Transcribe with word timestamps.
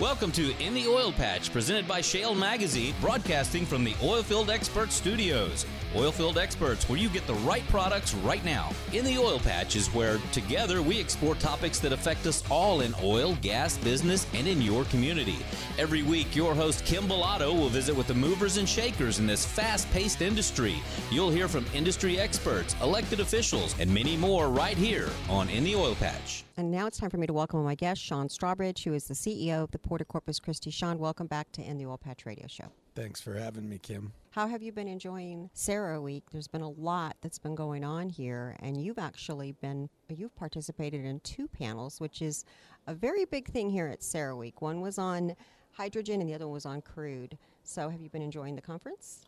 Welcome 0.00 0.32
to 0.32 0.56
In 0.56 0.72
the 0.72 0.88
Oil 0.88 1.12
Patch, 1.12 1.52
presented 1.52 1.86
by 1.86 2.00
Shale 2.00 2.34
Magazine, 2.34 2.94
broadcasting 3.02 3.66
from 3.66 3.84
the 3.84 3.92
Oilfield 3.96 4.48
Expert 4.48 4.92
Studios. 4.92 5.66
Oilfield 5.92 6.38
Experts, 6.38 6.88
where 6.88 6.98
you 6.98 7.10
get 7.10 7.26
the 7.26 7.34
right 7.34 7.68
products 7.68 8.14
right 8.14 8.42
now. 8.42 8.70
In 8.94 9.04
the 9.04 9.18
Oil 9.18 9.38
Patch 9.38 9.76
is 9.76 9.88
where, 9.88 10.16
together, 10.32 10.80
we 10.80 10.98
explore 10.98 11.34
topics 11.34 11.78
that 11.80 11.92
affect 11.92 12.26
us 12.26 12.42
all 12.50 12.80
in 12.80 12.94
oil, 13.02 13.36
gas, 13.42 13.76
business, 13.76 14.26
and 14.32 14.48
in 14.48 14.62
your 14.62 14.84
community. 14.84 15.36
Every 15.78 16.02
week, 16.02 16.34
your 16.34 16.54
host, 16.54 16.86
Kim 16.86 17.04
Bellotto, 17.06 17.52
will 17.52 17.68
visit 17.68 17.94
with 17.94 18.06
the 18.06 18.14
movers 18.14 18.56
and 18.56 18.66
shakers 18.66 19.18
in 19.18 19.26
this 19.26 19.44
fast 19.44 19.90
paced 19.90 20.22
industry. 20.22 20.76
You'll 21.10 21.28
hear 21.28 21.46
from 21.46 21.66
industry 21.74 22.18
experts, 22.18 22.74
elected 22.80 23.20
officials, 23.20 23.78
and 23.78 23.92
many 23.92 24.16
more 24.16 24.48
right 24.48 24.78
here 24.78 25.10
on 25.28 25.50
In 25.50 25.62
the 25.62 25.76
Oil 25.76 25.94
Patch. 25.96 26.44
And 26.60 26.70
now 26.70 26.86
it's 26.86 26.98
time 26.98 27.08
for 27.08 27.16
me 27.16 27.26
to 27.26 27.32
welcome 27.32 27.64
my 27.64 27.74
guest, 27.74 28.02
Sean 28.02 28.28
Strawbridge, 28.28 28.84
who 28.84 28.92
is 28.92 29.04
the 29.04 29.14
CEO 29.14 29.62
of 29.62 29.70
the 29.70 29.78
Port 29.78 30.02
of 30.02 30.08
Corpus 30.08 30.38
Christi. 30.38 30.70
Sean, 30.70 30.98
welcome 30.98 31.26
back 31.26 31.50
to 31.52 31.62
In 31.62 31.78
the 31.78 31.86
Oil 31.86 31.96
Patch 31.96 32.26
Radio 32.26 32.46
Show. 32.48 32.66
Thanks 32.94 33.18
for 33.18 33.32
having 33.32 33.66
me, 33.66 33.78
Kim. 33.78 34.12
How 34.32 34.46
have 34.46 34.60
you 34.62 34.70
been 34.70 34.86
enjoying 34.86 35.48
CERAWeek? 35.56 36.24
There's 36.30 36.48
been 36.48 36.60
a 36.60 36.68
lot 36.68 37.16
that's 37.22 37.38
been 37.38 37.54
going 37.54 37.82
on 37.82 38.10
here, 38.10 38.58
and 38.60 38.78
you've 38.78 38.98
actually 38.98 39.52
been 39.52 39.88
you've 40.10 40.36
participated 40.36 41.02
in 41.02 41.20
two 41.20 41.48
panels, 41.48 41.98
which 41.98 42.20
is 42.20 42.44
a 42.86 42.92
very 42.92 43.24
big 43.24 43.48
thing 43.48 43.70
here 43.70 43.86
at 43.86 44.00
CERAWeek. 44.00 44.52
One 44.58 44.82
was 44.82 44.98
on 44.98 45.36
hydrogen, 45.72 46.20
and 46.20 46.28
the 46.28 46.34
other 46.34 46.46
one 46.46 46.52
was 46.52 46.66
on 46.66 46.82
crude. 46.82 47.38
So, 47.64 47.88
have 47.88 48.02
you 48.02 48.10
been 48.10 48.20
enjoying 48.20 48.54
the 48.54 48.60
conference? 48.60 49.22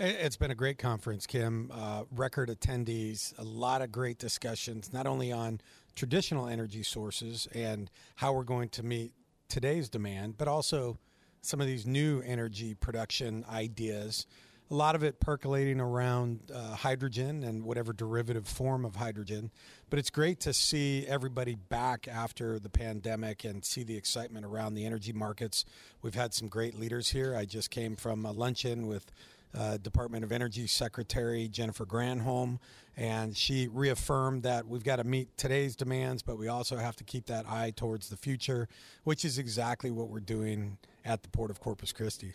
It's 0.00 0.36
been 0.36 0.52
a 0.52 0.54
great 0.54 0.78
conference, 0.78 1.26
Kim. 1.26 1.72
Uh, 1.74 2.04
record 2.14 2.50
attendees, 2.50 3.36
a 3.36 3.42
lot 3.42 3.82
of 3.82 3.90
great 3.90 4.18
discussions, 4.18 4.92
not 4.92 5.08
only 5.08 5.32
on 5.32 5.60
traditional 5.98 6.46
energy 6.46 6.84
sources 6.84 7.48
and 7.52 7.90
how 8.14 8.32
we're 8.32 8.44
going 8.44 8.68
to 8.68 8.84
meet 8.84 9.12
today's 9.48 9.88
demand, 9.88 10.38
but 10.38 10.46
also 10.46 10.96
some 11.40 11.60
of 11.60 11.66
these 11.66 11.86
new 11.86 12.22
energy 12.24 12.72
production 12.72 13.44
ideas. 13.50 14.24
A 14.70 14.74
lot 14.74 14.94
of 14.94 15.02
it 15.02 15.18
percolating 15.18 15.80
around 15.80 16.52
uh, 16.54 16.76
hydrogen 16.76 17.42
and 17.42 17.64
whatever 17.64 17.92
derivative 17.92 18.46
form 18.46 18.84
of 18.84 18.94
hydrogen. 18.96 19.50
But 19.90 19.98
it's 19.98 20.10
great 20.10 20.38
to 20.40 20.52
see 20.52 21.04
everybody 21.08 21.56
back 21.56 22.06
after 22.06 22.60
the 22.60 22.68
pandemic 22.68 23.44
and 23.44 23.64
see 23.64 23.82
the 23.82 23.96
excitement 23.96 24.46
around 24.46 24.74
the 24.74 24.86
energy 24.86 25.12
markets. 25.12 25.64
We've 26.00 26.14
had 26.14 26.32
some 26.32 26.46
great 26.46 26.78
leaders 26.78 27.08
here. 27.10 27.34
I 27.34 27.44
just 27.44 27.70
came 27.70 27.96
from 27.96 28.24
a 28.24 28.30
luncheon 28.30 28.86
with 28.86 29.10
uh, 29.56 29.76
Department 29.78 30.24
of 30.24 30.32
Energy 30.32 30.66
Secretary 30.66 31.48
Jennifer 31.48 31.86
Granholm, 31.86 32.58
and 32.96 33.36
she 33.36 33.68
reaffirmed 33.68 34.42
that 34.42 34.66
we've 34.66 34.84
got 34.84 34.96
to 34.96 35.04
meet 35.04 35.36
today's 35.36 35.76
demands, 35.76 36.22
but 36.22 36.38
we 36.38 36.48
also 36.48 36.76
have 36.76 36.96
to 36.96 37.04
keep 37.04 37.26
that 37.26 37.46
eye 37.48 37.72
towards 37.74 38.08
the 38.08 38.16
future, 38.16 38.68
which 39.04 39.24
is 39.24 39.38
exactly 39.38 39.90
what 39.90 40.08
we're 40.08 40.20
doing 40.20 40.78
at 41.04 41.22
the 41.22 41.28
Port 41.28 41.50
of 41.50 41.60
Corpus 41.60 41.92
Christi. 41.92 42.34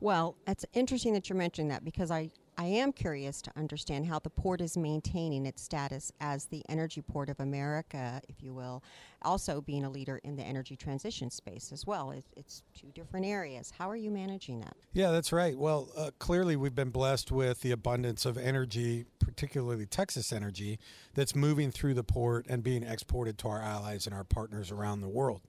Well, 0.00 0.36
it's 0.46 0.66
interesting 0.72 1.12
that 1.14 1.28
you're 1.28 1.38
mentioning 1.38 1.68
that 1.68 1.84
because 1.84 2.10
I, 2.10 2.30
I 2.58 2.66
am 2.66 2.92
curious 2.92 3.40
to 3.42 3.52
understand 3.56 4.06
how 4.06 4.18
the 4.18 4.30
port 4.30 4.60
is 4.60 4.76
maintaining 4.76 5.46
its 5.46 5.62
status 5.62 6.12
as 6.20 6.44
the 6.46 6.62
energy 6.68 7.00
port 7.00 7.28
of 7.28 7.40
America, 7.40 8.20
if 8.28 8.42
you 8.42 8.52
will, 8.52 8.82
also 9.22 9.60
being 9.60 9.84
a 9.84 9.90
leader 9.90 10.20
in 10.22 10.36
the 10.36 10.42
energy 10.42 10.76
transition 10.76 11.30
space 11.30 11.72
as 11.72 11.86
well. 11.86 12.10
It, 12.10 12.24
it's 12.36 12.62
two 12.74 12.88
different 12.94 13.26
areas. 13.26 13.72
How 13.76 13.88
are 13.88 13.96
you 13.96 14.10
managing 14.10 14.60
that? 14.60 14.76
Yeah, 14.92 15.10
that's 15.10 15.32
right. 15.32 15.56
Well, 15.56 15.88
uh, 15.96 16.10
clearly 16.18 16.56
we've 16.56 16.74
been 16.74 16.90
blessed 16.90 17.32
with 17.32 17.62
the 17.62 17.70
abundance 17.70 18.26
of 18.26 18.36
energy, 18.36 19.06
particularly 19.18 19.86
Texas 19.86 20.32
energy, 20.32 20.78
that's 21.14 21.34
moving 21.34 21.70
through 21.70 21.94
the 21.94 22.04
port 22.04 22.46
and 22.48 22.62
being 22.62 22.82
exported 22.82 23.38
to 23.38 23.48
our 23.48 23.60
allies 23.60 24.06
and 24.06 24.14
our 24.14 24.24
partners 24.24 24.70
around 24.70 25.00
the 25.00 25.08
world. 25.08 25.40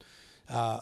Uh, 0.50 0.80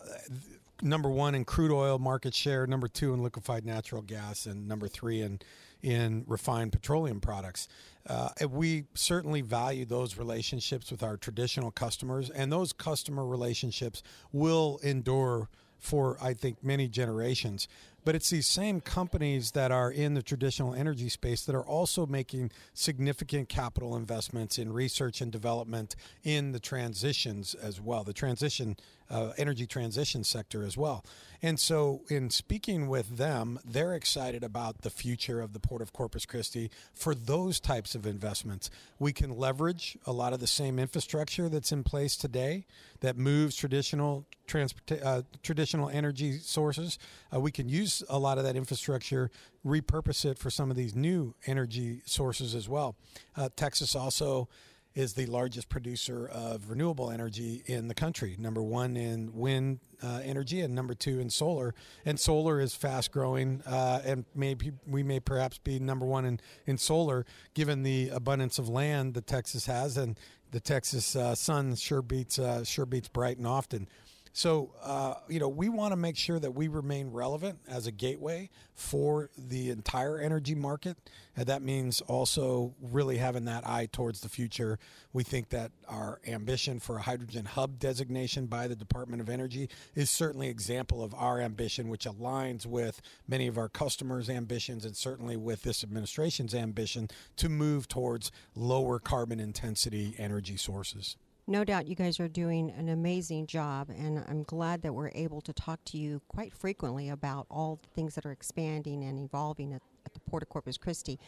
number 0.82 1.10
one 1.10 1.36
in 1.36 1.46
crude 1.46 1.72
oil 1.72 2.00
market 2.00 2.34
share, 2.34 2.66
number 2.68 2.88
two 2.88 3.14
in 3.14 3.24
liquefied 3.24 3.66
natural 3.66 4.02
gas, 4.02 4.46
and 4.46 4.68
number 4.68 4.88
three 4.88 5.22
in 5.22 5.40
in 5.84 6.24
refined 6.28 6.72
petroleum 6.72 7.20
products. 7.20 7.68
Uh, 8.08 8.30
we 8.50 8.86
certainly 8.94 9.42
value 9.42 9.86
those 9.86 10.18
relationships 10.18 10.92
with 10.92 11.04
our 11.04 11.18
traditional 11.18 11.72
customers, 11.72 12.30
and 12.30 12.52
those 12.52 12.74
customer 12.74 13.26
relationships 13.26 14.02
will 14.32 14.80
endure 14.84 15.50
for 15.82 16.16
I 16.22 16.34
think 16.34 16.64
many 16.64 16.88
generations. 16.88 17.68
But 18.04 18.16
it's 18.16 18.30
these 18.30 18.48
same 18.48 18.82
companies 18.82 19.52
that 19.52 19.72
are 19.72 19.92
in 19.92 20.16
the 20.16 20.24
traditional 20.24 20.74
energy 20.74 21.10
space 21.10 21.44
that 21.46 21.56
are 21.56 21.66
also 21.66 22.06
making 22.06 22.52
significant 22.74 23.50
capital 23.50 23.96
investments 23.96 24.58
in 24.58 24.74
research 24.74 25.22
and 25.22 25.32
development 25.32 25.96
in 26.24 26.52
the 26.52 26.60
transitions 26.60 27.54
as 27.56 27.80
well, 27.80 28.04
the 28.04 28.14
transition, 28.14 28.76
uh, 29.12 29.34
energy 29.38 29.68
transition 29.68 30.24
sector 30.24 30.64
as 30.64 30.78
well. 30.78 31.04
And 31.44 31.60
so, 31.60 32.02
in 32.08 32.30
speaking 32.30 32.88
with 32.88 33.18
them, 33.18 33.60
they're 33.66 33.96
excited 33.96 34.44
about 34.44 34.82
the 34.82 34.92
future 34.92 35.42
of 35.42 35.54
the 35.54 35.60
Port 35.60 35.82
of 35.82 35.92
Corpus 35.92 36.26
Christi 36.26 36.70
for 36.94 37.16
those 37.16 37.60
types 37.60 37.96
of 37.96 38.06
investments. 38.06 38.70
We 39.00 39.12
can 39.12 39.32
leverage 39.32 39.98
a 40.06 40.12
lot 40.12 40.34
of 40.34 40.40
the 40.40 40.48
same 40.48 40.78
infrastructure 40.78 41.50
that's 41.50 41.72
in 41.72 41.84
place 41.84 42.16
today 42.16 42.68
that 43.00 43.18
moves 43.18 43.56
traditional 43.56 44.28
transport, 44.46 45.02
uh, 45.04 45.24
traditional 45.42 45.90
energy 45.90 46.38
sources. 46.38 47.00
Uh, 47.34 47.40
we 47.40 47.52
can 47.52 47.68
use 47.68 48.04
a 48.08 48.20
lot 48.20 48.38
of 48.38 48.44
that 48.44 48.56
infrastructure, 48.56 49.32
repurpose 49.66 50.26
it 50.26 50.38
for 50.38 50.52
some 50.52 50.70
of 50.70 50.78
these 50.78 50.96
new 50.96 51.34
energy 51.48 52.02
sources 52.06 52.54
as 52.54 52.70
well. 52.70 52.96
Uh, 53.36 53.50
Texas 53.56 53.96
also 53.96 54.48
is 54.94 55.14
the 55.14 55.26
largest 55.26 55.70
producer 55.70 56.28
of 56.28 56.70
renewable 56.70 57.10
energy 57.10 57.64
in 57.66 57.88
the 57.88 57.94
country. 57.94 58.36
Number 58.38 58.62
one 58.62 58.98
in 58.98 59.34
wind 59.34 59.80
uh, 60.04 60.20
energy, 60.24 60.62
and 60.62 60.76
number 60.76 60.94
two 60.94 61.20
in 61.20 61.30
solar. 61.30 61.74
And 62.06 62.20
solar 62.20 62.60
is 62.60 62.76
fast 62.76 63.12
growing, 63.12 63.62
uh, 63.66 64.02
and 64.04 64.26
maybe 64.36 64.72
we 64.86 65.04
may 65.04 65.20
perhaps 65.20 65.58
be 65.58 65.80
number 65.80 66.06
one 66.06 66.26
in, 66.26 66.40
in 66.66 66.78
solar, 66.78 67.26
given 67.54 67.84
the 67.84 68.10
abundance 68.10 68.60
of 68.60 68.68
land 68.68 69.14
that 69.14 69.28
Texas 69.28 69.66
has, 69.66 69.98
and 69.98 70.20
the 70.52 70.60
Texas 70.60 71.16
uh, 71.16 71.36
sun 71.36 71.76
sure 71.76 72.02
beats 72.02 72.38
uh, 72.38 72.64
sure 72.64 72.86
beats 72.86 73.08
Brighton 73.08 73.46
often. 73.46 73.88
So, 74.34 74.72
uh, 74.82 75.16
you 75.28 75.40
know, 75.40 75.50
we 75.50 75.68
want 75.68 75.92
to 75.92 75.98
make 75.98 76.16
sure 76.16 76.40
that 76.40 76.56
we 76.56 76.70
remain 76.70 77.12
relevant 77.12 77.60
as 77.68 77.86
a 77.86 77.92
gateway 77.92 78.50
for 78.76 79.30
the 79.38 79.70
entire 79.70 80.20
energy 80.20 80.56
market. 80.56 80.98
And 81.36 81.48
that 81.48 81.62
means 81.62 82.00
also 82.02 82.74
really 82.82 83.18
having 83.18 83.46
that 83.46 83.68
eye 83.68 83.90
towards 83.92 84.22
the 84.22 84.30
future. 84.30 84.80
We 85.12 85.24
think 85.24 85.50
that 85.50 85.72
our 85.88 86.22
ambition 86.26 86.80
for 86.80 86.98
a 86.98 87.02
hydrogen 87.02 87.44
hub 87.44 87.78
designation 87.78 88.46
by 88.46 88.68
the 88.68 88.76
Department 88.76 89.22
of 89.22 89.30
Energy 89.30 89.70
is 89.96 90.10
certainly 90.10 90.48
an 90.48 90.52
example 90.52 91.04
of 91.04 91.14
our 91.14 91.42
ambition, 91.42 91.90
which 91.90 92.06
aligns 92.06 92.66
with 92.66 93.02
many 93.28 93.48
of 93.48 93.58
our 93.58 93.70
customers' 93.70 94.30
ambitions 94.30 94.86
and 94.86 94.96
certainly 94.96 95.36
with 95.36 95.64
this 95.64 95.84
administration's 95.84 96.56
ambition 96.56 97.10
to 97.36 97.50
move 97.50 97.90
towards 97.90 98.32
lower 98.56 98.98
carbon 98.98 99.42
intensity 99.42 100.16
energy 100.18 100.56
sources 100.56 101.18
no 101.52 101.64
doubt 101.66 101.88
you 101.88 101.96
guys 101.96 102.20
are 102.20 102.30
doing 102.30 102.72
an 102.72 102.90
amazing 102.90 103.46
job, 103.46 103.90
and 103.90 104.24
I'm 104.28 104.44
glad 104.44 104.82
that 104.84 104.94
we're 104.94 105.12
able 105.14 105.42
to 105.42 105.54
talk 105.54 105.84
to 105.86 105.98
you 105.98 106.22
quite 106.30 106.54
frequently 106.54 107.10
about 107.10 107.46
all 107.52 107.80
the 107.82 107.90
things 107.90 108.16
that 108.16 108.26
are 108.26 108.32
expanding 108.32 109.04
and 109.04 109.20
evolving 109.20 109.74
at, 109.74 109.82
at 110.06 110.14
the 110.14 110.22
Port 110.22 110.44
of 110.44 110.50
Corpus 110.50 110.78
Christi. 110.78 111.20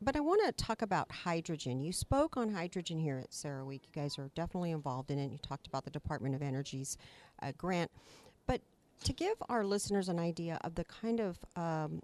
But 0.00 0.14
I 0.14 0.20
want 0.20 0.42
to 0.44 0.52
talk 0.52 0.82
about 0.82 1.10
hydrogen. 1.10 1.80
You 1.80 1.92
spoke 1.92 2.36
on 2.36 2.52
hydrogen 2.52 2.98
here 2.98 3.18
at 3.18 3.30
CERAWeek. 3.30 3.80
You 3.86 3.92
guys 3.94 4.18
are 4.18 4.30
definitely 4.34 4.72
involved 4.72 5.10
in 5.10 5.18
it. 5.18 5.32
You 5.32 5.38
talked 5.38 5.66
about 5.66 5.84
the 5.84 5.90
Department 5.90 6.34
of 6.34 6.42
Energy's 6.42 6.98
uh, 7.42 7.52
grant. 7.56 7.90
But 8.46 8.60
to 9.04 9.14
give 9.14 9.36
our 9.48 9.64
listeners 9.64 10.10
an 10.10 10.18
idea 10.18 10.58
of 10.64 10.74
the 10.74 10.84
kind 10.84 11.18
of 11.18 11.38
um, 11.56 12.02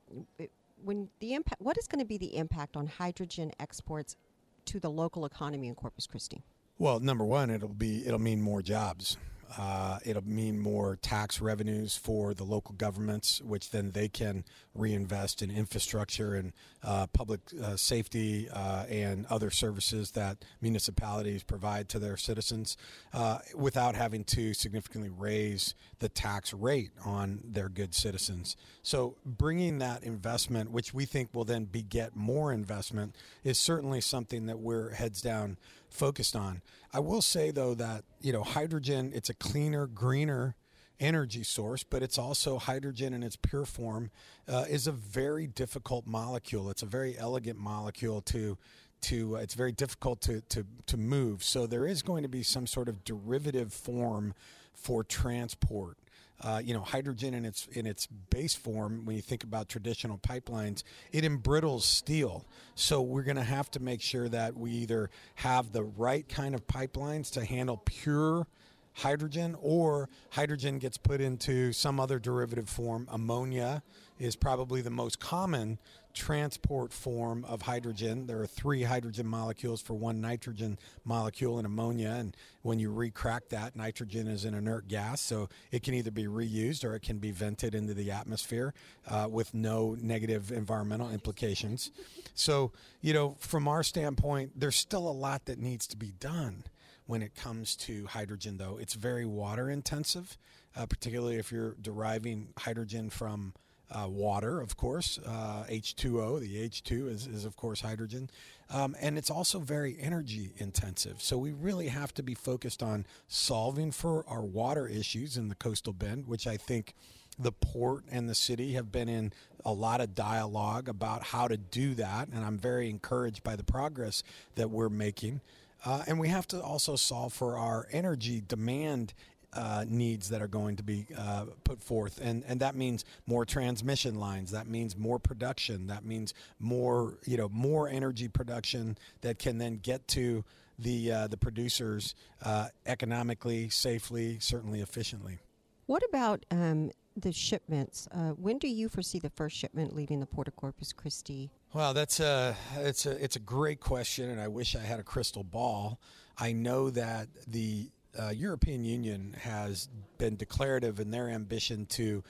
when 0.83 1.11
the 1.21 1.35
impact, 1.35 1.61
what 1.61 1.77
is 1.77 1.87
going 1.87 2.01
to 2.01 2.07
be 2.07 2.17
the 2.17 2.35
impact 2.37 2.77
on 2.79 2.87
hydrogen 2.87 3.53
exports 3.61 4.17
to 4.65 4.81
the 4.81 4.91
local 4.91 5.27
economy 5.27 5.69
in 5.69 5.75
Corpus 5.75 6.07
Christi? 6.07 6.43
Well, 6.83 6.99
number 6.99 7.25
one, 7.25 7.49
it'll 7.49 7.69
be 7.69 8.05
it'll 8.05 8.19
mean 8.19 8.43
more 8.43 8.61
jobs. 8.61 9.17
Uh, 9.57 9.99
it'll 10.05 10.27
mean 10.27 10.59
more 10.59 10.97
tax 10.97 11.41
revenues 11.41 11.97
for 11.97 12.35
the 12.35 12.43
local 12.43 12.75
governments, 12.75 13.41
which 13.43 13.71
then 13.71 13.93
they 13.93 14.09
can 14.09 14.45
reinvest 14.75 15.43
in 15.43 15.51
infrastructure 15.51 16.35
and 16.35 16.53
uh, 16.83 17.07
public 17.09 17.39
uh, 17.63 17.77
safety 17.77 18.49
uh, 18.51 18.85
and 18.89 19.27
other 19.27 19.51
services 19.51 20.13
that 20.13 20.39
municipalities 20.61 21.45
provide 21.45 21.89
to 21.91 22.01
their 22.01 22.17
citizens 22.17 22.77
uh, 23.13 23.39
without 23.55 23.95
having 23.95 24.25
to 24.25 24.53
significantly 24.53 25.11
raise 25.11 25.75
the 26.01 26.09
tax 26.09 26.53
rate 26.53 26.91
on 27.05 27.41
their 27.45 27.69
good 27.69 27.95
citizens. 27.95 28.57
So, 28.83 29.15
bringing 29.25 29.79
that 29.79 30.03
investment, 30.03 30.73
which 30.73 30.93
we 30.93 31.05
think 31.05 31.33
will 31.33 31.45
then 31.45 31.67
beget 31.67 32.17
more 32.17 32.53
investment, 32.53 33.15
is 33.45 33.57
certainly 33.57 34.01
something 34.01 34.47
that 34.47 34.59
we're 34.59 34.91
heads 34.91 35.21
down 35.21 35.59
focused 35.93 36.37
on. 36.37 36.63
I 36.93 37.01
will 37.01 37.23
say 37.23 37.51
though 37.51 37.75
that 37.75 38.05
you 38.21 38.33
know 38.33 38.43
hydrogen 38.43 39.13
it's 39.15 39.31
a 39.31 39.35
cleaner, 39.35 39.87
greener 39.87 40.57
energy 41.01 41.43
source, 41.43 41.83
but 41.83 42.03
it's 42.03 42.19
also 42.19 42.59
hydrogen 42.59 43.13
in 43.13 43.23
its 43.23 43.37
pure 43.37 43.65
form 43.65 44.11
uh, 44.49 44.65
is 44.69 44.87
a 44.87 44.93
very 44.93 45.47
difficult 45.47 46.07
molecule. 46.07 46.71
It's 46.71 46.83
a 46.83 46.87
very 46.87 47.19
elegant 47.19 47.59
molecule 47.59 48.21
to 48.23 48.57
to 49.03 49.37
uh, 49.37 49.41
it's 49.41 49.55
very 49.55 49.73
difficult 49.73 50.21
to, 50.23 50.41
to 50.43 50.65
to 50.87 50.97
move. 50.97 51.43
So 51.43 51.67
there 51.67 51.87
is 51.87 52.03
going 52.03 52.23
to 52.23 52.29
be 52.29 52.43
some 52.43 52.67
sort 52.67 52.89
of 52.89 53.05
derivative 53.05 53.73
form 53.73 54.35
for 54.75 55.05
transport 55.05 55.99
uh, 56.43 56.61
you 56.65 56.75
know, 56.75 56.81
hydrogen 56.81 57.35
in 57.35 57.45
its 57.45 57.67
in 57.69 57.87
its 57.87 58.07
base 58.07 58.55
form, 58.55 59.05
when 59.05 59.17
you 59.17 59.23
think 59.23 59.45
about 59.45 59.69
traditional 59.69 60.19
pipelines, 60.19 60.83
it 61.13 61.25
embrittles 61.25 61.83
steel. 61.83 62.47
So 62.75 63.01
we're 63.01 63.23
going 63.23 63.37
to 63.37 63.45
have 63.45 63.71
to 63.73 63.81
make 63.81 64.01
sure 64.01 64.29
that 64.29 64.57
we 64.57 64.71
either 64.71 65.11
have 65.37 65.73
the 65.73 65.85
right 65.85 66.29
kind 66.29 66.55
of 66.55 66.67
pipelines 66.67 67.31
to 67.33 67.45
handle 67.45 67.81
pure 67.85 68.47
hydrogen 68.95 69.57
or 69.61 70.09
hydrogen 70.31 70.79
gets 70.79 70.99
put 70.99 71.21
into 71.21 71.73
some 71.73 71.99
other 71.99 72.19
derivative 72.19 72.69
form. 72.69 73.09
Ammonia 73.11 73.83
is 74.19 74.37
probably 74.37 74.83
the 74.83 74.91
most 74.91 75.19
common 75.19 75.79
transport 76.15 76.93
form 76.93 77.45
of 77.45 77.63
hydrogen. 77.63 78.27
There 78.27 78.41
are 78.41 78.47
three 78.47 78.83
hydrogen 78.83 79.27
molecules 79.27 79.81
for 79.81 79.95
one 79.95 80.21
nitrogen 80.21 80.79
molecule 81.05 81.59
in 81.59 81.65
ammonia. 81.65 82.11
And 82.11 82.37
when 82.63 82.79
you 82.79 82.91
recrack 82.91 83.49
that, 83.51 83.77
nitrogen 83.77 84.27
is 84.29 84.45
an 84.45 84.55
inert 84.55 84.89
gas. 84.89 85.21
So 85.21 85.49
it 85.71 85.83
can 85.83 85.95
either 85.95 86.11
be 86.11 86.25
reused 86.25 86.85
or 86.85 86.95
it 86.95 87.03
can 87.03 87.19
be 87.19 87.31
vented 87.31 87.75
into 87.75 87.95
the 87.95 88.11
atmosphere 88.11 88.75
uh, 89.09 89.29
with 89.31 89.55
no 89.55 89.97
negative 90.01 90.53
environmental 90.53 91.11
implications. 91.11 91.91
So, 92.35 92.73
you 93.01 93.13
know, 93.13 93.37
from 93.41 93.69
our 93.69 93.83
standpoint, 93.83 94.53
there's 94.59 94.77
still 94.77 95.09
a 95.09 95.13
lot 95.13 95.47
that 95.47 95.59
needs 95.59 95.87
to 95.89 95.97
be 95.97 96.13
done 96.13 96.65
when 97.07 97.23
it 97.23 97.35
comes 97.35 97.77
to 97.77 98.07
hydrogen, 98.07 98.59
though. 98.59 98.79
It's 98.79 98.95
very 98.95 99.27
water 99.27 99.69
intensive, 99.69 100.39
uh, 100.77 100.87
particularly 100.87 101.37
if 101.37 101.51
you're 101.51 101.77
deriving 101.81 102.49
hydrogen 102.59 103.11
from 103.11 103.55
uh, 103.93 104.09
water, 104.09 104.61
of 104.61 104.77
course, 104.77 105.19
uh, 105.25 105.65
H2O. 105.69 106.41
The 106.41 106.69
H2 106.69 107.09
is, 107.11 107.27
is 107.27 107.45
of 107.45 107.57
course, 107.57 107.81
hydrogen. 107.81 108.31
Um, 108.71 108.97
and 109.01 109.19
it's 109.19 109.31
also 109.31 109.59
very 109.59 109.97
energy 110.01 110.53
intensive. 110.57 111.21
So 111.21 111.37
we 111.37 111.53
really 111.53 111.89
have 111.89 112.15
to 112.15 112.23
be 112.23 112.35
focused 112.35 112.83
on 112.83 113.07
solving 113.29 113.93
for 113.93 114.25
our 114.27 114.43
water 114.43 114.89
issues 114.89 115.37
in 115.37 115.49
the 115.49 115.55
coastal 115.55 115.93
bend, 115.93 116.27
which 116.27 116.47
I 116.47 116.57
think 116.57 116.95
the 117.39 117.53
port 117.53 118.05
and 118.11 118.29
the 118.29 118.35
city 118.35 118.73
have 118.73 118.93
been 118.93 119.09
in 119.09 119.33
a 119.65 119.73
lot 119.73 120.01
of 120.01 120.15
dialogue 120.15 120.89
about 120.89 121.23
how 121.23 121.49
to 121.49 121.57
do 121.57 121.95
that. 121.95 122.29
And 122.29 122.45
I'm 122.45 122.59
very 122.59 122.89
encouraged 122.89 123.43
by 123.43 123.57
the 123.57 123.65
progress 123.65 124.23
that 124.55 124.71
we're 124.71 124.89
making. 124.89 125.41
Uh, 125.85 126.05
and 126.07 126.19
we 126.21 126.29
have 126.29 126.47
to 126.49 126.63
also 126.63 126.97
solve 126.97 127.33
for 127.33 127.59
our 127.59 127.89
energy 127.91 128.43
demand 128.47 129.15
uh, 129.55 129.85
needs 129.89 130.29
that 130.31 130.41
are 130.41 130.49
going 130.49 130.77
to 130.77 130.83
be 130.83 131.07
uh, 131.17 131.47
put 131.65 131.83
forth, 131.83 132.21
and 132.23 132.45
and 132.47 132.61
that 132.61 132.75
means 132.75 133.05
more 133.27 133.45
transmission 133.45 134.19
lines. 134.19 134.51
That 134.51 134.67
means 134.67 134.97
more 134.97 135.19
production. 135.19 135.87
That 135.89 136.05
means 136.05 136.35
more 136.59 137.19
you 137.25 137.37
know 137.37 137.49
more 137.49 137.89
energy 137.89 138.29
production 138.29 138.97
that 139.21 139.39
can 139.39 139.59
then 139.59 139.79
get 139.83 140.09
to 140.09 140.45
the 140.79 141.13
uh, 141.13 141.27
the 141.29 141.37
producers 141.37 142.15
uh, 142.43 142.69
economically, 142.87 143.69
safely, 143.69 144.39
certainly 144.41 144.81
efficiently. 144.81 145.39
What 145.87 146.03
about 146.09 146.47
um, 146.51 146.91
the 147.17 147.33
shipments? 147.33 148.09
Uh, 148.13 148.31
when 148.31 148.59
do 148.59 148.69
you 148.69 148.89
foresee 148.89 149.19
the 149.19 149.31
first 149.31 149.57
shipment 149.57 149.95
leaving 149.95 150.21
the 150.21 150.27
Port 150.27 150.49
of 150.49 150.57
Corpus 150.57 150.93
Christi? 150.93 151.51
Well, 151.73 151.95
that's 151.95 152.21
a 152.21 152.57
it's 152.77 153.07
a 153.07 153.23
it's 153.23 153.37
a 153.37 153.41
great 153.41 153.81
question, 153.81 154.31
and 154.31 154.41
I 154.41 154.49
wish 154.49 154.77
I 154.77 154.81
had 154.81 155.01
a 155.01 155.05
crystal 155.05 155.45
ball. 155.45 156.01
I 156.39 156.53
know 156.53 156.91
that 156.91 157.29
the 157.47 157.91
uh, 158.19 158.31
European 158.31 158.85
Union 158.85 159.35
has 159.41 159.89
been 160.19 160.37
declarative 160.37 161.01
in 161.01 161.11
their 161.11 161.29
ambition 161.29 161.87
to 161.87 162.23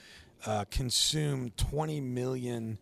uh, 0.46 0.64
consume 0.70 1.50
20 1.56 2.00
million 2.00 2.78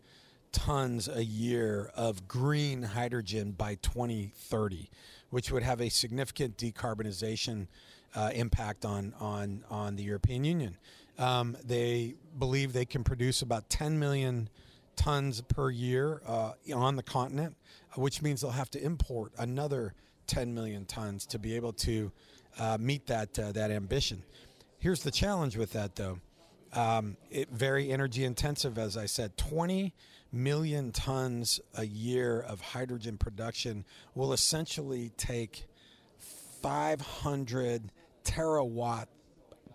tons 0.51 1.07
a 1.07 1.23
year 1.23 1.91
of 1.95 2.27
green 2.27 2.83
hydrogen 2.83 3.51
by 3.51 3.75
2030, 3.75 4.89
which 5.29 5.51
would 5.51 5.63
have 5.63 5.81
a 5.81 5.89
significant 5.89 6.57
decarbonization 6.57 7.67
uh, 8.15 8.29
impact 8.33 8.85
on, 8.85 9.13
on, 9.19 9.63
on 9.69 9.95
the 9.95 10.03
European 10.03 10.43
Union. 10.43 10.77
Um, 11.17 11.55
they 11.63 12.15
believe 12.37 12.73
they 12.73 12.85
can 12.85 13.03
produce 13.03 13.41
about 13.41 13.69
10 13.69 13.99
million 13.99 14.49
tons 14.95 15.41
per 15.41 15.69
year 15.69 16.21
uh, 16.27 16.53
on 16.75 16.95
the 16.95 17.03
continent, 17.03 17.55
which 17.95 18.21
means 18.21 18.41
they'll 18.41 18.51
have 18.51 18.71
to 18.71 18.83
import 18.83 19.31
another 19.37 19.93
10 20.27 20.53
million 20.53 20.85
tons 20.85 21.25
to 21.27 21.39
be 21.39 21.55
able 21.55 21.73
to 21.73 22.11
uh, 22.59 22.77
meet 22.79 23.07
that 23.07 23.37
uh, 23.37 23.51
that 23.51 23.71
ambition. 23.71 24.23
Here's 24.79 25.03
the 25.03 25.11
challenge 25.11 25.57
with 25.57 25.73
that, 25.73 25.95
though. 25.95 26.19
Um, 26.73 27.17
it 27.29 27.49
very 27.49 27.91
energy 27.91 28.23
intensive, 28.23 28.77
as 28.77 28.97
I 28.97 29.05
said. 29.05 29.37
20 29.37 29.93
million 30.31 30.91
tons 30.91 31.59
a 31.75 31.85
year 31.85 32.39
of 32.39 32.61
hydrogen 32.61 33.17
production 33.17 33.85
will 34.15 34.31
essentially 34.31 35.11
take 35.17 35.65
500 36.61 37.91
terawatt 38.23 39.07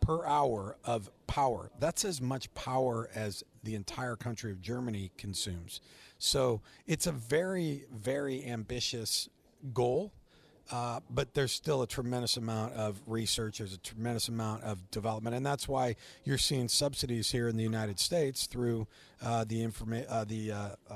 per 0.00 0.24
hour 0.24 0.76
of 0.84 1.10
power. 1.26 1.70
That's 1.78 2.04
as 2.04 2.20
much 2.22 2.52
power 2.54 3.10
as 3.14 3.42
the 3.64 3.74
entire 3.74 4.16
country 4.16 4.52
of 4.52 4.60
Germany 4.60 5.10
consumes. 5.18 5.80
So 6.18 6.62
it's 6.86 7.06
a 7.06 7.12
very, 7.12 7.84
very 7.92 8.44
ambitious 8.46 9.28
goal. 9.74 10.12
Uh, 10.70 11.00
but 11.08 11.32
there's 11.34 11.52
still 11.52 11.82
a 11.82 11.86
tremendous 11.86 12.36
amount 12.36 12.72
of 12.74 13.00
research. 13.06 13.58
There's 13.58 13.72
a 13.72 13.78
tremendous 13.78 14.28
amount 14.28 14.64
of 14.64 14.90
development, 14.90 15.36
and 15.36 15.46
that's 15.46 15.68
why 15.68 15.94
you're 16.24 16.38
seeing 16.38 16.68
subsidies 16.68 17.30
here 17.30 17.46
in 17.46 17.56
the 17.56 17.62
United 17.62 18.00
States 18.00 18.46
through 18.46 18.88
uh, 19.22 19.44
the 19.44 19.64
informa- 19.64 20.06
uh, 20.08 20.24
the 20.24 20.52
uh, 20.52 20.68
uh, 20.90 20.94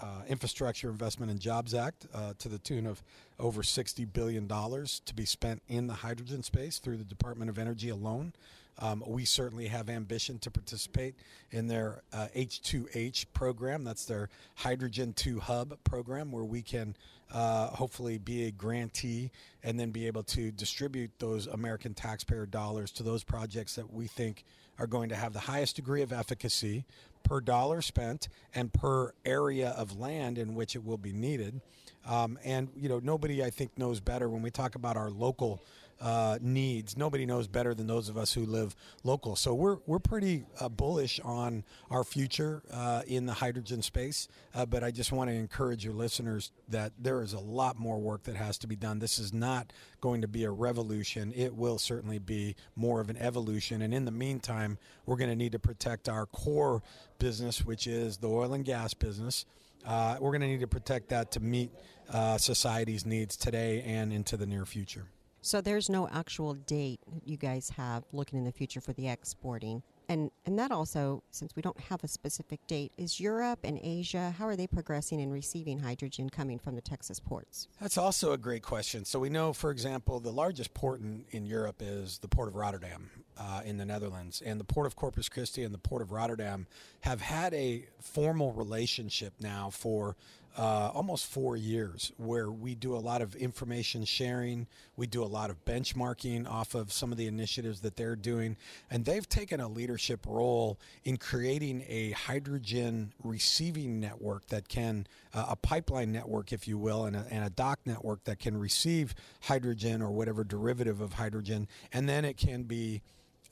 uh, 0.00 0.06
Infrastructure 0.28 0.90
Investment 0.90 1.30
and 1.30 1.40
Jobs 1.40 1.72
Act 1.72 2.06
to 2.38 2.48
the 2.48 2.58
tune 2.58 2.86
of 2.86 3.02
over 3.38 3.62
60 3.62 4.04
billion 4.06 4.46
dollars 4.46 5.00
to 5.06 5.14
be 5.14 5.24
spent 5.24 5.62
in 5.68 5.86
the 5.86 5.94
hydrogen 5.94 6.42
space 6.42 6.78
through 6.78 6.98
the 6.98 7.04
Department 7.04 7.48
of 7.48 7.58
Energy 7.58 7.88
alone. 7.88 8.34
Um, 8.78 9.02
we 9.06 9.24
certainly 9.24 9.68
have 9.68 9.88
ambition 9.88 10.38
to 10.40 10.50
participate 10.50 11.14
in 11.50 11.66
their 11.66 12.02
uh, 12.12 12.28
H2H 12.36 13.26
program. 13.32 13.84
That's 13.84 14.04
their 14.04 14.28
Hydrogen 14.56 15.14
2 15.14 15.40
Hub 15.40 15.78
program, 15.84 16.30
where 16.30 16.44
we 16.44 16.60
can 16.60 16.94
uh, 17.32 17.68
hopefully 17.68 18.18
be 18.18 18.44
a 18.44 18.50
grantee 18.50 19.30
and 19.62 19.78
then 19.78 19.90
be 19.90 20.06
able 20.06 20.22
to 20.22 20.50
distribute 20.52 21.10
those 21.18 21.46
American 21.46 21.94
taxpayer 21.94 22.46
dollars 22.46 22.90
to 22.92 23.02
those 23.02 23.24
projects 23.24 23.74
that 23.74 23.92
we 23.92 24.06
think 24.06 24.44
are 24.78 24.86
going 24.86 25.08
to 25.08 25.16
have 25.16 25.32
the 25.32 25.40
highest 25.40 25.76
degree 25.76 26.02
of 26.02 26.12
efficacy 26.12 26.84
per 27.22 27.40
dollar 27.40 27.82
spent 27.82 28.28
and 28.54 28.72
per 28.72 29.12
area 29.24 29.70
of 29.70 29.98
land 29.98 30.38
in 30.38 30.54
which 30.54 30.76
it 30.76 30.84
will 30.84 30.98
be 30.98 31.12
needed. 31.12 31.60
Um, 32.06 32.38
and 32.44 32.68
you 32.76 32.88
know, 32.88 33.00
nobody 33.02 33.42
I 33.42 33.50
think 33.50 33.76
knows 33.76 33.98
better 34.00 34.28
when 34.28 34.42
we 34.42 34.50
talk 34.50 34.74
about 34.76 34.96
our 34.96 35.10
local 35.10 35.60
uh, 36.00 36.38
needs. 36.40 36.96
Nobody 36.96 37.26
knows 37.26 37.46
better 37.46 37.74
than 37.74 37.86
those 37.86 38.08
of 38.08 38.16
us 38.16 38.32
who 38.32 38.44
live 38.44 38.76
local. 39.02 39.36
So 39.36 39.54
we're 39.54 39.78
we're 39.86 39.98
pretty 39.98 40.44
uh, 40.60 40.68
bullish 40.68 41.20
on 41.20 41.64
our 41.90 42.04
future 42.04 42.62
uh, 42.70 43.02
in 43.06 43.26
the 43.26 43.32
hydrogen 43.34 43.82
space. 43.82 44.28
Uh, 44.54 44.66
but 44.66 44.84
I 44.84 44.90
just 44.90 45.12
want 45.12 45.30
to 45.30 45.34
encourage 45.34 45.84
your 45.84 45.94
listeners 45.94 46.52
that 46.68 46.92
there 46.98 47.22
is 47.22 47.32
a 47.32 47.38
lot 47.38 47.78
more 47.78 47.98
work 47.98 48.24
that 48.24 48.36
has 48.36 48.58
to 48.58 48.66
be 48.66 48.76
done. 48.76 48.98
This 48.98 49.18
is 49.18 49.32
not 49.32 49.72
going 50.00 50.20
to 50.20 50.28
be 50.28 50.44
a 50.44 50.50
revolution. 50.50 51.32
It 51.34 51.54
will 51.54 51.78
certainly 51.78 52.18
be 52.18 52.56
more 52.74 53.00
of 53.00 53.10
an 53.10 53.16
evolution. 53.16 53.82
And 53.82 53.94
in 53.94 54.04
the 54.04 54.10
meantime, 54.10 54.78
we're 55.06 55.16
going 55.16 55.30
to 55.30 55.36
need 55.36 55.52
to 55.52 55.58
protect 55.58 56.08
our 56.08 56.26
core 56.26 56.82
business, 57.18 57.64
which 57.64 57.86
is 57.86 58.18
the 58.18 58.28
oil 58.28 58.52
and 58.52 58.64
gas 58.64 58.94
business. 58.94 59.46
Uh, 59.86 60.16
we're 60.20 60.32
going 60.32 60.40
to 60.40 60.48
need 60.48 60.60
to 60.60 60.66
protect 60.66 61.08
that 61.10 61.30
to 61.32 61.40
meet 61.40 61.70
uh, 62.12 62.38
society's 62.38 63.06
needs 63.06 63.36
today 63.36 63.82
and 63.82 64.12
into 64.12 64.36
the 64.36 64.46
near 64.46 64.66
future. 64.66 65.06
So 65.46 65.60
there's 65.60 65.88
no 65.88 66.08
actual 66.08 66.54
date 66.54 66.98
you 67.24 67.36
guys 67.36 67.70
have 67.76 68.02
looking 68.10 68.36
in 68.36 68.44
the 68.44 68.50
future 68.50 68.80
for 68.80 68.92
the 68.94 69.06
exporting. 69.06 69.84
And 70.08 70.32
and 70.44 70.58
that 70.58 70.72
also, 70.72 71.22
since 71.30 71.54
we 71.54 71.62
don't 71.62 71.78
have 71.78 72.02
a 72.02 72.08
specific 72.08 72.58
date, 72.66 72.90
is 72.98 73.20
Europe 73.20 73.60
and 73.62 73.78
Asia, 73.80 74.34
how 74.36 74.46
are 74.46 74.56
they 74.56 74.66
progressing 74.66 75.20
in 75.20 75.30
receiving 75.30 75.78
hydrogen 75.78 76.30
coming 76.30 76.58
from 76.58 76.74
the 76.74 76.80
Texas 76.80 77.20
ports? 77.20 77.68
That's 77.80 77.96
also 77.96 78.32
a 78.32 78.36
great 78.36 78.62
question. 78.64 79.04
So 79.04 79.20
we 79.20 79.28
know, 79.28 79.52
for 79.52 79.70
example, 79.70 80.18
the 80.18 80.32
largest 80.32 80.74
port 80.74 81.00
in, 81.00 81.24
in 81.30 81.46
Europe 81.46 81.76
is 81.80 82.18
the 82.18 82.28
port 82.28 82.48
of 82.48 82.56
Rotterdam 82.56 83.08
uh, 83.38 83.62
in 83.64 83.76
the 83.76 83.84
Netherlands. 83.84 84.42
And 84.44 84.58
the 84.58 84.64
port 84.64 84.86
of 84.88 84.96
Corpus 84.96 85.28
Christi 85.28 85.62
and 85.62 85.72
the 85.72 85.78
port 85.78 86.02
of 86.02 86.10
Rotterdam 86.10 86.66
have 87.02 87.20
had 87.20 87.54
a 87.54 87.86
formal 88.00 88.52
relationship 88.52 89.34
now 89.40 89.70
for 89.70 90.16
uh, 90.56 90.90
almost 90.94 91.26
four 91.26 91.56
years 91.56 92.12
where 92.16 92.50
we 92.50 92.74
do 92.74 92.96
a 92.96 92.98
lot 92.98 93.20
of 93.20 93.34
information 93.36 94.04
sharing. 94.04 94.66
We 94.96 95.06
do 95.06 95.22
a 95.22 95.26
lot 95.26 95.50
of 95.50 95.64
benchmarking 95.66 96.48
off 96.48 96.74
of 96.74 96.92
some 96.92 97.12
of 97.12 97.18
the 97.18 97.26
initiatives 97.26 97.80
that 97.80 97.96
they're 97.96 98.16
doing. 98.16 98.56
And 98.90 99.04
they've 99.04 99.28
taken 99.28 99.60
a 99.60 99.68
leadership 99.68 100.24
role 100.26 100.78
in 101.04 101.18
creating 101.18 101.84
a 101.88 102.12
hydrogen 102.12 103.12
receiving 103.22 104.00
network 104.00 104.46
that 104.46 104.68
can, 104.68 105.06
uh, 105.34 105.46
a 105.50 105.56
pipeline 105.56 106.10
network, 106.10 106.52
if 106.52 106.66
you 106.66 106.78
will, 106.78 107.04
and 107.04 107.16
a, 107.16 107.26
and 107.30 107.44
a 107.44 107.50
dock 107.50 107.80
network 107.84 108.24
that 108.24 108.38
can 108.38 108.58
receive 108.58 109.14
hydrogen 109.42 110.00
or 110.00 110.10
whatever 110.10 110.42
derivative 110.42 111.02
of 111.02 111.14
hydrogen. 111.14 111.68
And 111.92 112.08
then 112.08 112.24
it 112.24 112.38
can 112.38 112.62
be 112.62 113.02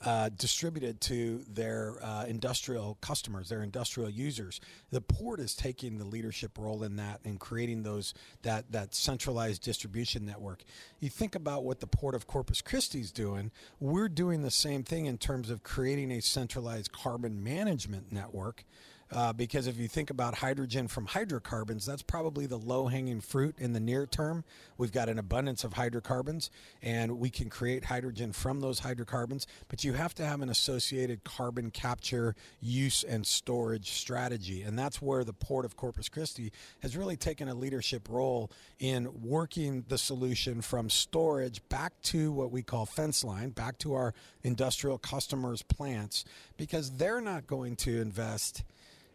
uh, 0.05 0.29
distributed 0.37 1.01
to 1.01 1.43
their 1.49 1.95
uh, 2.03 2.25
industrial 2.27 2.97
customers, 3.01 3.49
their 3.49 3.63
industrial 3.63 4.09
users. 4.09 4.61
The 4.91 5.01
port 5.01 5.39
is 5.39 5.55
taking 5.55 5.97
the 5.97 6.05
leadership 6.05 6.57
role 6.59 6.83
in 6.83 6.95
that 6.97 7.21
and 7.25 7.39
creating 7.39 7.83
those 7.83 8.13
that 8.43 8.71
that 8.71 8.93
centralized 8.93 9.63
distribution 9.63 10.25
network. 10.25 10.63
You 10.99 11.09
think 11.09 11.33
about 11.33 11.63
what 11.63 11.79
the 11.79 11.87
port 11.87 12.13
of 12.13 12.27
Corpus 12.27 12.61
Christi 12.61 12.99
is 12.99 13.11
doing. 13.11 13.51
We're 13.79 14.09
doing 14.09 14.43
the 14.43 14.51
same 14.51 14.83
thing 14.83 15.07
in 15.07 15.17
terms 15.17 15.49
of 15.49 15.63
creating 15.63 16.11
a 16.11 16.21
centralized 16.21 16.91
carbon 16.91 17.43
management 17.43 18.11
network 18.11 18.63
uh, 19.11 19.31
because 19.33 19.67
if 19.67 19.77
you 19.77 19.87
think 19.87 20.09
about 20.09 20.35
hydrogen 20.35 20.87
from 20.87 21.05
hydrocarbons, 21.05 21.85
that's 21.85 22.01
probably 22.01 22.47
the 22.47 22.57
low 22.57 22.87
hanging 22.87 23.21
fruit 23.21 23.55
in 23.59 23.73
the 23.73 23.79
near 23.79 24.05
term. 24.07 24.43
We've 24.77 24.91
got 24.91 25.09
an 25.09 25.19
abundance 25.19 25.63
of 25.63 25.73
hydrocarbons 25.73 26.49
and 26.81 27.19
we 27.19 27.29
can 27.29 27.49
create 27.49 27.85
hydrogen 27.85 28.31
from 28.31 28.61
those 28.61 28.79
hydrocarbons, 28.79 29.45
but 29.67 29.83
you 29.83 29.93
have 29.93 30.15
to 30.15 30.25
have 30.25 30.41
an 30.41 30.49
associated 30.49 31.23
carbon 31.23 31.69
capture, 31.69 32.35
use, 32.59 33.03
and 33.03 33.25
storage 33.25 33.91
strategy. 33.91 34.63
And 34.63 34.77
that's 34.77 35.01
where 35.01 35.23
the 35.23 35.33
Port 35.33 35.65
of 35.65 35.77
Corpus 35.77 36.09
Christi 36.09 36.51
has 36.81 36.97
really 36.97 37.15
taken 37.15 37.47
a 37.47 37.53
leadership 37.53 38.09
role 38.09 38.51
in 38.79 39.07
working 39.21 39.85
the 39.87 39.97
solution 39.99 40.61
from 40.61 40.89
storage 40.89 41.61
back 41.69 41.93
to 42.03 42.31
what 42.31 42.51
we 42.51 42.63
call 42.63 42.85
fence 42.85 43.23
line, 43.23 43.51
back 43.51 43.77
to 43.79 43.93
our 43.93 44.13
industrial 44.43 44.97
customers' 44.97 45.61
plants, 45.61 46.25
because 46.57 46.97
they're 46.97 47.21
not 47.21 47.45
going 47.45 47.75
to 47.75 48.01
invest 48.01 48.63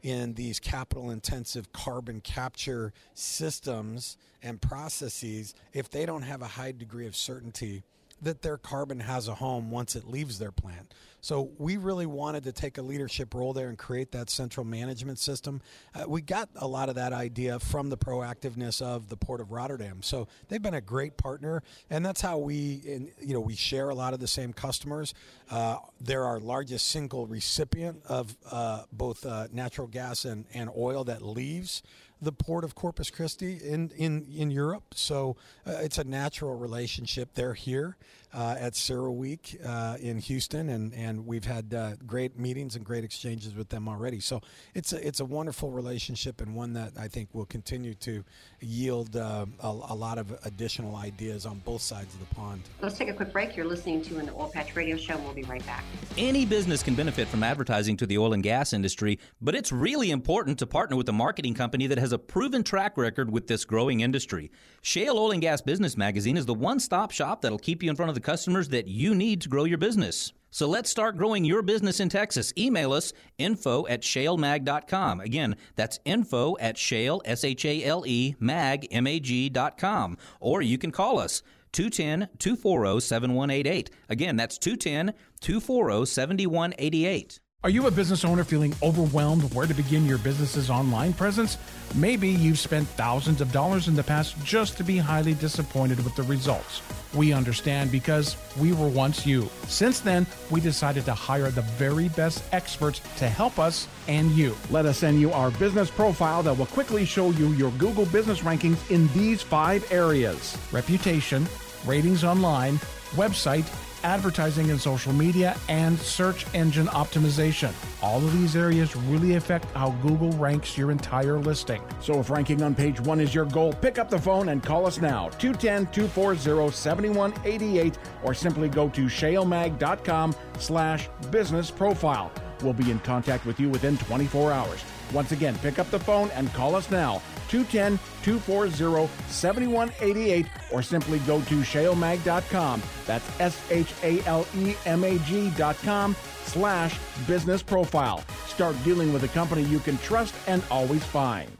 in 0.03 0.35
these 0.35 0.59
capital 0.59 1.11
intensive 1.11 1.73
carbon 1.73 2.21
capture 2.21 2.93
systems 3.15 4.17
and 4.43 4.61
processes 4.61 5.55
if 5.73 5.91
they 5.91 6.07
don't 6.07 6.23
have 6.23 6.43
a 6.43 6.47
high 6.47 6.73
degree 6.73 7.07
of 7.07 7.15
certainty 7.15 7.83
that 8.23 8.43
their 8.43 8.59
carbon 8.59 9.01
has 9.01 9.29
a 9.29 9.35
home 9.35 9.71
once 9.71 9.97
it 9.97 10.07
leaves 10.07 10.39
their 10.39 10.53
plant. 10.53 10.95
So 11.23 11.51
we 11.59 11.77
really 11.77 12.07
wanted 12.07 12.45
to 12.45 12.53
take 12.53 12.79
a 12.79 12.83
leadership 12.83 13.35
role 13.35 13.53
there 13.53 13.69
and 13.69 13.77
create 13.77 14.13
that 14.13 14.31
central 14.31 14.65
management 14.65 15.19
system. 15.19 15.61
Uh, 15.95 16.05
we 16.09 16.23
got 16.23 16.49
a 16.57 16.67
lot 16.67 16.89
of 16.89 16.95
that 16.95 17.13
idea 17.13 17.59
from 17.59 17.91
the 17.91 17.99
proactiveness 17.99 18.81
of 18.81 19.09
the 19.09 19.17
Port 19.17 19.41
of 19.41 19.53
Rotterdam. 19.53 20.03
So 20.03 20.29
they've 20.49 20.63
been 20.63 20.75
a 20.75 20.81
great 20.81 21.19
partner, 21.19 21.63
and 21.91 22.05
that's 22.05 22.23
how 22.23 22.39
we, 22.39 23.11
you 23.21 23.35
know, 23.35 23.41
we 23.41 23.55
share 23.55 23.91
a 23.91 23.95
lot 23.95 24.15
of 24.15 24.21
the 24.21 24.29
same 24.29 24.53
customers. 24.53 25.13
Uh, 25.51 25.77
they're 26.01 26.25
our 26.25 26.41
largest 26.41 26.89
single 26.89 27.27
recipient 27.27 28.03
of 28.07 28.35
uh, 28.51 28.85
both 28.93 29.27
uh, 29.27 29.49
natural 29.53 29.89
gas 29.89 30.25
and, 30.25 30.47
and 30.55 30.71
oil 30.75 31.05
that 31.05 31.23
leaves 31.23 31.83
the 32.23 32.33
port 32.33 32.65
of 32.65 32.75
Corpus 32.75 33.11
Christi 33.11 33.57
in 33.57 33.91
in 33.97 34.27
in 34.35 34.51
Europe. 34.51 34.95
So 34.95 35.37
uh, 35.67 35.73
it's 35.81 35.99
a 35.99 36.05
natural 36.05 36.57
relationship. 36.57 37.31
They're 37.35 37.55
here 37.55 37.97
uh, 38.33 38.57
at 38.59 38.75
CERAWeek 38.75 39.67
uh, 39.67 39.97
in 40.01 40.19
Houston, 40.19 40.69
and, 40.69 40.95
and 40.95 41.27
we've 41.27 41.45
had 41.45 41.75
uh, 41.75 41.93
great 42.07 42.39
meetings 42.39 42.77
and 42.77 42.85
great 42.85 43.05
exchanges 43.05 43.55
with 43.55 43.69
them 43.69 43.89
already. 43.89 44.21
So 44.21 44.41
it's 44.75 44.93
a, 44.93 45.07
it's 45.07 45.21
a 45.21 45.25
wonderful 45.25 45.71
relationship 45.71 46.41
and 46.41 46.55
one 46.55 46.73
that 46.75 46.93
I 46.99 47.09
think 47.09 47.29
will 47.33 47.47
continue 47.47 47.95
to 47.95 48.23
yield 48.61 49.17
uh, 49.17 49.47
a, 49.61 49.67
a, 49.67 49.95
lot 49.95 50.19
of 50.19 50.33
additional 50.45 50.97
ideas 50.97 51.45
on 51.47 51.59
both 51.61 51.83
sides 51.83 52.15
of 52.15 52.21
the 52.21 52.35
pond. 52.35 52.63
Let's 52.81 52.97
take 52.97 53.09
a 53.09 53.13
quick 53.13 53.33
break. 53.33 53.57
You're 53.57 53.67
listening 53.67 54.03
to 54.03 54.19
an 54.19 54.31
Oil 54.31 54.51
Patch 54.53 54.77
Radio 54.77 54.97
Show, 54.97 55.15
and 55.15 55.25
we'll 55.25 55.35
be 55.35 55.43
right 55.43 55.65
back. 55.67 55.85
Any 56.17 56.47
business 56.47 56.83
can 56.83 56.95
benefit 56.95 57.29
from 57.29 57.43
advertising 57.43 57.97
to 57.99 58.07
the 58.07 58.19
oil 58.19 58.33
and 58.33 58.43
gas 58.43 58.73
industry, 58.73 59.19
but 59.41 59.55
it's 59.55 59.73
really 59.73 60.11
important 60.11 60.59
to 60.61 60.67
partner 60.67 60.97
with 60.97 61.09
a 61.09 61.13
marketing 61.13 61.55
company 61.55 61.87
that 61.89 61.99
has 61.99 62.13
a 62.13 62.19
proven 62.19 62.63
track 62.63 62.97
record 62.97 63.31
with 63.31 63.47
this 63.47 63.65
growing 63.65 64.01
industry. 64.01 64.51
Shale 64.83 65.19
Oil 65.19 65.33
and 65.33 65.43
Gas 65.43 65.61
Business 65.61 65.97
Magazine 65.97 66.37
is 66.37 66.47
the 66.47 66.55
one 66.55 66.79
stop 66.81 67.11
shop 67.11 67.43
that'll 67.43 67.59
keep 67.59 67.83
you 67.83 67.91
in 67.91 67.97
front 67.97 68.09
of 68.09 68.15
the 68.15 68.20
customers 68.21 68.69
that 68.71 68.89
you 68.89 69.15
need 69.15 69.41
to 69.43 69.49
grow 69.49 69.65
your 69.65 69.79
business. 69.79 70.33
So 70.53 70.67
let's 70.67 70.91
start 70.91 71.17
growing 71.17 71.45
your 71.45 71.63
business 71.63 72.01
in 72.01 72.09
Texas. 72.09 72.53
Email 72.59 72.93
us 72.93 73.13
info 73.39 73.87
at 73.87 74.03
shalemag.com. 74.03 75.21
Again, 75.21 75.57
that's 75.77 76.01
info 76.05 76.57
at 76.59 76.77
shale, 76.77 77.23
S 77.25 77.45
H 77.45 77.65
A 77.65 77.85
L 77.85 78.05
E, 78.07 78.35
mag, 78.41 78.89
M 78.91 79.07
A 79.07 79.21
G.com. 79.21 80.19
Or 80.41 80.61
you 80.61 80.77
can 80.77 80.91
call 80.91 81.19
us 81.21 81.43
210 81.73 82.29
240 82.39 83.01
7188. 83.01 83.91
Again, 84.09 84.37
that's 84.37 84.59
210 84.59 85.15
240 85.41 86.07
7188. 86.07 87.41
Are 87.63 87.69
you 87.69 87.87
a 87.89 87.91
business 87.91 88.25
owner 88.25 88.43
feeling 88.43 88.75
overwhelmed 88.83 89.53
where 89.53 89.67
to 89.67 89.75
begin 89.75 90.07
your 90.07 90.17
business's 90.17 90.71
online 90.71 91.13
presence? 91.13 91.59
Maybe 91.95 92.31
you've 92.31 92.59
spent 92.59 92.89
thousands 92.89 93.43
of 93.43 93.53
dollars 93.53 93.87
in 93.87 93.95
the 93.95 94.03
past 94.03 94.43
just 94.43 94.79
to 94.79 94.83
be 94.83 94.97
highly 94.97 95.35
disappointed 95.35 96.03
with 96.03 96.17
the 96.17 96.23
results. 96.23 96.81
We 97.13 97.35
understand 97.35 97.93
because 97.93 98.39
we 98.59 98.73
were 98.73 98.89
once 98.89 99.27
you. 99.27 99.51
Since 99.69 100.01
then, 100.01 100.27
we 100.49 100.63
decided 100.63 101.05
to 101.05 101.13
hire 101.13 101.51
the 101.51 101.61
very 101.77 102.09
best 102.09 102.43
experts 102.53 103.03
to 103.19 103.29
help 103.29 103.59
us 103.59 103.89
and 104.09 104.31
you. 104.31 104.57
Let 104.71 104.87
us 104.87 104.97
send 104.97 105.21
you 105.21 105.31
our 105.33 105.51
business 105.51 105.91
profile 105.91 106.43
that 106.45 106.57
will 106.57 106.65
quickly 106.65 107.05
show 107.05 107.29
you 107.29 107.49
your 107.53 107.73
Google 107.73 108.07
business 108.07 108.41
rankings 108.41 108.91
in 108.91 109.13
these 109.13 109.43
five 109.43 109.85
areas 109.93 110.57
reputation, 110.73 111.47
ratings 111.85 112.25
online, 112.25 112.77
website, 113.17 113.67
advertising 114.03 114.71
and 114.71 114.81
social 114.81 115.13
media, 115.13 115.57
and 115.69 115.99
search 115.99 116.47
engine 116.55 116.87
optimization. 116.89 117.73
All 118.03 118.19
of 118.19 118.33
these 118.33 118.57
areas 118.57 118.97
really 118.97 119.35
affect 119.35 119.67
how 119.73 119.91
Google 120.03 120.31
ranks 120.33 120.77
your 120.77 120.91
entire 120.91 121.39
listing. 121.39 121.83
So 122.01 122.21
if 122.21 122.31
ranking 122.31 122.63
on 122.63 122.75
page 122.75 123.01
one 123.01 123.21
is 123.21 123.35
your 123.35 123.45
goal, 123.45 123.73
pick 123.73 123.99
up 123.99 124.11
the 124.11 124.19
phone 124.19 124.49
and 124.49 124.63
call 124.63 124.87
us 124.87 125.01
now, 125.01 125.29
210 125.39 125.93
240 125.93 126.71
7188, 126.71 127.99
or 128.23 128.35
simply 128.35 128.69
go 128.69 128.89
to 128.89 129.03
shalemag.com 129.03 130.35
slash 130.59 131.09
business 131.31 131.71
profile. 131.71 132.33
We'll 132.63 132.73
be 132.73 132.91
in 132.91 132.99
contact 133.01 133.47
with 133.47 133.59
you 133.59 133.69
within 133.69 133.97
24 133.99 134.53
hours. 134.53 134.85
Once 135.13 135.33
again, 135.33 135.57
pick 135.59 135.79
up 135.79 135.91
the 135.91 135.99
phone 135.99 136.31
and 136.31 136.53
call 136.53 136.75
us 136.75 136.91
now, 136.91 137.23
210 137.51 137.99
240 138.23 139.13
7188, 139.29 140.47
or 140.73 140.83
simply 140.83 141.19
go 141.21 141.41
to 141.43 141.61
shalemag.com. 141.61 142.83
That's 143.07 143.41
S 143.41 143.61
H 143.71 143.93
A 144.03 144.23
L 144.27 144.47
E 144.57 144.75
M 144.87 145.05
A 145.05 145.19
G.com 145.19 146.17
slash 146.45 146.99
business 147.27 147.63
profile. 147.63 148.25
Start 148.47 148.77
dealing 148.85 149.13
with 149.13 149.25
a 149.25 149.29
company 149.29 149.63
you 149.63 149.81
can 149.81 149.99
trust 149.99 150.35
and 150.47 150.63
always 150.71 151.05
find. 151.05 151.51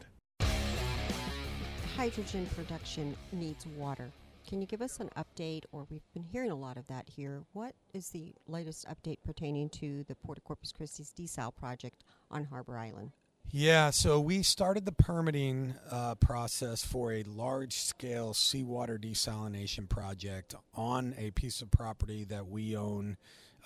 Hydrogen 1.95 2.47
production 2.55 3.15
needs 3.31 3.67
water. 3.77 4.11
Can 4.47 4.59
you 4.59 4.67
give 4.67 4.81
us 4.81 4.99
an 4.99 5.09
update, 5.15 5.63
or 5.71 5.85
we've 5.89 6.01
been 6.13 6.23
hearing 6.23 6.51
a 6.51 6.55
lot 6.55 6.75
of 6.75 6.87
that 6.87 7.07
here? 7.07 7.43
What 7.53 7.73
is 7.93 8.09
the 8.09 8.33
latest 8.47 8.85
update 8.87 9.19
pertaining 9.23 9.69
to 9.69 10.03
the 10.07 10.15
Port 10.15 10.37
of 10.37 10.43
Corpus 10.43 10.71
Christi's 10.71 11.13
desal 11.17 11.55
project 11.55 12.03
on 12.29 12.43
Harbor 12.45 12.77
Island? 12.77 13.11
Yeah, 13.49 13.89
so 13.89 14.21
we 14.21 14.43
started 14.43 14.85
the 14.85 14.93
permitting 14.93 15.73
uh, 15.89 16.15
process 16.15 16.85
for 16.85 17.11
a 17.11 17.23
large 17.23 17.73
scale 17.73 18.33
seawater 18.33 18.97
desalination 18.97 19.89
project 19.89 20.55
on 20.73 21.13
a 21.17 21.31
piece 21.31 21.61
of 21.61 21.69
property 21.69 22.23
that 22.25 22.47
we 22.47 22.77
own 22.77 23.17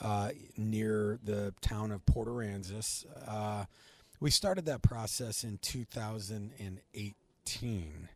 uh, 0.02 0.32
near 0.58 1.20
the 1.24 1.54
town 1.62 1.92
of 1.92 2.06
Port 2.06 2.28
Aransas. 2.28 3.06
Uh, 3.28 3.66
we 4.20 4.32
started 4.32 4.66
that 4.66 4.82
process 4.82 5.44
in 5.44 5.60
2018. 5.62 8.10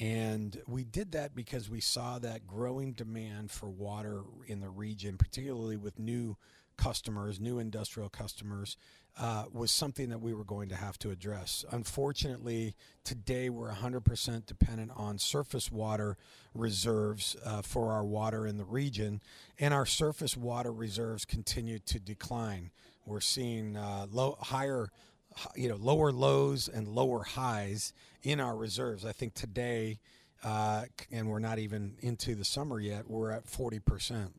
And 0.00 0.62
we 0.66 0.84
did 0.84 1.12
that 1.12 1.34
because 1.34 1.68
we 1.68 1.80
saw 1.80 2.18
that 2.20 2.46
growing 2.46 2.92
demand 2.92 3.50
for 3.50 3.68
water 3.68 4.22
in 4.46 4.60
the 4.60 4.70
region, 4.70 5.18
particularly 5.18 5.76
with 5.76 5.98
new 5.98 6.38
customers, 6.78 7.38
new 7.38 7.58
industrial 7.58 8.08
customers, 8.08 8.78
uh, 9.18 9.44
was 9.52 9.70
something 9.70 10.08
that 10.08 10.20
we 10.20 10.32
were 10.32 10.44
going 10.44 10.68
to 10.70 10.76
have 10.76 10.98
to 10.98 11.10
address. 11.10 11.64
Unfortunately, 11.70 12.74
today 13.04 13.50
we're 13.50 13.70
100% 13.70 14.46
dependent 14.46 14.90
on 14.96 15.18
surface 15.18 15.70
water 15.70 16.16
reserves 16.54 17.36
uh, 17.44 17.62
for 17.62 17.92
our 17.92 18.04
water 18.04 18.46
in 18.46 18.56
the 18.56 18.64
region, 18.64 19.20
and 19.58 19.74
our 19.74 19.86
surface 19.86 20.36
water 20.36 20.72
reserves 20.72 21.24
continue 21.24 21.78
to 21.80 21.98
decline. 22.00 22.70
We're 23.04 23.20
seeing 23.20 23.76
uh, 23.76 24.06
low, 24.10 24.38
higher, 24.40 24.88
you 25.54 25.68
know, 25.68 25.76
lower 25.76 26.10
lows 26.10 26.68
and 26.68 26.88
lower 26.88 27.22
highs 27.22 27.92
in 28.22 28.40
our 28.40 28.56
reserves. 28.56 29.04
I 29.04 29.12
think 29.12 29.34
today, 29.34 29.98
uh, 30.42 30.84
and 31.10 31.28
we're 31.28 31.38
not 31.38 31.58
even 31.58 31.96
into 32.00 32.34
the 32.34 32.44
summer 32.44 32.80
yet, 32.80 33.08
we're 33.08 33.30
at 33.30 33.46
40 33.46 33.78
percent 33.80 34.34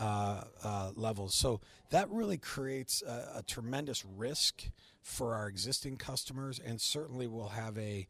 uh, 0.00 0.42
uh, 0.62 0.90
levels. 0.94 1.34
So 1.34 1.60
that 1.90 2.10
really 2.10 2.38
creates 2.38 3.02
a, 3.02 3.38
a, 3.38 3.42
tremendous 3.42 4.04
risk 4.04 4.64
for 5.02 5.34
our 5.34 5.48
existing 5.48 5.96
customers, 5.96 6.60
and 6.64 6.80
certainly 6.80 7.26
will 7.26 7.48
have 7.48 7.76
a 7.78 8.06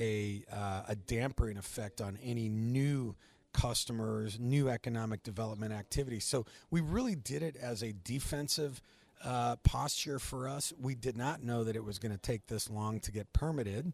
a, 0.00 0.42
uh, 0.50 0.82
a 0.88 0.96
dampering 0.96 1.58
effect 1.58 2.00
on 2.00 2.18
any 2.22 2.48
new 2.48 3.14
customers, 3.52 4.38
new 4.40 4.70
economic 4.70 5.22
development 5.22 5.72
activity. 5.72 6.18
So 6.18 6.46
we 6.70 6.80
really 6.80 7.14
did 7.14 7.42
it 7.42 7.56
as 7.56 7.82
a 7.82 7.92
defensive. 7.92 8.80
Uh, 9.24 9.54
posture 9.62 10.18
for 10.18 10.48
us. 10.48 10.72
We 10.80 10.96
did 10.96 11.16
not 11.16 11.44
know 11.44 11.62
that 11.62 11.76
it 11.76 11.84
was 11.84 12.00
going 12.00 12.10
to 12.10 12.18
take 12.18 12.48
this 12.48 12.68
long 12.68 12.98
to 12.98 13.12
get 13.12 13.32
permitted. 13.32 13.92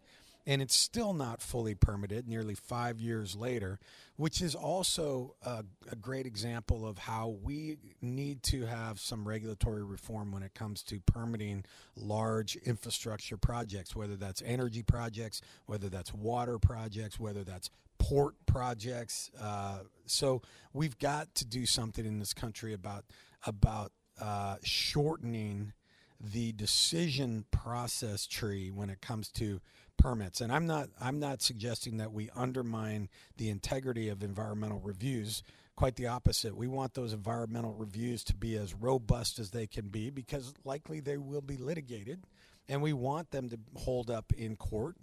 And 0.49 0.63
it's 0.63 0.75
still 0.75 1.13
not 1.13 1.43
fully 1.43 1.75
permitted 1.75 2.27
nearly 2.27 2.55
five 2.55 3.03
years 3.03 3.37
later, 3.37 3.79
which 4.17 4.41
is 4.41 4.55
also 4.55 5.35
a, 5.45 5.63
a, 5.93 5.95
great 5.95 6.25
example 6.25 6.89
of 6.89 6.97
how 6.97 7.37
we 7.43 7.77
need 8.01 8.43
to 8.43 8.65
have 8.65 8.99
some 8.99 9.29
regulatory 9.29 9.85
reform 9.85 10.33
when 10.33 10.43
it 10.43 10.55
comes 10.55 10.83
to 10.83 11.01
permitting 11.01 11.67
large 11.95 12.57
infrastructure 12.57 13.37
projects, 13.37 13.95
whether 13.95 14.17
that's 14.17 14.43
energy 14.47 14.83
projects, 14.83 15.43
whether 15.67 15.91
that's 15.91 16.15
water 16.15 16.59
projects, 16.59 17.21
whether 17.21 17.45
that's 17.45 17.69
port 17.99 18.35
projects. 18.47 19.31
Uh, 19.39 19.81
so 20.07 20.41
we've 20.73 20.99
got 20.99 21.35
to 21.35 21.45
do 21.45 21.67
something 21.67 22.07
in 22.07 22.21
this 22.21 22.33
country 22.33 22.73
about 22.73 23.05
about 23.47 23.93
uh, 24.19 24.57
shortening 24.63 25.75
the 26.21 26.53
decision 26.53 27.45
process 27.51 28.27
tree 28.27 28.71
when 28.71 28.91
it 28.91 29.01
comes 29.01 29.29
to 29.29 29.61
permits. 29.99 30.41
And 30.41 30.51
I'm 30.51 30.67
not 30.67 30.89
I'm 31.01 31.19
not 31.19 31.43
suggesting 31.43 31.99
that 31.99 32.13
we 32.13 32.31
undermine 32.35 33.09
the 33.37 33.51
integrity 33.51 34.09
of 34.09 34.23
environmental 34.23 34.81
reviews. 34.81 35.43
Quite 35.77 35.97
the 35.97 36.09
opposite. 36.09 36.57
We 36.57 36.67
want 36.67 36.95
those 36.95 37.13
environmental 37.13 37.73
reviews 37.73 38.25
to 38.25 38.35
be 38.35 38.57
as 38.57 38.75
robust 38.75 39.39
as 39.39 39.51
they 39.51 39.67
can 39.67 39.89
be 39.89 40.11
because 40.11 40.53
likely 40.65 40.99
they 40.99 41.19
will 41.19 41.41
be 41.41 41.57
litigated, 41.57 42.25
and 42.69 42.83
we 42.83 42.93
want 42.93 43.31
them 43.31 43.49
to 43.51 43.59
hold 43.77 44.11
up 44.11 44.33
in 44.33 44.57
court. 44.57 44.97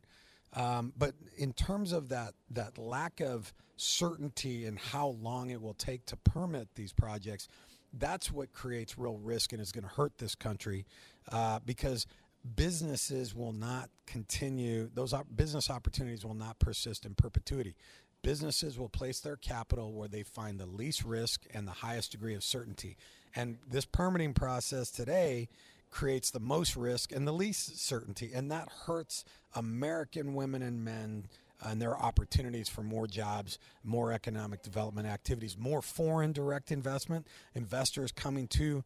Um, 0.54 0.92
but 0.98 1.14
in 1.38 1.54
terms 1.54 1.94
of 1.94 2.10
that 2.10 2.34
that 2.52 2.78
lack 2.78 3.22
of 3.22 3.54
certainty 3.78 4.66
and 4.66 4.78
how 4.78 5.10
long 5.22 5.50
it 5.50 5.62
will 5.62 5.74
take 5.74 6.06
to 6.08 6.18
permit 6.18 6.68
these 6.76 6.92
projects, 6.92 7.48
that's 7.94 8.32
what 8.32 8.54
creates 8.54 8.98
real 8.98 9.18
risk 9.18 9.54
and 9.54 9.62
is 9.62 9.72
going 9.72 9.84
to 9.84 9.90
hurt 9.90 10.18
this 10.18 10.36
country 10.36 10.86
uh, 11.32 11.60
because 11.66 12.06
businesses 12.56 13.34
will 13.34 13.54
not 13.54 13.90
continue, 14.06 14.90
those 14.94 15.14
op- 15.14 15.28
business 15.36 15.70
opportunities 15.70 16.26
will 16.26 16.36
not 16.36 16.60
persist 16.60 17.06
in 17.06 17.16
perpetuity. 17.16 17.76
Businesses 18.22 18.78
will 18.78 18.90
place 18.90 19.20
their 19.20 19.36
capital 19.36 19.94
where 19.94 20.08
they 20.08 20.24
find 20.24 20.60
the 20.60 20.66
least 20.66 21.04
risk 21.04 21.46
and 21.54 21.68
the 21.68 21.72
highest 21.72 22.12
degree 22.12 22.36
of 22.36 22.44
certainty. 22.44 22.98
And 23.36 23.58
this 23.70 23.86
permitting 23.86 24.34
process 24.34 24.90
today 24.92 25.48
creates 25.92 26.32
the 26.32 26.40
most 26.40 26.76
risk 26.76 27.12
and 27.12 27.28
the 27.28 27.32
least 27.32 27.80
certainty. 27.80 28.32
And 28.34 28.52
that 28.52 28.68
hurts 28.86 29.24
American 29.56 30.34
women 30.34 30.62
and 30.62 30.84
men 30.84 31.26
and 31.64 31.82
their 31.82 31.98
opportunities 31.98 32.68
for 32.68 32.84
more 32.84 33.08
jobs, 33.08 33.58
more 33.84 34.12
economic 34.12 34.62
development 34.62 35.08
activities, 35.08 35.58
more 35.58 35.82
foreign 35.82 36.34
direct 36.34 36.72
investment, 36.72 37.28
investors 37.54 38.12
coming 38.12 38.48
to 38.50 38.84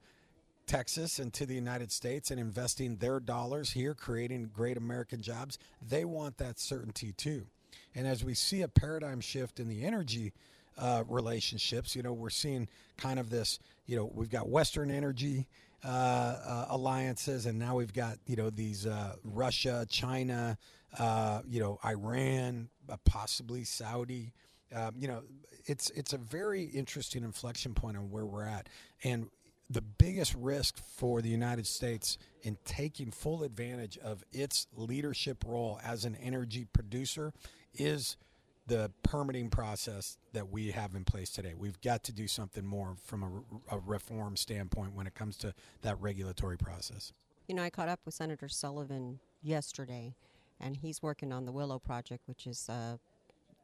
Texas 0.70 1.18
and 1.18 1.34
to 1.34 1.48
the 1.48 1.56
United 1.56 1.92
States 1.92 2.30
and 2.30 2.40
investing 2.40 2.98
their 2.98 3.20
dollars 3.20 3.72
here, 3.72 3.96
creating 3.96 4.52
great 4.54 4.78
American 4.78 5.20
jobs, 5.20 5.58
they 5.82 6.06
want 6.06 6.38
that 6.38 6.60
certainty 6.60 7.12
too. 7.12 7.48
And 7.96 8.06
as 8.06 8.24
we 8.24 8.36
see 8.36 8.62
a 8.62 8.68
paradigm 8.68 9.20
shift 9.20 9.60
in 9.60 9.68
the 9.68 9.84
energy 9.84 10.32
uh, 10.78 11.04
relationships, 11.08 11.96
you 11.96 12.04
know, 12.04 12.14
we're 12.14 12.30
seeing 12.30 12.68
kind 12.98 13.20
of 13.20 13.32
this, 13.32 13.58
you 13.88 13.96
know, 13.96 14.12
we've 14.14 14.30
got 14.30 14.48
Western 14.48 14.92
energy 14.92 15.48
uh, 15.84 15.88
uh, 15.88 16.66
alliances, 16.70 17.48
and 17.48 17.58
now 17.58 17.76
we've 17.76 17.94
got, 17.94 18.20
you 18.28 18.36
know, 18.36 18.52
these 18.52 18.86
uh, 18.86 19.16
Russia, 19.24 19.88
China, 19.90 20.56
uh, 21.00 21.42
you 21.48 21.60
know, 21.60 21.80
Iran, 21.84 22.70
uh, 22.88 22.98
possibly 23.06 23.64
Saudi. 23.64 24.34
Um, 24.76 24.94
you 25.00 25.08
know, 25.08 25.24
it's 25.66 25.90
it's 25.92 26.14
a 26.14 26.20
very 26.20 26.64
interesting 26.64 27.24
inflection 27.24 27.74
point 27.74 27.98
on 27.98 28.12
where 28.12 28.28
we're 28.28 28.44
at, 28.44 28.70
and 29.04 29.30
the 29.70 29.82
biggest 29.82 30.34
risk 30.36 30.78
for 30.78 31.22
the 31.22 31.30
United 31.30 31.68
States 31.68 32.18
in 32.42 32.58
taking 32.66 33.12
full 33.12 33.44
advantage 33.44 33.98
of 34.00 34.24
its 34.32 34.68
leadership 34.76 35.44
role 35.46 35.80
as 35.84 36.06
an 36.06 36.16
energy 36.16 36.66
producer 36.74 37.32
is 37.74 38.18
the 38.66 38.92
permitting 39.04 39.50
process 39.50 40.18
that 40.34 40.50
we 40.50 40.72
have 40.72 40.96
in 40.96 41.04
place 41.04 41.30
today. 41.30 41.54
We've 41.56 41.80
got 41.82 42.04
to 42.06 42.12
do 42.12 42.28
something 42.28 42.66
more 42.66 42.96
from 43.04 43.24
a, 43.24 43.76
a, 43.76 43.80
reform 43.80 44.38
standpoint 44.38 44.94
when 44.94 45.08
it 45.08 45.16
comes 45.16 45.38
to 45.38 45.54
that 45.82 46.00
regulatory 46.00 46.58
process. 46.58 47.12
You 47.48 47.56
know, 47.56 47.64
I 47.64 47.72
caught 47.72 47.90
up 47.90 48.00
with 48.06 48.14
Senator 48.14 48.48
Sullivan 48.48 49.20
yesterday, 49.42 50.14
and 50.60 50.78
he's 50.78 51.02
working 51.02 51.32
on 51.32 51.46
the 51.46 51.52
Willow 51.52 51.80
Project, 51.80 52.28
which 52.28 52.46
is 52.46 52.70
uh, 52.70 52.98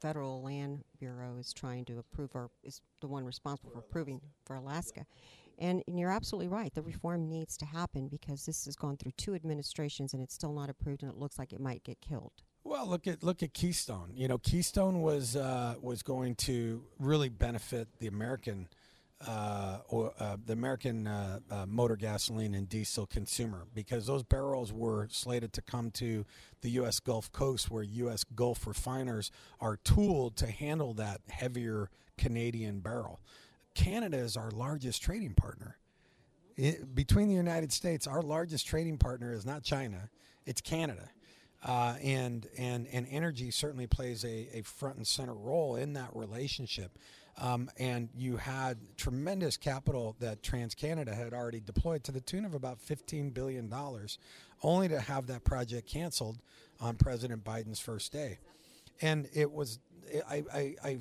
federal 0.01 0.41
land 0.41 0.83
bureau 0.99 1.37
is 1.39 1.53
trying 1.53 1.85
to 1.85 1.99
approve 1.99 2.31
or 2.33 2.49
is 2.63 2.81
the 2.99 3.07
one 3.07 3.25
responsible 3.25 3.71
for 3.71 3.79
approving 3.79 4.21
for 4.45 4.55
Alaska. 4.55 5.05
And, 5.57 5.83
and, 5.87 5.99
you're 5.99 6.11
absolutely 6.11 6.47
right. 6.47 6.73
The 6.73 6.81
reform 6.81 7.29
needs 7.29 7.57
to 7.57 7.65
happen 7.65 8.07
because 8.07 8.45
this 8.45 8.65
has 8.65 8.75
gone 8.75 8.97
through 8.97 9.13
two 9.17 9.35
administrations 9.35 10.13
and 10.13 10.21
it's 10.21 10.33
still 10.33 10.53
not 10.53 10.69
approved, 10.69 11.03
and 11.03 11.11
it 11.11 11.17
looks 11.17 11.39
like 11.39 11.53
it 11.53 11.59
might 11.59 11.83
get 11.83 12.01
killed. 12.01 12.33
Well, 12.63 12.87
look 12.87 13.05
at 13.07 13.23
look 13.23 13.43
at 13.43 13.53
Keystone. 13.53 14.11
You 14.15 14.27
know, 14.27 14.37
Keystone 14.39 15.01
was 15.01 15.35
uh, 15.35 15.75
was 15.81 16.01
going 16.01 16.35
to 16.35 16.83
really 16.99 17.29
benefit 17.29 17.87
the 17.99 18.07
American 18.07 18.67
uh, 19.25 19.79
or 19.87 20.13
uh, 20.19 20.37
the 20.45 20.53
American 20.53 21.07
uh, 21.07 21.39
uh, 21.49 21.65
motor 21.67 21.95
gasoline 21.95 22.53
and 22.53 22.67
diesel 22.67 23.05
consumer 23.05 23.65
because 23.73 24.07
those 24.07 24.23
barrels 24.23 24.73
were 24.73 25.07
slated 25.09 25.53
to 25.53 25.61
come 25.61 25.89
to 25.91 26.25
the 26.61 26.69
U.S. 26.71 26.99
Gulf 26.99 27.31
Coast, 27.31 27.71
where 27.71 27.83
U.S. 27.83 28.23
Gulf 28.23 28.67
refiners 28.67 29.31
are 29.59 29.77
tooled 29.77 30.35
to 30.37 30.47
handle 30.47 30.93
that 30.95 31.21
heavier 31.29 31.89
Canadian 32.17 32.79
barrel. 32.79 33.19
Canada 33.75 34.17
is 34.17 34.35
our 34.35 34.49
largest 34.51 35.03
trading 35.03 35.33
partner. 35.33 35.77
It, 36.57 36.95
between 36.95 37.27
the 37.27 37.35
United 37.35 37.71
States, 37.71 38.07
our 38.07 38.21
largest 38.21 38.65
trading 38.65 38.97
partner 38.97 39.33
is 39.33 39.45
not 39.45 39.63
China, 39.63 40.09
it's 40.45 40.61
Canada. 40.61 41.09
Uh, 41.63 41.95
and, 42.03 42.47
and, 42.57 42.87
and 42.91 43.07
energy 43.09 43.49
certainly 43.49 43.87
plays 43.87 44.23
a, 44.23 44.49
a 44.53 44.61
front 44.61 44.97
and 44.97 45.07
center 45.07 45.33
role 45.33 45.75
in 45.75 45.93
that 45.93 46.09
relationship. 46.15 46.97
Um, 47.41 47.69
and 47.77 48.09
you 48.15 48.37
had 48.37 48.77
tremendous 48.97 49.57
capital 49.57 50.15
that 50.19 50.41
TransCanada 50.41 51.13
had 51.13 51.33
already 51.33 51.59
deployed 51.59 52.03
to 52.05 52.11
the 52.11 52.21
tune 52.21 52.45
of 52.45 52.53
about 52.53 52.79
$15 52.79 53.33
billion, 53.33 53.73
only 54.63 54.87
to 54.87 54.99
have 54.99 55.27
that 55.27 55.43
project 55.43 55.87
canceled 55.87 56.37
on 56.79 56.95
President 56.95 57.43
Biden's 57.43 57.79
first 57.79 58.13
day. 58.13 58.37
And 59.01 59.27
it 59.33 59.51
was, 59.51 59.79
I, 60.29 60.43
I, 60.53 60.75
I 60.83 60.97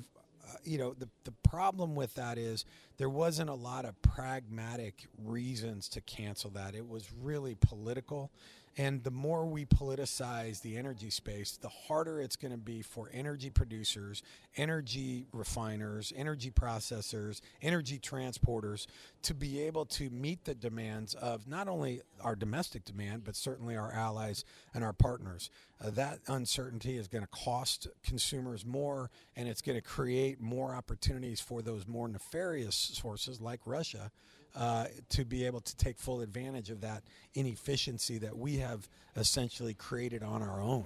you 0.63 0.77
know, 0.77 0.93
the, 0.93 1.09
the 1.23 1.33
problem 1.47 1.95
with 1.95 2.15
that 2.15 2.37
is 2.37 2.65
there 2.97 3.09
wasn't 3.09 3.49
a 3.49 3.53
lot 3.55 3.85
of 3.85 4.01
pragmatic 4.01 5.07
reasons 5.23 5.89
to 5.89 6.01
cancel 6.01 6.49
that. 6.51 6.75
It 6.75 6.87
was 6.87 7.09
really 7.21 7.55
political. 7.55 8.31
And 8.77 9.03
the 9.03 9.11
more 9.11 9.45
we 9.45 9.65
politicize 9.65 10.61
the 10.61 10.75
energy 10.75 11.09
space, 11.09 11.57
the 11.57 11.69
harder 11.69 12.19
it's 12.19 12.35
going 12.35 12.51
to 12.51 12.57
be 12.57 12.81
for 12.81 13.09
energy 13.13 13.49
producers, 13.49 14.21
energy 14.57 15.27
refiners, 15.31 16.11
energy 16.15 16.51
processors, 16.51 17.39
energy 17.61 17.99
transporters 17.99 18.87
to 19.25 19.33
be 19.33 19.63
able 19.63 19.85
to 19.85 20.09
meet 20.11 20.45
the 20.45 20.53
demands 20.53 21.15
of 21.15 21.47
not 21.47 21.67
only 21.67 22.01
our 22.21 22.35
domestic 22.35 22.85
demand, 22.85 23.23
but 23.23 23.35
certainly 23.35 23.75
our 23.75 23.91
allies 23.91 24.45
and 24.73 24.83
our 24.83 24.93
partners. 24.93 25.49
Uh, 25.83 25.89
that 25.89 26.19
uncertainty 26.27 26.95
is 26.95 27.07
going 27.07 27.23
to 27.23 27.29
cost 27.29 27.87
consumers 28.03 28.63
more, 28.65 29.09
and 29.35 29.49
it's 29.49 29.63
going 29.63 29.75
to 29.75 29.81
create 29.81 30.39
more 30.39 30.75
opportunities 30.75 31.41
for 31.41 31.63
those 31.63 31.87
more 31.87 32.07
nefarious 32.07 32.75
sources 32.75 33.41
like 33.41 33.59
Russia 33.65 34.11
uh, 34.55 34.85
to 35.09 35.25
be 35.25 35.43
able 35.43 35.59
to 35.59 35.75
take 35.75 35.97
full 35.97 36.21
advantage 36.21 36.69
of 36.69 36.81
that 36.81 37.01
inefficiency 37.33 38.19
that 38.19 38.37
we 38.37 38.57
have 38.57 38.87
essentially 39.15 39.73
created 39.73 40.21
on 40.21 40.43
our 40.43 40.61
own. 40.61 40.85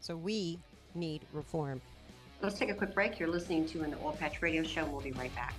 So 0.00 0.16
we 0.16 0.58
need 0.96 1.22
reform. 1.32 1.80
Let's 2.42 2.58
take 2.58 2.70
a 2.70 2.74
quick 2.74 2.92
break. 2.92 3.20
You're 3.20 3.30
listening 3.30 3.66
to 3.66 3.82
an 3.82 3.94
Oil 4.02 4.16
Patch 4.18 4.42
Radio 4.42 4.64
Show. 4.64 4.84
We'll 4.84 5.00
be 5.00 5.12
right 5.12 5.34
back. 5.36 5.54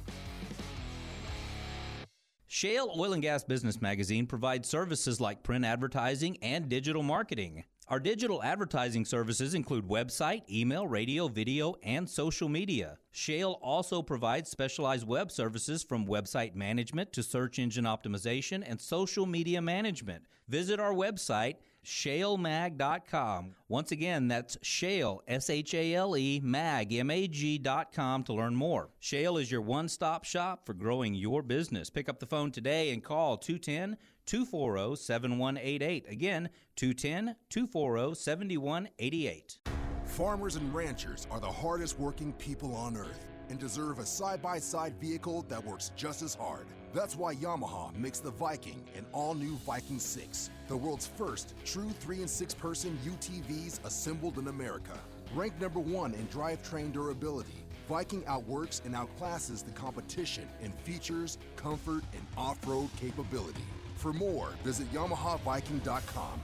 Shale 2.52 2.92
Oil 2.98 3.14
and 3.14 3.22
Gas 3.22 3.44
Business 3.44 3.80
Magazine 3.80 4.26
provides 4.26 4.68
services 4.68 5.22
like 5.22 5.44
print 5.44 5.64
advertising 5.64 6.36
and 6.42 6.68
digital 6.68 7.04
marketing. 7.04 7.64
Our 7.88 8.00
digital 8.00 8.42
advertising 8.42 9.06
services 9.06 9.54
include 9.54 9.88
website, 9.88 10.42
email, 10.50 10.88
radio, 10.88 11.28
video, 11.28 11.76
and 11.84 12.10
social 12.10 12.50
media. 12.50 12.98
Shale 13.12 13.60
also 13.62 14.02
provides 14.02 14.50
specialized 14.50 15.08
web 15.08 15.30
services 15.30 15.84
from 15.84 16.08
website 16.08 16.56
management 16.56 17.14
to 17.14 17.22
search 17.22 17.60
engine 17.60 17.86
optimization 17.86 18.64
and 18.66 18.82
social 18.82 19.28
media 19.28 19.62
management. 19.62 20.24
Visit 20.48 20.80
our 20.80 20.94
website, 20.94 21.58
shalemag.com. 21.86 23.56
Once 23.68 23.92
again, 23.92 24.28
that's 24.28 24.58
shale, 24.62 25.22
S 25.28 25.50
H 25.50 25.74
A 25.74 25.94
L 25.96 26.18
E, 26.18 26.40
mag, 26.44 26.94
M 26.94 27.10
A 27.10 27.28
G.com 27.28 28.24
to 28.24 28.34
learn 28.34 28.56
more. 28.56 28.90
Shale 29.00 29.38
is 29.38 29.52
your 29.52 29.62
one 29.62 29.88
stop 29.88 30.24
shop 30.24 30.66
for 30.66 30.74
growing 30.74 31.14
your 31.14 31.42
business. 31.42 31.90
Pick 31.90 32.10
up 32.10 32.20
the 32.20 32.26
phone 32.26 32.52
today 32.52 32.92
and 32.92 33.04
call 33.04 33.38
210 33.38 33.98
240 34.26 34.96
7188. 34.96 36.10
Again, 36.10 36.50
210 36.76 37.36
240 37.50 38.16
7188. 38.16 39.60
Farmers 40.06 40.56
and 40.56 40.74
ranchers 40.74 41.28
are 41.30 41.40
the 41.40 41.52
hardest 41.52 42.00
working 42.00 42.34
people 42.34 42.74
on 42.76 42.98
earth. 42.98 43.26
and 43.50 43.58
deserve 43.58 43.98
a 43.98 44.06
side 44.06 44.44
by 44.44 44.60
side 44.60 44.94
vehicle 45.02 45.44
that 45.50 45.66
works 45.66 45.92
just 45.96 46.22
as 46.22 46.36
hard. 46.36 46.68
That's 46.94 47.16
why 47.16 47.36
Yamaha 47.36 47.96
makes 47.96 48.20
the 48.20 48.32
Viking 48.32 48.84
an 48.98 49.06
all 49.14 49.36
new 49.36 49.56
Viking 49.58 50.00
6, 50.00 50.50
the 50.68 50.76
world's 50.76 51.06
first 51.06 51.54
true 51.64 51.92
3 52.00 52.22
and 52.22 52.30
6 52.30 52.54
person 52.56 52.98
UTVs 53.06 53.84
assembled 53.86 54.40
in 54.40 54.48
America. 54.48 54.98
Ranked 55.36 55.62
number 55.62 55.80
one 55.80 56.14
in 56.16 56.26
drivetrain 56.28 56.92
durability, 56.92 57.64
Viking 57.88 58.24
outworks 58.26 58.82
and 58.86 58.96
outclasses 58.96 59.64
the 59.64 59.72
competition 59.72 60.48
in 60.62 60.72
features, 60.72 61.38
comfort, 61.56 62.04
and 62.14 62.26
off 62.36 62.58
road 62.68 62.90
capability. 62.98 63.64
For 63.96 64.12
more, 64.12 64.50
visit 64.64 64.92
YamahaViking.com. 64.92 66.42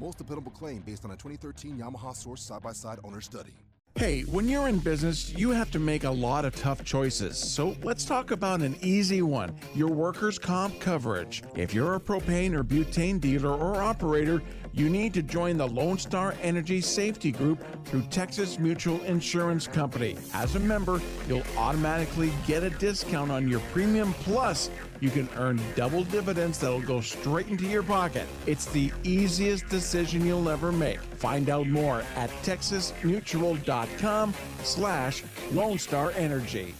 Most 0.00 0.18
dependable 0.18 0.52
claim 0.52 0.80
based 0.80 1.04
on 1.04 1.10
a 1.10 1.16
2013 1.16 1.78
Yamaha 1.78 2.14
Source 2.14 2.42
side 2.42 2.62
by 2.62 2.72
side 2.72 2.98
owner 3.04 3.20
study. 3.20 3.54
Hey, 3.96 4.24
when 4.24 4.46
you're 4.46 4.68
in 4.68 4.78
business, 4.78 5.32
you 5.32 5.52
have 5.52 5.70
to 5.70 5.78
make 5.78 6.04
a 6.04 6.10
lot 6.10 6.44
of 6.44 6.54
tough 6.54 6.84
choices. 6.84 7.38
So 7.38 7.74
let's 7.82 8.04
talk 8.04 8.30
about 8.30 8.60
an 8.60 8.76
easy 8.82 9.22
one 9.22 9.54
your 9.74 9.88
workers' 9.88 10.38
comp 10.38 10.78
coverage. 10.80 11.42
If 11.54 11.72
you're 11.72 11.94
a 11.94 12.00
propane 12.00 12.52
or 12.52 12.62
butane 12.62 13.18
dealer 13.18 13.54
or 13.54 13.80
operator, 13.80 14.42
you 14.74 14.90
need 14.90 15.14
to 15.14 15.22
join 15.22 15.56
the 15.56 15.66
Lone 15.66 15.96
Star 15.96 16.34
Energy 16.42 16.82
Safety 16.82 17.32
Group 17.32 17.58
through 17.86 18.02
Texas 18.10 18.58
Mutual 18.58 19.02
Insurance 19.04 19.66
Company. 19.66 20.18
As 20.34 20.56
a 20.56 20.60
member, 20.60 21.00
you'll 21.26 21.42
automatically 21.56 22.30
get 22.46 22.64
a 22.64 22.70
discount 22.70 23.30
on 23.30 23.48
your 23.48 23.60
premium 23.72 24.12
plus 24.20 24.68
you 25.00 25.10
can 25.10 25.28
earn 25.36 25.60
double 25.74 26.04
dividends 26.04 26.58
that'll 26.58 26.80
go 26.80 27.00
straight 27.00 27.48
into 27.48 27.66
your 27.66 27.82
pocket. 27.82 28.26
It's 28.46 28.66
the 28.66 28.92
easiest 29.04 29.68
decision 29.68 30.24
you'll 30.24 30.48
ever 30.48 30.72
make. 30.72 31.00
Find 31.00 31.50
out 31.50 31.66
more 31.66 32.02
at 32.16 32.30
texasmutual.com 32.42 34.34
slash 34.62 35.24
Lone 35.52 35.78
Star 35.78 36.12
Energy. 36.16 36.74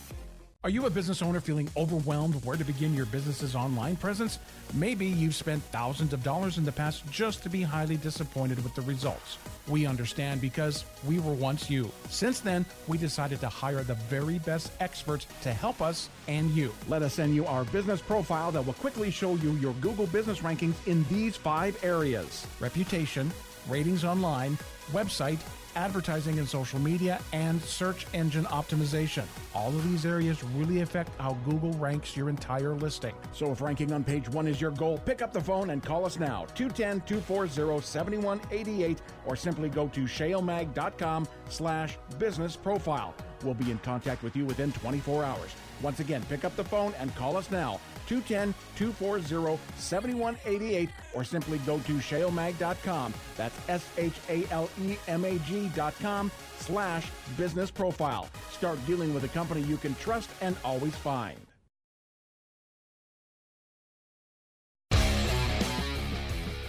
Are 0.67 0.71
you 0.79 0.87
a 0.87 0.91
business 0.91 1.23
owner 1.23 1.41
feeling 1.41 1.71
overwhelmed 1.77 2.45
where 2.45 2.57
to 2.57 2.65
begin 2.65 2.93
your 2.93 3.07
business's 3.07 3.55
online 3.55 3.95
presence? 3.95 4.41
Maybe 4.75 5.07
you've 5.07 5.37
spent 5.37 5.63
thousands 5.71 6.13
of 6.13 6.25
dollars 6.25 6.59
in 6.59 6.65
the 6.65 6.73
past 6.73 7.09
just 7.09 7.45
to 7.45 7.49
be 7.49 7.63
highly 7.63 7.97
disappointed 7.97 8.61
with 8.65 8.75
the 8.75 8.83
results. 8.83 9.39
We 9.69 9.87
understand 9.87 10.41
because 10.41 10.85
we 11.07 11.21
were 11.21 11.35
once 11.35 11.71
you. 11.71 11.89
Since 12.09 12.41
then, 12.41 12.67
we 12.89 12.99
decided 12.99 13.39
to 13.43 13.49
hire 13.49 13.85
the 13.85 13.95
very 14.11 14.41
best 14.41 14.73
experts 14.81 15.29
to 15.43 15.53
help 15.53 15.81
us 15.81 16.11
and 16.27 16.51
you. 16.51 16.75
Let 16.89 17.03
us 17.03 17.15
send 17.15 17.37
you 17.37 17.47
our 17.47 17.63
business 17.67 18.03
profile 18.03 18.51
that 18.51 18.67
will 18.67 18.75
quickly 18.75 19.13
show 19.13 19.37
you 19.37 19.53
your 19.59 19.75
Google 19.75 20.09
business 20.09 20.41
rankings 20.41 20.85
in 20.89 21.05
these 21.05 21.37
five 21.37 21.79
areas 21.85 22.45
reputation, 22.59 23.31
ratings 23.69 24.03
online, 24.03 24.59
website, 24.91 25.39
advertising 25.77 26.39
and 26.39 26.49
social 26.49 26.81
media, 26.81 27.21
and 27.33 27.63
search 27.63 28.07
engine 28.15 28.45
optimization. 28.47 29.25
All 29.55 29.69
of 29.69 29.89
these 29.89 30.05
areas 30.05 30.43
really 30.43 30.81
affect 30.81 31.11
how 31.21 31.35
Google 31.45 31.73
ranks 31.75 32.17
your 32.17 32.29
entire 32.29 32.75
listing. 32.75 33.15
So 33.33 33.53
if 33.53 33.61
ranking 33.61 33.93
on 33.93 34.03
page 34.03 34.29
one 34.29 34.49
is 34.49 34.61
your 34.61 34.73
goal, 34.73 34.99
pick 34.99 35.23
up 35.23 35.33
the 35.33 35.41
phone 35.41 35.71
and 35.71 35.83
call 35.83 36.05
us 36.05 36.19
now, 36.19 36.47
210 36.55 37.03
240 37.07 37.87
7188, 37.87 38.99
or 39.27 39.37
simply 39.37 39.69
go 39.69 39.87
to 39.89 40.01
shalemag.com 40.01 41.29
slash 41.49 41.99
business 42.19 42.57
profile. 42.57 43.15
We'll 43.45 43.55
be 43.55 43.71
in 43.71 43.79
contact 43.79 44.23
with 44.23 44.35
you 44.35 44.45
within 44.45 44.73
24 44.73 45.25
hours. 45.25 45.51
Once 45.83 46.01
again, 46.01 46.23
pick 46.29 46.45
up 46.45 46.57
the 46.57 46.65
phone 46.65 46.95
and 46.99 47.15
call 47.15 47.37
us 47.37 47.51
now, 47.51 47.79
210 48.07 48.55
240 48.77 49.61
7188, 49.77 50.91
or 51.15 51.25
simply 51.25 51.59
go 51.59 51.79
to 51.81 51.95
shalemag.com. 51.95 53.15
That's 53.37 53.57
S 53.69 53.89
H 53.97 54.15
A 54.29 54.47
L 54.51 54.69
E 54.83 54.97
M 55.09 55.25
A 55.25 55.39
G.com 55.41 56.31
slash 56.59 57.11
business 57.37 57.71
profile. 57.71 58.29
Start 58.51 58.85
dealing 58.87 59.15
with 59.15 59.25
a 59.25 59.29
company 59.29 59.63
you 59.63 59.77
can 59.77 59.95
trust 59.97 60.31
and 60.41 60.57
always 60.65 60.95
find. 60.97 61.39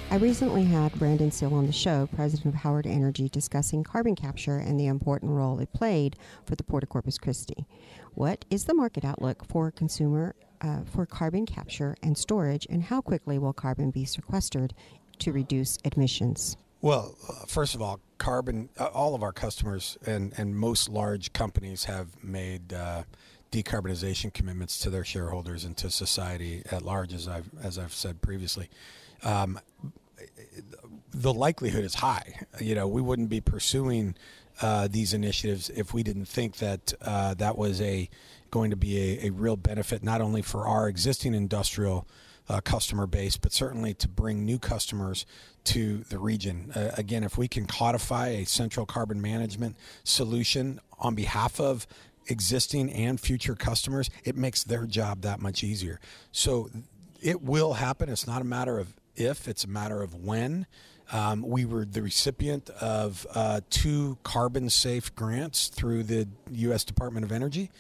I 0.10 0.16
recently 0.16 0.64
had 0.64 0.94
Brandon 0.94 1.32
Seale 1.32 1.54
on 1.54 1.68
the 1.68 1.74
show, 1.74 2.08
president 2.16 2.56
of 2.56 2.62
Howard 2.62 2.88
Energy, 2.88 3.28
discussing 3.28 3.84
carbon 3.84 4.16
capture 4.16 4.56
and 4.56 4.80
the 4.80 4.88
important 4.88 5.34
role 5.34 5.60
it 5.60 5.74
played 5.74 6.16
for 6.46 6.56
the 6.56 6.64
Port 6.64 6.84
of 6.84 6.88
Corpus 6.90 7.18
Christi. 7.18 7.68
What 8.14 8.46
is 8.50 8.66
the 8.66 8.74
market 8.74 9.04
outlook 9.04 9.44
for 9.46 9.70
consumer 9.70 10.34
uh, 10.62 10.82
for 10.86 11.06
carbon 11.06 11.46
capture 11.46 11.96
and 12.02 12.18
storage, 12.18 12.68
and 12.70 12.84
how 12.84 13.02
quickly 13.02 13.38
will 13.38 13.54
carbon 13.54 13.92
be 13.92 14.06
sequestered 14.06 14.74
to 15.20 15.32
reduce 15.32 15.78
emissions? 15.78 16.58
Well, 16.82 17.16
uh, 17.28 17.46
first 17.48 17.76
of 17.76 17.82
all, 17.82 18.00
carbon. 18.18 18.70
Uh, 18.78 18.86
all 18.86 19.16
of 19.16 19.24
our 19.24 19.34
customers 19.34 19.98
and 20.06 20.34
and 20.38 20.56
most 20.56 20.90
large 20.90 21.34
companies 21.34 21.86
have 21.86 22.24
made. 22.24 22.74
Uh, 22.74 23.04
decarbonization 23.50 24.34
commitments 24.34 24.78
to 24.78 24.90
their 24.90 25.06
shareholders 25.06 25.64
and 25.64 25.78
to 25.78 25.90
society 25.90 26.64
at 26.70 26.82
large, 26.82 27.14
as 27.14 27.30
I've 27.30 27.50
as 27.64 27.80
I've 27.80 27.94
said 27.94 28.22
previously. 28.22 28.70
Um, 29.24 29.60
the 31.12 31.34
likelihood 31.34 31.84
is 31.84 31.96
high. 31.96 32.42
You 32.60 32.76
know, 32.76 32.88
we 32.88 33.02
wouldn't 33.02 33.30
be 33.30 33.42
pursuing 33.42 34.16
uh, 34.62 34.88
these 34.90 35.14
initiatives 35.14 35.70
if 35.70 35.94
we 35.94 36.04
didn't 36.04 36.28
think 36.28 36.58
that 36.58 36.94
uh, 37.02 37.34
that 37.36 37.58
was 37.58 37.82
a 37.82 38.10
going 38.52 38.70
to 38.72 38.76
be 38.76 39.20
a, 39.20 39.28
a, 39.28 39.30
real 39.32 39.56
benefit 39.56 40.04
not 40.04 40.22
only 40.22 40.42
for 40.42 40.68
our 40.68 40.88
existing 40.88 41.34
industrial 41.34 42.08
uh, 42.50 42.62
customer 42.62 43.06
base, 43.06 43.38
but 43.38 43.52
certainly 43.52 43.94
to 43.94 44.08
bring 44.08 44.46
new 44.46 44.58
customers 44.58 45.26
to 45.66 46.00
the 46.10 46.18
region. 46.18 46.72
Uh, 46.74 46.92
again, 46.98 47.24
if 47.24 47.38
we 47.38 47.48
can 47.48 47.66
codify 47.66 48.30
a 48.30 48.46
central 48.46 48.86
carbon 48.86 49.22
management 49.22 49.76
solution 50.04 50.80
on 51.00 51.14
behalf 51.14 51.60
of 51.60 51.86
existing 52.28 52.92
and 52.92 53.20
future 53.20 53.56
customers, 53.56 54.10
it 54.24 54.36
makes 54.36 54.64
their 54.64 54.86
job 54.86 55.22
that 55.22 55.40
much 55.40 55.64
easier. 55.64 56.00
So 56.32 56.70
it 57.22 57.42
will 57.42 57.74
happen. 57.74 58.10
It's 58.10 58.28
not 58.28 58.42
a 58.42 58.46
matter 58.46 58.80
of 58.80 58.94
if, 59.16 59.48
it's 59.48 59.64
a 59.64 59.70
matter 59.70 60.02
of 60.02 60.16
when. 60.16 60.68
Um, 61.12 61.42
we 61.42 61.66
were 61.66 61.86
the 61.86 62.02
recipient 62.02 62.70
of 62.70 63.26
uh, 63.34 63.62
two 63.70 64.18
CarbonSAFE 64.24 65.16
grants 65.16 65.70
through 65.70 66.04
the 66.04 66.28
U.S. 66.52 66.84
Department 66.84 67.26
of 67.26 67.32
Energy. 67.32 67.72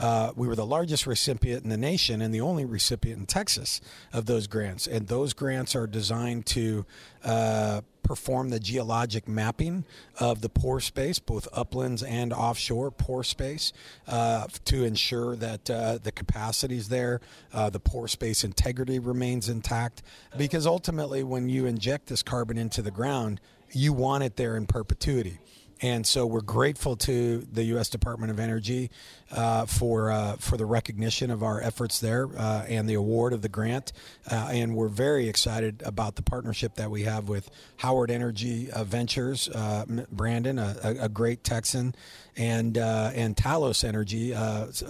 Uh, 0.00 0.32
we 0.34 0.48
were 0.48 0.56
the 0.56 0.64
largest 0.64 1.06
recipient 1.06 1.62
in 1.62 1.68
the 1.68 1.76
nation 1.76 2.22
and 2.22 2.34
the 2.34 2.40
only 2.40 2.64
recipient 2.64 3.20
in 3.20 3.26
Texas 3.26 3.82
of 4.14 4.24
those 4.24 4.46
grants. 4.46 4.86
And 4.86 5.06
those 5.06 5.34
grants 5.34 5.76
are 5.76 5.86
designed 5.86 6.46
to 6.46 6.86
uh, 7.22 7.82
perform 8.02 8.48
the 8.48 8.58
geologic 8.58 9.28
mapping 9.28 9.84
of 10.18 10.40
the 10.40 10.48
pore 10.48 10.80
space, 10.80 11.18
both 11.18 11.46
uplands 11.52 12.02
and 12.02 12.32
offshore 12.32 12.90
pore 12.90 13.22
space, 13.22 13.74
uh, 14.08 14.46
to 14.64 14.84
ensure 14.84 15.36
that 15.36 15.68
uh, 15.68 15.98
the 16.02 16.10
capacity 16.10 16.76
is 16.76 16.88
there, 16.88 17.20
uh, 17.52 17.68
the 17.68 17.78
pore 17.78 18.08
space 18.08 18.42
integrity 18.42 18.98
remains 18.98 19.50
intact. 19.50 20.02
Because 20.36 20.66
ultimately, 20.66 21.22
when 21.22 21.50
you 21.50 21.66
inject 21.66 22.06
this 22.06 22.22
carbon 22.22 22.56
into 22.56 22.80
the 22.80 22.90
ground, 22.90 23.38
you 23.70 23.92
want 23.92 24.24
it 24.24 24.36
there 24.36 24.56
in 24.56 24.66
perpetuity. 24.66 25.38
And 25.82 26.06
so 26.06 26.26
we're 26.26 26.42
grateful 26.42 26.96
to 26.96 27.46
the 27.50 27.64
U.S. 27.64 27.88
Department 27.88 28.30
of 28.30 28.38
Energy 28.38 28.90
uh, 29.30 29.64
for 29.64 30.10
uh, 30.10 30.36
for 30.36 30.56
the 30.56 30.66
recognition 30.66 31.30
of 31.30 31.42
our 31.42 31.60
efforts 31.62 32.00
there 32.00 32.28
uh, 32.36 32.64
and 32.68 32.88
the 32.88 32.94
award 32.94 33.32
of 33.32 33.40
the 33.40 33.48
grant. 33.48 33.92
Uh, 34.30 34.50
and 34.52 34.74
we're 34.76 34.88
very 34.88 35.28
excited 35.28 35.82
about 35.84 36.16
the 36.16 36.22
partnership 36.22 36.74
that 36.74 36.90
we 36.90 37.04
have 37.04 37.28
with 37.28 37.50
Howard 37.78 38.10
Energy 38.10 38.70
uh, 38.70 38.84
Ventures, 38.84 39.48
uh, 39.48 39.86
Brandon, 40.12 40.58
a, 40.58 40.76
a, 41.00 41.08
great 41.08 41.44
Texan, 41.44 41.94
and 42.36 42.76
and 42.76 43.36
Talos 43.36 43.82
Energy, 43.82 44.34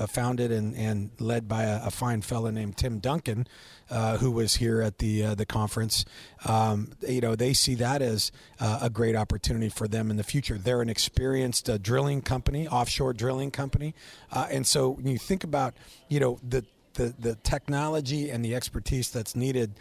founded 0.08 0.50
and, 0.50 0.74
and 0.74 1.10
led 1.20 1.48
by 1.48 1.64
a, 1.64 1.86
a 1.86 1.90
fine 1.90 2.22
fellow 2.22 2.50
named 2.50 2.76
Tim 2.76 2.98
Duncan 2.98 3.46
uh, 3.90 4.18
who 4.18 4.30
was 4.30 4.56
here 4.56 4.80
at 4.80 4.98
the 4.98 5.24
uh, 5.24 5.34
the 5.34 5.46
conference. 5.46 6.04
Um, 6.46 6.92
you 7.06 7.20
know, 7.20 7.34
they 7.34 7.52
see 7.52 7.74
that 7.76 8.02
as 8.02 8.30
uh, 8.60 8.80
a 8.82 8.90
great 8.90 9.16
opportunity 9.16 9.68
for 9.68 9.88
them 9.88 10.10
in 10.10 10.16
the 10.16 10.22
future. 10.22 10.56
They're 10.56 10.82
an 10.82 10.88
experienced 10.88 11.68
uh, 11.68 11.78
drilling 11.78 12.22
company, 12.22 12.68
offshore 12.68 13.12
drilling 13.12 13.50
company, 13.50 13.94
uh, 14.30 14.46
and 14.50 14.66
so 14.66 14.90
when 14.90 15.06
you 15.06 15.18
think 15.18 15.44
about 15.44 15.74
you 16.08 16.20
know 16.20 16.38
the 16.48 16.64
the, 16.94 17.14
the 17.18 17.34
technology 17.36 18.30
and 18.30 18.44
the 18.44 18.54
expertise 18.54 19.10
that's 19.10 19.36
needed 19.36 19.72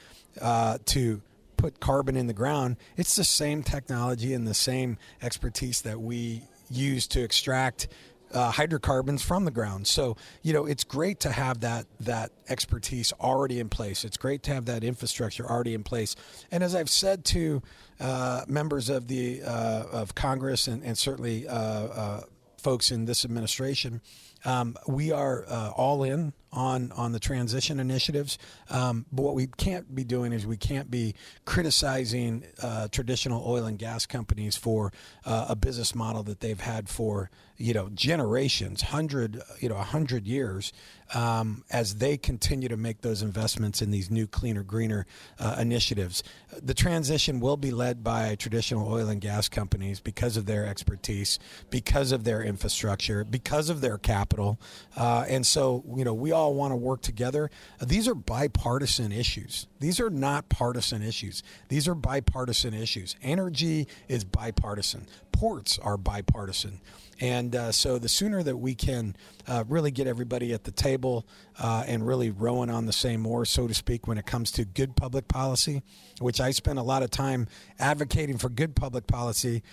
to 0.86 1.22
put 1.58 1.80
carbon 1.80 2.16
in 2.16 2.28
the 2.28 2.34
ground, 2.34 2.78
it's 2.96 3.16
the 3.16 3.24
same 3.24 3.64
technology 3.64 4.34
and 4.34 4.48
the 4.48 4.54
same 4.54 4.98
expertise 5.22 5.82
that 5.82 6.00
we 6.00 6.44
use 6.70 7.08
to 7.08 7.22
extract 7.22 7.88
uh, 8.34 8.52
hydrocarbons 8.52 9.22
from 9.22 9.46
the 9.46 9.52
ground. 9.52 9.88
So 9.88 10.18
you 10.42 10.54
know 10.54 10.66
it's 10.66 10.84
great 10.84 11.20
to 11.22 11.32
have 11.32 11.60
that 11.62 11.86
that 12.00 12.32
expertise 12.48 13.14
already 13.20 13.60
in 13.60 13.70
place. 13.70 14.04
It's 14.04 14.18
great 14.18 14.44
to 14.44 14.54
have 14.54 14.66
that 14.66 14.84
infrastructure 14.84 15.46
already 15.46 15.74
in 15.74 15.84
place. 15.84 16.16
And 16.52 16.64
as 16.64 16.76
I've 16.76 16.90
said 16.90 17.26
to 17.26 17.62
uh, 18.00 18.46
members 18.48 18.90
of 18.90 19.08
the 19.08 19.42
uh, 19.44 19.84
of 19.92 20.16
Congress 20.16 20.68
and, 20.68 20.84
and 20.84 20.98
certainly 20.98 21.48
uh, 21.48 21.54
uh, 21.54 22.22
folks 22.58 22.92
in 22.92 23.06
this 23.06 23.26
administration, 23.26 24.02
Um, 24.46 24.76
we 24.88 25.12
are 25.12 25.44
uh, 25.50 25.72
all 25.76 26.04
in 26.04 26.32
on 26.52 26.92
on 26.94 27.12
the 27.12 27.20
transition 27.20 27.80
initiatives. 27.80 28.38
Um, 28.70 29.06
but 29.12 29.22
what 29.24 29.36
we 29.36 29.48
can't 29.48 29.94
be 29.94 30.04
doing 30.04 30.34
is 30.34 30.46
we 30.46 30.58
can't 30.58 30.90
be 30.90 31.16
criticizing 31.46 32.46
uh, 32.62 32.88
traditional 32.90 33.44
oil 33.46 33.66
and 33.66 33.78
gas 33.78 34.06
companies 34.06 34.56
for 34.56 34.92
uh, 35.26 35.48
a 35.50 35.56
business 35.56 35.94
model 35.94 36.24
that 36.24 36.40
they've 36.40 36.60
had 36.60 36.90
for 36.90 37.30
you 37.60 37.74
know 37.74 37.90
generations, 37.90 38.82
hundred 38.82 39.42
you 39.60 39.68
know 39.68 39.76
hundred 39.76 40.26
years, 40.26 40.72
um, 41.14 41.64
as 41.70 41.96
they 41.96 42.18
continue 42.18 42.70
to 42.70 42.78
make 42.78 43.02
those 43.02 43.22
investments 43.22 43.82
in 43.82 43.92
these 43.92 44.10
new 44.10 44.26
cleaner, 44.26 44.64
greener 44.64 45.06
uh, 45.40 45.58
initiatives. 45.60 46.24
The 46.58 46.74
transition 46.74 47.42
will 47.42 47.58
be 47.58 47.72
led 47.72 48.02
by 48.04 48.36
traditional 48.36 48.92
oil 48.92 49.10
and 49.10 49.20
gas 49.20 49.50
companies 49.50 50.00
because 50.00 50.38
of 50.38 50.46
their 50.46 50.66
expertise, 50.66 51.38
because 51.70 52.14
of 52.14 52.24
their 52.24 52.42
infrastructure, 52.42 53.26
because 53.26 53.70
of 53.70 53.82
their 53.82 53.98
capital, 53.98 54.58
uh, 54.96 55.26
and 55.28 55.46
so 55.46 55.84
you 55.98 56.06
know 56.06 56.14
we 56.14 56.32
all 56.32 56.39
want 56.48 56.72
to 56.72 56.76
work 56.76 57.02
together. 57.02 57.52
These 57.82 58.08
are 58.08 58.16
bipartisan 58.16 59.12
issues. 59.12 59.68
These 59.80 60.00
are 60.00 60.10
not 60.10 60.50
partisan 60.50 61.02
issues. 61.02 61.44
These 61.68 61.88
are 61.88 61.96
bipartisan 61.96 62.74
issues. 62.74 63.16
Energy 63.22 63.88
is 64.08 64.24
bipartisan. 64.24 65.08
Ports 65.32 65.78
are 65.80 65.98
bipartisan. 65.98 66.82
And 67.22 67.56
uh, 67.56 67.72
so 67.72 67.98
the 67.98 68.08
sooner 68.08 68.42
that 68.44 68.58
we 68.58 68.76
can 68.76 69.16
uh, 69.46 69.66
really 69.68 69.92
get 69.92 70.08
everybody 70.08 70.54
at 70.54 70.64
the 70.64 70.72
table 70.72 71.26
uh, 71.60 71.84
and 71.86 72.06
really 72.06 72.30
rowing 72.30 72.70
on 72.70 72.86
the 72.86 72.94
same 72.94 73.26
oar, 73.28 73.44
so 73.44 73.68
to 73.68 73.74
speak, 73.74 74.08
when 74.08 74.18
it 74.18 74.26
comes 74.26 74.52
to 74.52 74.64
good 74.64 74.96
public 74.96 75.28
policy, 75.28 75.82
which 76.20 76.40
I 76.40 76.52
spend 76.52 76.80
a 76.80 76.84
lot 76.84 77.04
of 77.04 77.12
time 77.12 77.48
advocating 77.78 78.38
for 78.38 78.48
good 78.50 78.76
public 78.76 79.06
policy 79.06 79.64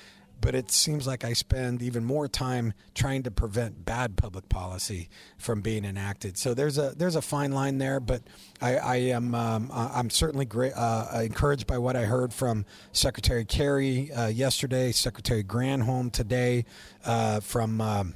but 0.40 0.54
it 0.54 0.70
seems 0.70 1.06
like 1.06 1.24
I 1.24 1.32
spend 1.32 1.82
even 1.82 2.04
more 2.04 2.28
time 2.28 2.72
trying 2.94 3.22
to 3.24 3.30
prevent 3.30 3.84
bad 3.84 4.16
public 4.16 4.48
policy 4.48 5.08
from 5.38 5.60
being 5.60 5.84
enacted. 5.84 6.36
So 6.38 6.54
there's 6.54 6.78
a 6.78 6.92
there's 6.96 7.16
a 7.16 7.22
fine 7.22 7.52
line 7.52 7.78
there, 7.78 8.00
but 8.00 8.22
I, 8.60 8.76
I 8.76 8.96
am 8.96 9.34
um, 9.34 9.70
I'm 9.72 10.10
certainly 10.10 10.44
great, 10.44 10.72
uh, 10.74 11.06
encouraged 11.22 11.66
by 11.66 11.78
what 11.78 11.96
I 11.96 12.04
heard 12.04 12.32
from 12.32 12.64
Secretary 12.92 13.44
Kerry 13.44 14.12
uh, 14.12 14.28
yesterday, 14.28 14.92
Secretary 14.92 15.44
Granholm 15.44 16.12
today, 16.12 16.64
uh, 17.04 17.40
from. 17.40 17.80
Um, 17.80 18.14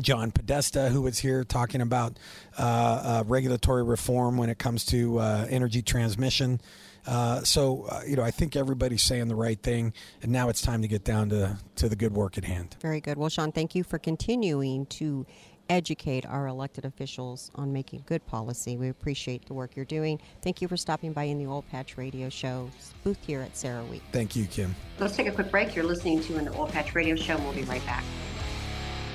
John 0.00 0.30
Podesta, 0.30 0.88
who 0.88 1.02
was 1.02 1.18
here 1.18 1.44
talking 1.44 1.80
about 1.80 2.18
uh, 2.58 2.62
uh, 2.62 3.24
regulatory 3.26 3.82
reform 3.82 4.38
when 4.38 4.48
it 4.48 4.58
comes 4.58 4.84
to 4.86 5.18
uh, 5.18 5.46
energy 5.50 5.82
transmission. 5.82 6.60
Uh, 7.06 7.42
so, 7.42 7.86
uh, 7.90 8.02
you 8.06 8.16
know, 8.16 8.22
I 8.22 8.30
think 8.30 8.56
everybody's 8.56 9.02
saying 9.02 9.28
the 9.28 9.34
right 9.34 9.60
thing, 9.60 9.92
and 10.22 10.30
now 10.30 10.48
it's 10.48 10.62
time 10.62 10.82
to 10.82 10.88
get 10.88 11.04
down 11.04 11.30
to, 11.30 11.58
to 11.76 11.88
the 11.88 11.96
good 11.96 12.12
work 12.12 12.38
at 12.38 12.44
hand. 12.44 12.76
Very 12.80 13.00
good. 13.00 13.16
Well, 13.16 13.28
Sean, 13.28 13.52
thank 13.52 13.74
you 13.74 13.84
for 13.84 13.98
continuing 13.98 14.86
to 14.86 15.26
educate 15.70 16.26
our 16.26 16.48
elected 16.48 16.84
officials 16.84 17.50
on 17.54 17.72
making 17.72 18.02
good 18.04 18.26
policy. 18.26 18.76
We 18.76 18.88
appreciate 18.88 19.46
the 19.46 19.54
work 19.54 19.76
you're 19.76 19.84
doing. 19.84 20.20
Thank 20.42 20.60
you 20.60 20.68
for 20.68 20.76
stopping 20.76 21.12
by 21.12 21.24
in 21.24 21.38
the 21.38 21.46
Oil 21.46 21.62
Patch 21.70 21.96
Radio 21.96 22.28
Show 22.28 22.68
booth 23.04 23.24
here 23.24 23.40
at 23.40 23.54
CERAWeek. 23.54 24.00
Thank 24.12 24.34
you, 24.34 24.46
Kim. 24.46 24.74
Let's 24.98 25.16
take 25.16 25.28
a 25.28 25.32
quick 25.32 25.50
break. 25.50 25.76
You're 25.76 25.84
listening 25.84 26.20
to 26.24 26.36
an 26.36 26.48
Oil 26.48 26.66
Patch 26.66 26.94
Radio 26.94 27.14
Show, 27.14 27.36
and 27.36 27.44
we'll 27.44 27.54
be 27.54 27.62
right 27.62 27.84
back. 27.86 28.04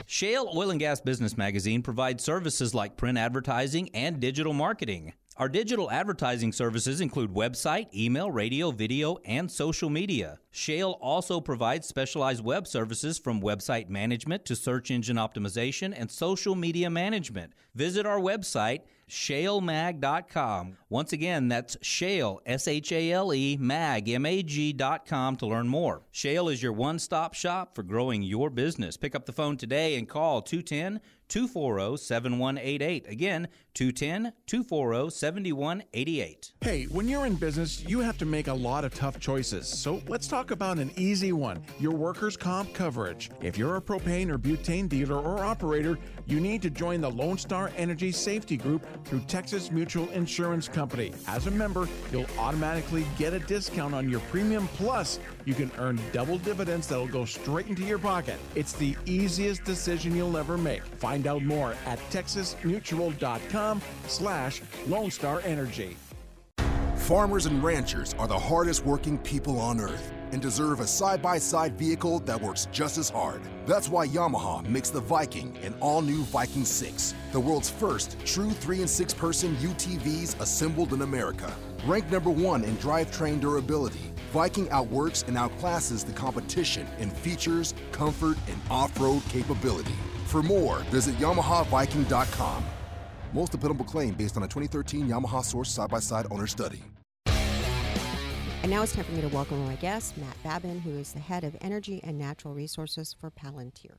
Shale 0.08 0.50
Oil 0.56 0.70
and 0.70 0.80
Gas 0.80 1.02
Business 1.02 1.36
Magazine 1.36 1.82
provides 1.82 2.24
services 2.24 2.74
like 2.74 2.96
print 2.96 3.18
advertising 3.18 3.90
and 3.94 4.20
digital 4.20 4.54
marketing. 4.54 5.14
Our 5.38 5.50
digital 5.50 5.92
advertising 5.92 6.54
services 6.54 7.02
include 7.02 7.34
website, 7.34 7.94
email, 7.94 8.32
radio, 8.32 8.72
video, 8.72 9.18
and 9.26 9.52
social 9.52 9.90
media. 9.90 10.40
Shale 10.50 10.98
also 11.02 11.42
provides 11.42 11.86
specialized 11.86 12.42
web 12.42 12.66
services 12.66 13.20
from 13.20 13.42
website 13.42 13.90
management 13.90 14.46
to 14.46 14.56
search 14.56 14.92
engine 14.92 15.18
optimization 15.18 15.94
and 15.94 16.10
social 16.10 16.56
media 16.56 16.90
management. 16.90 17.52
Visit 17.74 18.06
our 18.06 18.22
website, 18.22 18.84
shalemag.com. 19.10 20.78
Once 20.88 21.12
again, 21.12 21.50
that's 21.50 21.76
shale, 21.82 22.40
S 22.46 22.70
H 22.70 22.94
A 22.94 23.12
L 23.12 23.34
E, 23.34 23.58
mag, 23.60 24.08
M 24.08 24.26
A 24.26 24.42
G.com 24.42 25.36
to 25.36 25.46
learn 25.46 25.68
more. 25.68 26.04
Shale 26.12 26.48
is 26.48 26.64
your 26.64 26.72
one 26.72 26.98
stop 26.98 27.34
shop 27.34 27.76
for 27.76 27.84
growing 27.84 28.22
your 28.22 28.50
business. 28.50 28.96
Pick 28.96 29.14
up 29.14 29.26
the 29.26 29.34
phone 29.34 29.58
today 29.58 29.98
and 29.98 30.08
call 30.08 30.42
210 30.42 31.02
240 31.28 31.98
7188. 31.98 33.08
Again, 33.08 33.48
210 33.74 34.34
240 34.46 35.10
7188. 35.10 36.54
Hey, 36.62 36.84
when 36.86 37.08
you're 37.08 37.26
in 37.26 37.36
business, 37.36 37.84
you 37.84 38.00
have 38.00 38.18
to 38.18 38.26
make 38.26 38.48
a 38.48 38.54
lot 38.54 38.86
of 38.86 38.94
tough 38.94 39.20
choices. 39.20 39.68
So 39.68 40.02
let's 40.08 40.28
talk 40.28 40.52
about 40.52 40.80
an 40.80 40.92
easy 40.96 41.32
one 41.32 41.64
your 41.80 41.94
workers' 41.94 42.38
comp 42.38 42.74
coverage. 42.74 43.30
If 43.42 43.58
you're 43.58 43.78
a 43.78 43.82
propane 43.82 44.30
or 44.30 44.38
butane 44.38 44.88
dealer 44.88 45.18
or 45.18 45.44
operator, 45.44 45.98
you 46.26 46.40
need 46.40 46.62
to 46.62 46.70
join 46.70 47.02
the 47.02 47.12
Lone 47.12 47.38
Star 47.38 47.72
Energy 47.76 48.12
Safety 48.12 48.58
Group 48.58 48.86
through 49.06 49.22
Texas 49.22 49.72
Mutual 49.72 50.10
Insurance 50.10 50.68
Company. 50.68 51.12
As 51.28 51.48
a 51.48 51.52
member, 51.52 51.88
you'll 52.12 52.26
automatically 52.40 53.06
get 53.18 53.34
a 53.34 53.40
discount 53.40 53.94
on 53.94 54.10
your 54.10 54.22
premium, 54.32 54.68
plus, 54.70 55.20
you 55.46 55.54
can 55.54 55.72
earn 55.78 56.00
double 56.12 56.38
dividends 56.38 56.88
that'll 56.88 57.08
go 57.08 57.26
straight 57.26 57.68
into 57.68 57.84
your 57.84 58.00
pocket. 58.00 58.38
It's 58.56 58.74
the 58.74 58.96
easiest 59.06 59.64
decision 59.64 60.16
you'll 60.16 60.38
ever 60.38 60.58
make. 60.58 60.84
Find 60.84 61.28
out 61.28 61.44
more 61.44 61.76
at 61.86 62.00
texasmutual.com 62.12 63.82
slash 64.08 64.62
Lone 64.88 65.12
Star 65.12 65.42
Energy. 65.46 65.98
Farmers 66.96 67.46
and 67.46 67.64
ranchers 67.64 68.16
are 68.18 68.28
the 68.28 68.40
hardest 68.40 68.84
working 68.84 69.20
people 69.20 69.60
on 69.60 69.80
earth 69.80 70.12
and 70.32 70.42
deserve 70.42 70.80
a 70.80 70.88
side 70.88 71.22
by 71.22 71.38
side 71.38 71.78
vehicle 71.78 72.20
that 72.22 72.42
works 72.42 72.68
just 72.72 72.98
as 72.98 73.10
hard. 73.10 73.42
That's 73.68 73.90
why 73.90 74.08
Yamaha 74.08 74.68
makes 74.68 74.90
the 74.90 75.02
Viking 75.02 75.56
an 75.64 75.76
all 75.80 76.02
new 76.02 76.24
Viking 76.24 76.66
6, 76.66 77.14
the 77.32 77.40
world's 77.40 77.70
first 77.70 78.18
true 78.26 78.50
3 78.50 78.80
and 78.80 78.90
6 78.90 79.14
person 79.14 79.56
UTVs 79.58 80.40
assembled 80.42 80.94
in 80.94 81.04
America. 81.04 81.54
Ranked 81.86 82.12
number 82.12 82.32
one 82.32 82.64
in 82.64 82.76
drivetrain 82.78 83.40
durability, 83.40 84.12
Viking 84.36 84.70
outworks 84.70 85.24
and 85.30 85.38
outclasses 85.38 86.06
the 86.06 86.12
competition 86.12 86.86
in 87.00 87.10
features, 87.10 87.74
comfort, 87.94 88.38
and 88.50 88.60
off 88.70 89.00
road 89.00 89.24
capability. 89.30 89.96
For 90.26 90.44
more, 90.44 90.80
visit 90.92 91.16
YamahaViking.com. 91.20 92.66
Most 93.32 93.54
dependable 93.54 93.86
claim 93.86 94.14
based 94.14 94.36
on 94.36 94.44
a 94.44 94.48
2013 94.48 95.08
Yamaha 95.08 95.42
Source 95.42 95.72
side 95.72 95.90
by 95.90 96.02
side 96.02 96.26
owner 96.32 96.48
study. 96.48 96.84
And 98.62 98.70
now 98.70 98.84
it's 98.84 98.94
time 98.94 99.06
for 99.06 99.14
me 99.14 99.22
to 99.22 99.30
welcome 99.30 99.66
my 99.66 99.76
guest, 99.76 100.18
Matt 100.18 100.36
Babin, 100.44 100.82
who 100.82 100.98
is 100.98 101.14
the 101.14 101.20
head 101.20 101.46
of 101.46 101.56
Energy 101.62 102.02
and 102.04 102.18
Natural 102.18 102.54
Resources 102.54 103.16
for 103.18 103.32
Palantir. 103.32 103.96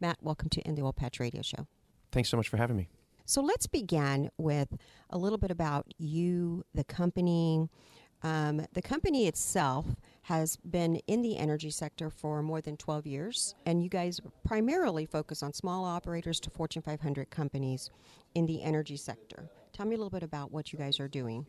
Matt, 0.00 0.16
welcome 0.22 0.48
to 0.48 0.62
In 0.62 0.76
the 0.76 0.82
Oil 0.82 0.94
Patch 0.94 1.20
Radio 1.20 1.42
Show. 1.42 1.66
Thanks 2.10 2.30
so 2.30 2.38
much 2.38 2.48
for 2.48 2.56
having 2.56 2.78
me. 2.78 2.88
So 3.26 3.42
let's 3.42 3.66
begin 3.66 4.30
with 4.38 4.68
a 5.10 5.18
little 5.18 5.38
bit 5.38 5.50
about 5.50 5.92
you, 5.98 6.64
the 6.72 6.84
company. 6.84 7.68
Um, 8.24 8.66
the 8.72 8.80
company 8.80 9.28
itself 9.28 9.84
has 10.22 10.56
been 10.56 10.96
in 11.06 11.20
the 11.20 11.36
energy 11.36 11.70
sector 11.70 12.08
for 12.08 12.42
more 12.42 12.62
than 12.62 12.78
12 12.78 13.06
years, 13.06 13.54
and 13.66 13.82
you 13.82 13.90
guys 13.90 14.18
primarily 14.44 15.04
focus 15.04 15.42
on 15.42 15.52
small 15.52 15.84
operators 15.84 16.40
to 16.40 16.50
Fortune 16.50 16.80
500 16.80 17.28
companies 17.28 17.90
in 18.34 18.46
the 18.46 18.62
energy 18.62 18.96
sector. 18.96 19.50
Tell 19.74 19.84
me 19.84 19.94
a 19.94 19.98
little 19.98 20.10
bit 20.10 20.22
about 20.22 20.50
what 20.50 20.72
you 20.72 20.78
guys 20.78 20.98
are 20.98 21.08
doing. 21.08 21.44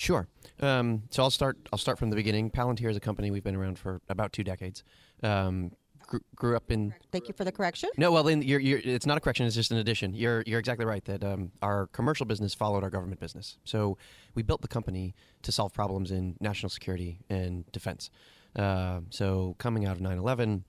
Sure. 0.00 0.26
Um, 0.60 1.04
so 1.10 1.22
I'll 1.22 1.30
start. 1.30 1.56
I'll 1.72 1.78
start 1.78 1.98
from 1.98 2.10
the 2.10 2.16
beginning. 2.16 2.50
Palantir 2.50 2.90
is 2.90 2.96
a 2.96 3.00
company 3.00 3.30
we've 3.30 3.44
been 3.44 3.56
around 3.56 3.78
for 3.78 4.02
about 4.08 4.32
two 4.32 4.44
decades. 4.44 4.82
Um, 5.22 5.70
grew, 6.06 6.20
grew, 6.34 6.56
up 6.56 6.70
in. 6.70 6.94
Thank 7.12 7.28
you 7.28 7.34
for 7.34 7.44
the 7.44 7.52
correction. 7.52 7.90
No, 7.96 8.12
well, 8.12 8.26
in, 8.28 8.42
you're, 8.42 8.60
you're, 8.60 8.80
it's 8.82 9.06
not 9.06 9.16
a 9.16 9.20
correction. 9.20 9.46
It's 9.46 9.54
just 9.54 9.70
an 9.70 9.78
addition. 9.78 10.14
You're 10.14 10.42
you're 10.46 10.58
exactly 10.58 10.84
right 10.84 11.04
that 11.04 11.24
um, 11.24 11.52
our 11.62 11.86
commercial 11.88 12.26
business 12.26 12.54
followed 12.54 12.82
our 12.82 12.90
government 12.90 13.20
business. 13.20 13.58
So 13.64 13.98
we 14.34 14.42
built 14.42 14.62
the 14.62 14.68
company 14.68 15.14
to 15.42 15.52
solve 15.52 15.72
problems 15.72 16.10
in 16.10 16.36
national 16.40 16.70
security 16.70 17.18
and 17.28 17.70
defense. 17.72 18.10
Uh, 18.54 19.00
so 19.10 19.54
coming 19.58 19.84
out 19.84 19.96
of 19.96 20.02
9/11, 20.02 20.62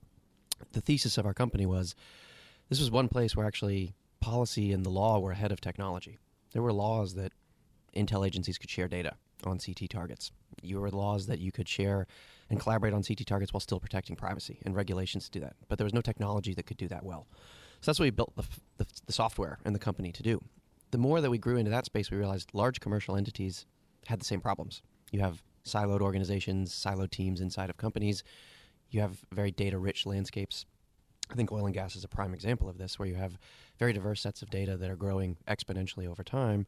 the 0.73 0.81
thesis 0.81 1.17
of 1.17 1.25
our 1.25 1.33
company 1.33 1.65
was 1.65 1.95
this 2.69 2.79
was 2.79 2.91
one 2.91 3.07
place 3.07 3.35
where 3.35 3.45
actually 3.45 3.93
policy 4.19 4.73
and 4.73 4.85
the 4.85 4.89
law 4.89 5.19
were 5.19 5.31
ahead 5.31 5.51
of 5.51 5.61
technology. 5.61 6.17
There 6.51 6.61
were 6.61 6.73
laws 6.73 7.15
that 7.15 7.31
intel 7.95 8.25
agencies 8.25 8.57
could 8.57 8.69
share 8.69 8.87
data 8.87 9.15
on 9.43 9.59
CT 9.59 9.89
targets. 9.89 10.31
You 10.61 10.79
were 10.79 10.89
laws 10.89 11.27
that 11.27 11.39
you 11.39 11.51
could 11.51 11.67
share 11.67 12.07
and 12.49 12.59
collaborate 12.59 12.93
on 12.93 13.03
CT 13.03 13.25
targets 13.25 13.53
while 13.53 13.59
still 13.59 13.79
protecting 13.79 14.15
privacy 14.15 14.59
and 14.65 14.75
regulations 14.75 15.25
to 15.25 15.31
do 15.31 15.39
that. 15.41 15.55
But 15.67 15.77
there 15.77 15.85
was 15.85 15.93
no 15.93 16.01
technology 16.01 16.53
that 16.53 16.65
could 16.65 16.77
do 16.77 16.87
that 16.87 17.03
well. 17.03 17.27
So 17.81 17.91
that's 17.91 17.99
what 17.99 18.05
we 18.05 18.11
built 18.11 18.35
the, 18.35 18.43
the, 18.77 18.87
the 19.05 19.13
software 19.13 19.59
and 19.65 19.75
the 19.75 19.79
company 19.79 20.11
to 20.11 20.23
do. 20.23 20.41
The 20.91 20.97
more 20.97 21.21
that 21.21 21.29
we 21.29 21.37
grew 21.37 21.57
into 21.57 21.71
that 21.71 21.85
space, 21.85 22.09
we 22.09 22.17
realized 22.17 22.49
large 22.53 22.79
commercial 22.79 23.15
entities 23.15 23.65
had 24.05 24.19
the 24.19 24.25
same 24.25 24.41
problems. 24.41 24.81
You 25.11 25.19
have 25.19 25.43
siloed 25.65 26.01
organizations, 26.01 26.73
siloed 26.73 27.11
teams 27.11 27.41
inside 27.41 27.69
of 27.69 27.77
companies. 27.77 28.23
You 28.89 29.01
have 29.01 29.25
very 29.31 29.51
data 29.51 29.77
rich 29.77 30.05
landscapes. 30.05 30.65
I 31.29 31.35
think 31.35 31.51
oil 31.51 31.65
and 31.65 31.73
gas 31.73 31.97
is 31.97 32.05
a 32.05 32.07
prime 32.07 32.33
example 32.33 32.69
of 32.69 32.77
this, 32.77 32.97
where 32.97 33.07
you 33.07 33.15
have 33.15 33.37
very 33.77 33.91
diverse 33.91 34.21
sets 34.21 34.41
of 34.41 34.49
data 34.49 34.77
that 34.77 34.89
are 34.89 34.95
growing 34.95 35.35
exponentially 35.47 36.07
over 36.07 36.23
time 36.23 36.65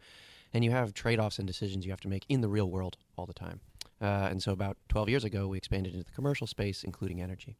and 0.53 0.63
you 0.63 0.71
have 0.71 0.93
trade-offs 0.93 1.39
and 1.39 1.47
decisions 1.47 1.85
you 1.85 1.91
have 1.91 2.01
to 2.01 2.07
make 2.07 2.25
in 2.29 2.41
the 2.41 2.49
real 2.49 2.69
world 2.69 2.97
all 3.17 3.25
the 3.25 3.33
time. 3.33 3.59
Uh, 4.01 4.27
and 4.29 4.41
so 4.41 4.51
about 4.51 4.77
12 4.89 5.09
years 5.09 5.23
ago, 5.23 5.47
we 5.47 5.57
expanded 5.57 5.93
into 5.93 6.05
the 6.05 6.11
commercial 6.11 6.47
space, 6.47 6.83
including 6.83 7.21
energy. 7.21 7.57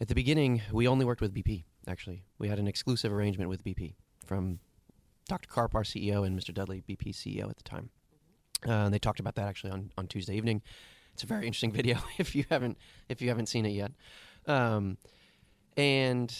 At 0.00 0.08
the 0.08 0.14
beginning, 0.14 0.62
we 0.72 0.88
only 0.88 1.04
worked 1.04 1.20
with 1.20 1.34
BP, 1.34 1.64
actually. 1.86 2.24
We 2.38 2.48
had 2.48 2.58
an 2.58 2.66
exclusive 2.66 3.12
arrangement 3.12 3.50
with 3.50 3.64
BP. 3.64 3.94
from 4.24 4.60
Dr. 5.28 5.48
Karp, 5.48 5.74
our 5.74 5.82
CEO, 5.82 6.26
and 6.26 6.38
Mr. 6.38 6.52
Dudley, 6.52 6.82
BP 6.88 7.14
CEO 7.14 7.48
at 7.48 7.56
the 7.56 7.62
time. 7.62 7.90
Uh, 8.66 8.72
and 8.72 8.94
they 8.94 8.98
talked 8.98 9.20
about 9.20 9.34
that 9.36 9.48
actually 9.48 9.70
on, 9.70 9.90
on 9.96 10.06
Tuesday 10.06 10.36
evening. 10.36 10.62
It's 11.12 11.22
a 11.22 11.26
very 11.26 11.46
interesting 11.46 11.72
video 11.80 11.98
if 12.18 12.34
you 12.34 12.44
haven't 12.50 12.78
if 13.08 13.20
you 13.20 13.28
haven't 13.28 13.46
seen 13.46 13.66
it 13.66 13.70
yet. 13.70 13.92
Um, 14.46 14.98
and 15.76 16.34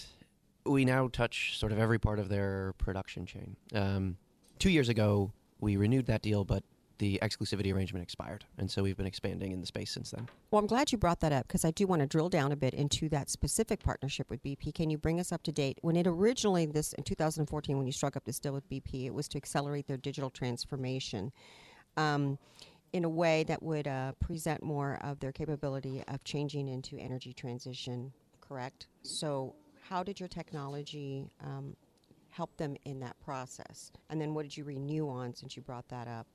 we 0.64 0.84
now 0.84 1.08
touch 1.08 1.58
sort 1.58 1.72
of 1.72 1.78
every 1.78 1.98
part 1.98 2.18
of 2.18 2.28
their 2.28 2.74
production 2.78 3.26
chain. 3.26 3.56
Um, 3.74 4.16
two 4.58 4.70
years 4.70 4.88
ago, 4.88 5.32
we 5.60 5.76
renewed 5.76 6.06
that 6.06 6.22
deal, 6.22 6.44
but 6.44 6.62
the 7.02 7.18
exclusivity 7.20 7.74
arrangement 7.74 8.00
expired, 8.00 8.44
and 8.58 8.70
so 8.70 8.84
we've 8.84 8.96
been 8.96 9.08
expanding 9.08 9.50
in 9.50 9.60
the 9.60 9.66
space 9.66 9.90
since 9.90 10.12
then. 10.12 10.28
Well, 10.52 10.60
I'm 10.60 10.68
glad 10.68 10.92
you 10.92 10.98
brought 10.98 11.18
that 11.18 11.32
up 11.32 11.48
because 11.48 11.64
I 11.64 11.72
do 11.72 11.84
want 11.84 11.98
to 11.98 12.06
drill 12.06 12.28
down 12.28 12.52
a 12.52 12.56
bit 12.56 12.74
into 12.74 13.08
that 13.08 13.28
specific 13.28 13.82
partnership 13.82 14.30
with 14.30 14.40
BP. 14.44 14.72
Can 14.72 14.88
you 14.88 14.98
bring 14.98 15.18
us 15.18 15.32
up 15.32 15.42
to 15.42 15.50
date? 15.50 15.78
When 15.82 15.96
it 15.96 16.06
originally 16.06 16.64
this 16.64 16.92
in 16.92 17.02
2014, 17.02 17.76
when 17.76 17.86
you 17.86 17.92
struck 17.92 18.16
up 18.16 18.24
this 18.24 18.38
deal 18.38 18.52
with 18.52 18.70
BP, 18.70 19.06
it 19.06 19.12
was 19.12 19.26
to 19.30 19.36
accelerate 19.36 19.88
their 19.88 19.96
digital 19.96 20.30
transformation. 20.30 21.32
Um, 21.96 22.38
in 22.92 23.04
a 23.04 23.08
way 23.08 23.42
that 23.48 23.60
would 23.64 23.88
uh, 23.88 24.12
present 24.20 24.62
more 24.62 25.00
of 25.02 25.18
their 25.18 25.32
capability 25.32 26.04
of 26.06 26.22
changing 26.22 26.68
into 26.68 26.96
energy 26.98 27.32
transition, 27.32 28.12
correct? 28.40 28.86
So, 29.02 29.56
how 29.88 30.04
did 30.04 30.20
your 30.20 30.28
technology 30.28 31.32
um, 31.42 31.74
help 32.30 32.56
them 32.58 32.76
in 32.84 33.00
that 33.00 33.18
process? 33.24 33.90
And 34.08 34.20
then, 34.20 34.34
what 34.34 34.44
did 34.44 34.56
you 34.56 34.62
renew 34.62 35.08
on 35.08 35.34
since 35.34 35.56
you 35.56 35.62
brought 35.62 35.88
that 35.88 36.06
up 36.06 36.28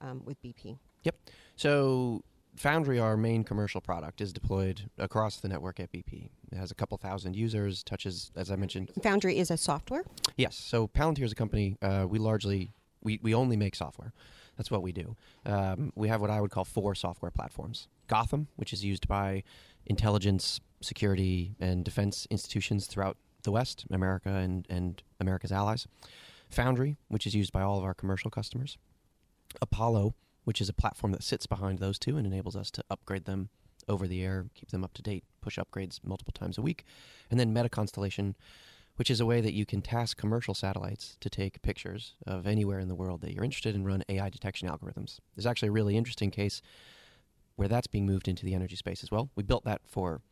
um, 0.00 0.22
with 0.24 0.40
BP? 0.42 0.78
Yep. 1.04 1.16
So, 1.56 2.22
Foundry, 2.56 2.98
our 2.98 3.16
main 3.16 3.44
commercial 3.44 3.80
product, 3.80 4.20
is 4.20 4.32
deployed 4.32 4.90
across 4.98 5.36
the 5.36 5.48
network 5.48 5.80
at 5.80 5.92
BP. 5.92 6.30
It 6.52 6.58
has 6.58 6.70
a 6.70 6.74
couple 6.74 6.98
thousand 6.98 7.36
users, 7.36 7.82
touches, 7.82 8.32
as 8.36 8.50
I 8.50 8.56
mentioned. 8.56 8.90
Foundry 9.02 9.38
is 9.38 9.50
a 9.50 9.56
software? 9.56 10.04
Yes. 10.36 10.56
So, 10.56 10.88
Palantir 10.88 11.22
is 11.22 11.32
a 11.32 11.36
company, 11.36 11.76
uh, 11.80 12.06
we 12.08 12.18
largely, 12.18 12.72
we, 13.02 13.20
we 13.22 13.34
only 13.34 13.56
make 13.56 13.74
software. 13.74 14.12
That's 14.56 14.70
what 14.70 14.82
we 14.82 14.92
do. 14.92 15.16
Um, 15.46 15.92
we 15.94 16.08
have 16.08 16.20
what 16.20 16.28
I 16.28 16.40
would 16.40 16.50
call 16.50 16.64
four 16.64 16.94
software 16.94 17.30
platforms 17.30 17.88
Gotham, 18.08 18.48
which 18.56 18.72
is 18.74 18.84
used 18.84 19.08
by 19.08 19.42
intelligence, 19.86 20.60
security, 20.82 21.54
and 21.60 21.84
defense 21.84 22.26
institutions 22.30 22.86
throughout 22.86 23.16
the 23.42 23.52
West, 23.52 23.86
America, 23.90 24.28
and, 24.28 24.66
and 24.68 25.02
America's 25.18 25.52
allies. 25.52 25.86
Foundry, 26.50 26.96
which 27.08 27.26
is 27.26 27.34
used 27.34 27.52
by 27.52 27.62
all 27.62 27.78
of 27.78 27.84
our 27.84 27.94
commercial 27.94 28.30
customers. 28.30 28.76
Apollo, 29.60 30.14
which 30.44 30.60
is 30.60 30.68
a 30.68 30.74
platform 30.74 31.12
that 31.12 31.22
sits 31.22 31.46
behind 31.46 31.78
those 31.78 31.98
two 31.98 32.16
and 32.16 32.26
enables 32.26 32.56
us 32.56 32.70
to 32.72 32.84
upgrade 32.90 33.24
them 33.24 33.50
over 33.88 34.06
the 34.06 34.22
air, 34.22 34.46
keep 34.54 34.70
them 34.70 34.84
up 34.84 34.94
to 34.94 35.02
date, 35.02 35.24
push 35.40 35.58
upgrades 35.58 36.00
multiple 36.04 36.32
times 36.32 36.58
a 36.58 36.62
week. 36.62 36.84
And 37.30 37.40
then 37.40 37.52
Meta 37.52 37.68
Constellation, 37.68 38.36
which 38.96 39.10
is 39.10 39.20
a 39.20 39.26
way 39.26 39.40
that 39.40 39.54
you 39.54 39.66
can 39.66 39.82
task 39.82 40.16
commercial 40.16 40.54
satellites 40.54 41.16
to 41.20 41.30
take 41.30 41.62
pictures 41.62 42.14
of 42.26 42.46
anywhere 42.46 42.78
in 42.78 42.88
the 42.88 42.94
world 42.94 43.20
that 43.22 43.32
you're 43.32 43.44
interested 43.44 43.74
in 43.74 43.84
run 43.84 44.04
AI 44.08 44.28
detection 44.28 44.68
algorithms. 44.68 45.18
There's 45.34 45.46
actually 45.46 45.68
a 45.68 45.72
really 45.72 45.96
interesting 45.96 46.30
case 46.30 46.62
where 47.56 47.68
that's 47.68 47.86
being 47.86 48.06
moved 48.06 48.28
into 48.28 48.44
the 48.44 48.54
energy 48.54 48.76
space 48.76 49.02
as 49.02 49.10
well. 49.10 49.30
We 49.36 49.42
built 49.42 49.64
that 49.64 49.82
for 49.86 50.22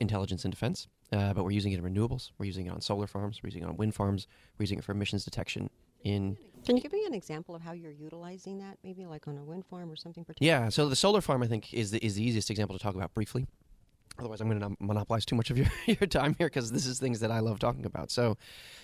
intelligence 0.00 0.44
and 0.44 0.52
defense, 0.52 0.88
uh, 1.12 1.32
but 1.32 1.44
we're 1.44 1.52
using 1.52 1.72
it 1.72 1.78
in 1.78 1.84
renewables. 1.84 2.30
We're 2.38 2.46
using 2.46 2.66
it 2.66 2.70
on 2.70 2.80
solar 2.80 3.06
farms. 3.06 3.40
We're 3.42 3.48
using 3.48 3.62
it 3.62 3.68
on 3.68 3.76
wind 3.76 3.94
farms. 3.94 4.26
We're 4.58 4.64
using 4.64 4.78
it 4.78 4.84
for 4.84 4.92
emissions 4.92 5.24
detection 5.24 5.70
in. 6.04 6.36
Can 6.64 6.76
you 6.76 6.82
give 6.82 6.92
me 6.92 7.04
an 7.06 7.14
example 7.14 7.54
of 7.54 7.62
how 7.62 7.72
you're 7.72 7.90
utilizing 7.90 8.58
that? 8.58 8.78
Maybe 8.84 9.04
like 9.06 9.26
on 9.26 9.36
a 9.36 9.44
wind 9.44 9.64
farm 9.66 9.90
or 9.90 9.96
something 9.96 10.24
particular. 10.24 10.46
Yeah. 10.46 10.68
So 10.68 10.88
the 10.88 10.96
solar 10.96 11.20
farm, 11.20 11.42
I 11.42 11.46
think, 11.46 11.72
is 11.74 11.90
the 11.90 12.04
is 12.04 12.14
the 12.14 12.24
easiest 12.24 12.50
example 12.50 12.76
to 12.76 12.82
talk 12.82 12.94
about 12.94 13.12
briefly. 13.14 13.46
Otherwise, 14.18 14.42
I'm 14.42 14.48
going 14.48 14.60
to 14.60 14.76
monopolize 14.78 15.24
too 15.24 15.34
much 15.34 15.50
of 15.50 15.56
your, 15.56 15.68
your 15.86 16.06
time 16.06 16.34
here 16.36 16.46
because 16.46 16.70
this 16.70 16.84
is 16.84 16.98
things 16.98 17.20
that 17.20 17.30
I 17.30 17.40
love 17.40 17.58
talking 17.58 17.86
about. 17.86 18.10
So, 18.10 18.36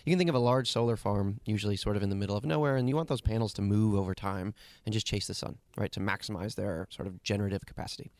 you 0.04 0.10
can 0.10 0.18
think 0.18 0.30
of 0.30 0.34
a 0.34 0.40
large 0.40 0.70
solar 0.70 0.96
farm, 0.96 1.40
usually 1.44 1.76
sort 1.76 1.96
of 1.96 2.02
in 2.02 2.08
the 2.08 2.16
middle 2.16 2.36
of 2.36 2.46
nowhere, 2.46 2.76
and 2.76 2.88
you 2.88 2.96
want 2.96 3.08
those 3.08 3.20
panels 3.20 3.52
to 3.54 3.62
move 3.62 3.94
over 3.94 4.14
time 4.14 4.54
and 4.86 4.92
just 4.92 5.06
chase 5.06 5.26
the 5.26 5.34
sun, 5.34 5.58
right, 5.76 5.92
to 5.92 6.00
maximize 6.00 6.54
their 6.54 6.86
sort 6.90 7.06
of 7.06 7.22
generative 7.22 7.66
capacity. 7.66 8.10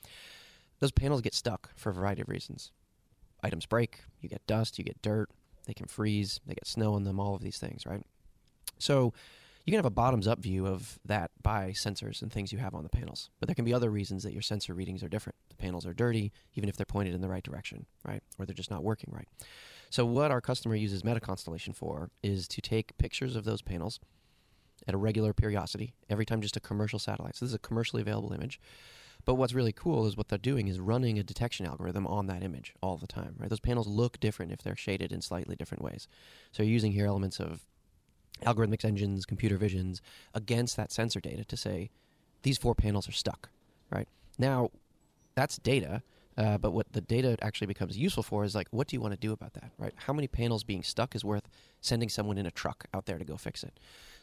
Those 0.81 0.93
panels 0.93 1.23
get 1.23 1.35
stuck 1.35 1.71
for 1.77 1.91
a 1.91 1.95
variety 1.95 2.21
of 2.21 2.29
reasons. 2.29 2.73
Items 3.43 3.65
break, 3.65 4.01
you 4.21 4.29
get 4.29 4.47
dust, 4.47 4.79
you 4.79 4.85
get 4.85 5.01
dirt, 5.01 5.31
they 5.67 5.75
can 5.75 5.87
freeze, 5.87 6.41
they 6.47 6.55
get 6.55 6.67
snow 6.67 6.93
on 6.95 7.05
them, 7.05 7.19
all 7.19 7.35
of 7.35 7.41
these 7.41 7.59
things, 7.59 7.87
right? 7.87 8.03
So, 8.79 9.15
you 9.69 9.73
can 9.73 9.79
have 9.81 9.85
a 9.85 9.91
bottoms 9.91 10.27
up 10.27 10.39
view 10.39 10.67
of 10.67 10.99
that 11.05 11.31
by 11.43 11.75
sensors 11.85 12.23
and 12.23 12.33
things 12.33 12.55
you 12.55 12.59
have 12.59 12.75
on 12.75 12.85
the 12.85 12.89
panels. 12.89 13.29
But 13.39 13.49
there 13.49 13.55
can 13.55 13.67
be 13.67 13.75
other 13.75 13.91
reasons 13.91 14.23
that 14.23 14.33
your 14.33 14.41
sensor 14.41 14.73
readings 14.73 15.03
are 15.03 15.11
different. 15.11 15.37
The 15.51 15.57
panels 15.57 15.85
are 15.85 15.93
dirty, 15.93 16.33
even 16.55 16.71
if 16.71 16.77
they're 16.79 16.87
pointed 16.87 17.15
in 17.15 17.21
the 17.21 17.29
right 17.29 17.43
direction, 17.43 17.85
right? 18.03 18.23
Or 18.39 18.47
they're 18.47 18.55
just 18.55 18.71
not 18.71 18.83
working 18.83 19.13
right. 19.13 19.29
So, 19.91 20.07
what 20.07 20.31
our 20.31 20.41
customer 20.41 20.75
uses 20.75 21.05
Meta 21.05 21.21
Constellation 21.21 21.75
for 21.75 22.09
is 22.23 22.49
to 22.49 22.63
take 22.63 22.97
pictures 22.97 23.37
of 23.37 23.45
those 23.45 23.61
panels 23.61 24.01
at 24.87 24.95
a 24.95 24.99
regular 24.99 25.35
periodicity, 25.35 25.93
every 26.09 26.25
time 26.25 26.41
just 26.41 26.57
a 26.57 26.61
commercial 26.61 26.99
satellite. 26.99 27.37
So, 27.37 27.45
this 27.45 27.51
is 27.51 27.57
a 27.57 27.59
commercially 27.59 28.01
available 28.01 28.33
image. 28.33 28.59
But 29.27 29.35
what's 29.35 29.53
really 29.53 29.73
cool 29.73 30.07
is 30.07 30.17
what 30.17 30.29
they're 30.29 30.39
doing 30.39 30.69
is 30.69 30.81
running 30.81 31.19
a 31.19 31.23
detection 31.23 31.67
algorithm 31.67 32.07
on 32.07 32.27
that 32.29 32.43
image 32.43 32.73
all 32.83 32.97
the 32.97 33.07
time, 33.07 33.35
right? 33.39 33.51
Those 33.51 33.61
panels 33.61 33.87
look 33.87 34.19
different 34.19 34.51
if 34.51 34.63
they're 34.63 34.77
shaded 34.77 35.13
in 35.13 35.21
slightly 35.21 35.57
different 35.57 35.85
ways. 35.85 36.09
So, 36.53 36.63
you're 36.63 36.73
using 36.73 36.93
here 36.93 37.05
elements 37.05 37.39
of 37.39 37.67
algorithmic 38.43 38.85
engines, 38.85 39.25
computer 39.27 39.57
visions 39.57 40.01
against 40.35 40.77
that 40.77 40.93
sensor 40.93 41.21
data 41.21 41.45
to 41.45 41.57
say 41.57 41.91
these 42.43 42.59
four 42.59 42.75
panels 42.75 43.09
are 43.09 43.13
stuck, 43.13 43.51
right? 43.91 44.09
Now, 44.39 44.71
that's 45.35 45.59
data, 45.59 46.03
uh, 46.37 46.57
but 46.57 46.71
what 46.71 46.93
the 46.93 47.01
data 47.01 47.37
actually 47.43 47.67
becomes 47.67 47.99
useful 47.99 48.23
for 48.23 48.45
is 48.45 48.55
like, 48.55 48.69
what 48.71 48.87
do 48.87 48.97
you 48.97 49.01
want 49.01 49.13
to 49.13 49.19
do 49.19 49.33
about 49.33 49.55
that, 49.55 49.73
right? 49.79 49.93
How 49.97 50.13
many 50.13 50.29
panels 50.29 50.63
being 50.63 50.83
stuck 50.83 51.15
is 51.17 51.25
worth 51.25 51.49
sending 51.81 52.09
someone 52.09 52.39
in 52.39 52.47
a 52.47 52.51
truck 52.51 52.87
out 52.95 53.07
there 53.07 53.19
to 53.19 53.25
go 53.25 53.37
fix 53.37 53.65
it? 53.65 53.79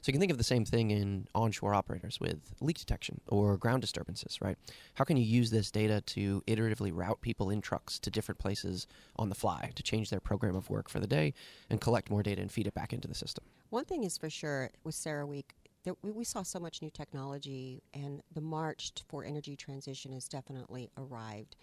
So 0.06 0.12
you 0.12 0.14
can 0.14 0.20
think 0.20 0.32
of 0.32 0.38
the 0.38 0.44
same 0.44 0.66
thing 0.66 0.92
in 0.92 1.28
onshore 1.34 1.74
operators 1.74 2.20
with 2.20 2.54
leak 2.62 2.78
detection 2.78 3.22
or 3.28 3.58
ground 3.58 3.82
disturbances, 3.82 4.40
right? 4.40 4.56
How 4.94 5.04
can 5.04 5.18
you 5.18 5.24
use 5.24 5.50
this 5.50 5.72
data 5.72 6.00
to 6.02 6.44
iteratively 6.46 6.92
route 6.94 7.22
people 7.22 7.50
in 7.50 7.60
trucks 7.60 7.98
to 8.02 8.12
different 8.12 8.38
places 8.38 8.86
on 9.16 9.30
the 9.30 9.34
fly 9.34 9.72
to 9.74 9.82
change 9.82 10.12
their 10.12 10.20
program 10.20 10.56
of 10.56 10.70
work 10.70 10.90
for 10.90 11.00
the 11.00 11.08
day 11.08 11.34
and 11.72 11.82
collect 11.82 12.12
more 12.12 12.22
data 12.22 12.40
and 12.40 12.52
feed 12.52 12.68
it 12.68 12.76
back 12.76 12.94
into 12.94 13.08
the 13.08 13.16
system? 13.16 13.44
One 13.72 13.84
thing 13.84 14.04
is 14.04 14.16
for 14.16 14.30
sure 14.30 14.70
with 14.84 14.94
CERAWeek, 14.94 15.46
that 15.86 15.96
we, 16.04 16.12
we 16.12 16.24
saw 16.24 16.44
so 16.44 16.60
much 16.60 16.84
new 16.84 16.92
technology, 16.92 17.82
and 17.96 18.22
the 18.32 18.42
march 18.42 18.92
for 19.08 19.26
energy 19.26 19.56
transition 19.56 20.14
has 20.14 20.28
definitely 20.28 20.92
arrived. 21.00 21.56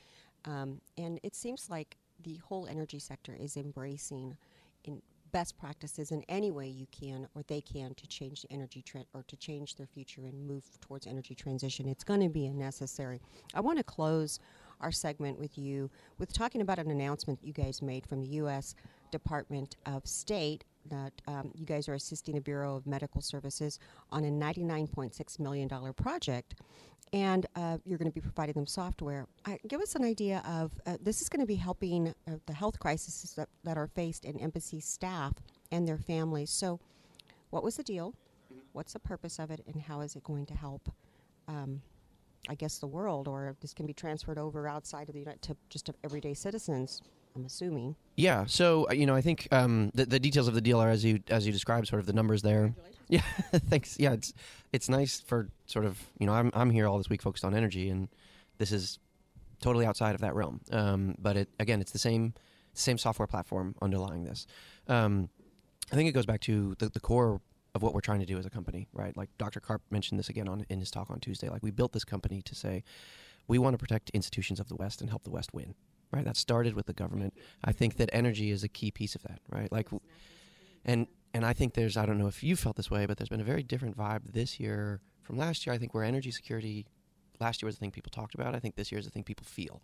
Um, 0.47 0.81
and 0.99 1.21
it 1.23 1.37
seems 1.37 1.71
like 1.71 1.97
the 2.21 2.39
whole 2.39 2.67
energy 2.67 2.99
sector 2.99 3.37
is 3.39 3.57
embracing 3.57 4.37
in 4.83 5.01
best 5.33 5.59
practices 5.59 6.11
in 6.11 6.23
any 6.29 6.51
way 6.51 6.69
you 6.69 6.87
can 6.93 7.27
or 7.35 7.43
they 7.49 7.61
can 7.61 7.95
to 7.95 8.07
change 8.07 8.43
the 8.43 8.53
energy 8.53 8.85
or 9.15 9.23
to 9.27 9.37
change 9.37 9.77
their 9.77 9.87
future 9.87 10.23
and 10.23 10.47
move 10.47 10.65
towards 10.81 11.07
energy 11.07 11.35
transition. 11.35 11.89
It's 11.89 12.05
going 12.05 12.21
to 12.21 12.29
be 12.29 12.49
necessary. 12.51 13.21
I 13.55 13.61
want 13.61 13.79
to 13.79 13.85
close 13.85 14.39
our 14.81 14.93
segment 14.93 15.39
with 15.39 15.57
you 15.57 15.91
with 16.19 16.33
talking 16.33 16.61
about 16.61 16.79
an 16.79 16.91
announcement 16.91 17.39
you 17.43 17.53
guys 17.53 17.81
made 17.81 18.07
from 18.07 18.21
the 18.21 18.27
U.S. 18.29 18.75
Department 19.11 19.77
of 19.87 20.07
State 20.07 20.65
that 20.91 21.13
um, 21.29 21.53
you 21.55 21.65
guys 21.65 21.89
are 21.89 21.95
assisting 21.95 22.35
the 22.35 22.41
Bureau 22.41 22.77
of 22.77 22.87
Medical 22.87 23.21
Services 23.21 23.79
on 24.11 24.25
a 24.25 24.31
$99.6 24.31 25.39
million 25.39 25.69
project, 25.95 26.55
and 27.13 27.47
uh, 27.57 27.79
you're 27.85 27.99
going 27.99 28.11
to 28.11 28.15
be 28.15 28.21
providing 28.21 28.55
them 28.55 28.67
software. 28.67 29.27
Uh, 29.45 29.57
give 29.69 29.81
us 29.81 29.95
an 29.95 30.05
idea 30.05 30.43
of 30.47 30.73
uh, 30.87 30.97
this 31.03 31.21
is 31.21 31.29
going 31.29 31.41
to 31.41 31.47
be 31.47 31.57
helping 31.57 32.09
uh, 32.09 32.33
the 32.47 32.55
health 32.55 32.79
crises 32.79 33.35
that, 33.37 33.49
that 33.65 33.77
are 33.77 33.87
faced 33.87 34.25
in 34.25 34.39
embassy 34.39 34.81
staff 34.81 35.35
and 35.71 35.87
their 35.87 35.99
families. 35.99 36.51
So, 36.51 36.81
what 37.51 37.63
was 37.63 37.77
the 37.77 37.83
deal? 37.83 38.15
What's 38.73 38.95
the 38.95 38.99
purpose 38.99 39.39
of 39.39 39.51
it, 39.51 39.63
and 39.67 39.83
how 39.83 40.01
is 40.01 40.17
it 40.17 40.25
going 40.25 40.47
to 40.47 40.55
help? 40.55 40.91
Um, 41.49 41.83
I 42.49 42.55
guess 42.55 42.79
the 42.79 42.87
world, 42.87 43.29
or 43.29 43.55
this 43.61 43.75
can 43.75 43.87
be 43.87 43.93
transferred 43.93 44.39
over 44.39 44.67
outside 44.67 45.09
of 45.09 45.13
the 45.13 45.21
United 45.21 45.43
to 45.43 45.57
just 45.69 45.91
everyday 46.03 46.35
citizens. 46.35 47.03
I'm 47.35 47.45
assuming. 47.45 47.97
Yeah. 48.17 48.45
So 48.47 48.87
uh, 48.89 48.93
you 48.93 49.07
know, 49.07 49.15
I 49.15 49.21
think 49.21 49.49
um, 49.53 49.91
the, 49.95 50.07
the 50.07 50.21
details 50.21 50.49
of 50.49 50.55
the 50.55 50.61
deal 50.61 50.81
are 50.81 50.91
as 50.91 51.05
you 51.05 51.21
as 51.29 51.47
you 51.47 51.53
described, 51.53 51.89
sort 51.89 52.01
of 52.01 52.07
the 52.07 52.13
numbers 52.13 52.43
there. 52.43 52.75
Yeah. 53.09 53.21
thanks. 53.71 53.99
Yeah. 53.99 54.13
It's 54.13 54.33
it's 54.73 54.89
nice 54.89 55.21
for 55.21 55.49
sort 55.67 55.85
of 55.85 55.99
you 56.19 56.27
know 56.27 56.33
I'm 56.33 56.51
I'm 56.55 56.71
here 56.71 56.87
all 56.87 56.99
this 56.99 57.09
week 57.09 57.23
focused 57.23 57.45
on 57.45 57.55
energy, 57.55 57.89
and 57.89 58.09
this 58.59 58.73
is 58.73 58.99
totally 59.61 59.87
outside 59.87 60.15
of 60.15 60.21
that 60.21 60.35
realm. 60.35 60.61
Um, 60.71 61.15
but 61.19 61.37
it 61.37 61.49
again, 61.59 61.81
it's 61.81 61.93
the 61.93 61.99
same 61.99 62.35
same 62.75 62.99
software 62.99 63.27
platform 63.27 63.75
underlying 63.81 64.25
this. 64.25 64.47
Um, 64.89 65.29
I 65.91 65.95
think 65.95 66.09
it 66.09 66.13
goes 66.13 66.27
back 66.27 66.41
to 66.43 66.75
the, 66.79 66.89
the 66.89 67.01
core 67.01 67.41
of 67.75 67.83
what 67.83 67.95
we're 67.95 68.01
trying 68.01 68.21
to 68.21 68.27
do 68.27 68.39
as 68.39 68.47
a 68.47 68.51
company, 68.51 68.89
right? 68.93 69.17
Like 69.17 69.31
Dr. 69.39 69.61
Karp 69.61 69.83
mentioned 69.91 70.19
this 70.19 70.29
again 70.29 70.49
on 70.49 70.67
in 70.69 70.81
his 70.81 70.91
talk 70.91 71.11
on 71.11 71.21
Tuesday. 71.21 71.49
Like 71.49 71.63
we 71.63 71.71
built 71.71 71.93
this 71.93 72.05
company 72.05 72.43
to 72.43 72.55
say 72.55 72.85
we 73.49 73.59
want 73.59 73.75
to 73.75 73.79
protect 73.79 74.11
institutions 74.11 74.61
of 74.61 74.69
the 74.69 74.77
West 74.77 75.01
and 75.01 75.11
help 75.11 75.25
the 75.25 75.31
West 75.31 75.55
win 75.55 75.75
right? 76.13 76.25
That 76.25 76.37
started 76.37 76.75
with 76.75 76.87
the 76.87 76.93
government. 76.93 77.35
I 77.65 77.73
think 77.73 77.97
that 77.97 78.11
energy 78.13 78.51
is 78.51 78.63
a 78.63 78.69
key 78.69 78.91
piece 78.91 79.15
of 79.15 79.23
that, 79.23 79.41
right? 79.51 79.71
Like, 79.73 79.89
and 80.85 81.07
and 81.35 81.47
I 81.47 81.53
think 81.53 81.75
there's 81.75 81.97
I 81.97 82.07
don't 82.07 82.19
know 82.19 82.27
if 82.27 82.43
you 82.43 82.57
felt 82.57 82.77
this 82.77 82.91
way, 82.91 83.07
but 83.07 83.17
there's 83.17 83.29
been 83.29 83.41
a 83.41 83.45
very 83.45 83.63
different 83.63 83.97
vibe 83.97 84.33
this 84.33 84.61
year 84.61 85.01
from 85.23 85.39
last 85.39 85.67
year. 85.67 85.75
I 85.75 85.79
think 85.79 85.95
where 85.95 86.05
energy 86.05 86.31
security 86.31 86.87
last 87.41 87.63
year 87.63 87.67
was 87.67 87.77
the 87.77 87.81
thing 87.81 87.91
people 87.91 88.11
talked 88.11 88.35
about. 88.35 88.55
I 88.55 88.59
think 88.59 88.77
this 88.77 88.93
year 88.93 88.99
is 88.99 89.05
the 89.05 89.11
thing 89.11 89.25
people 89.25 89.47
feel. 89.47 89.83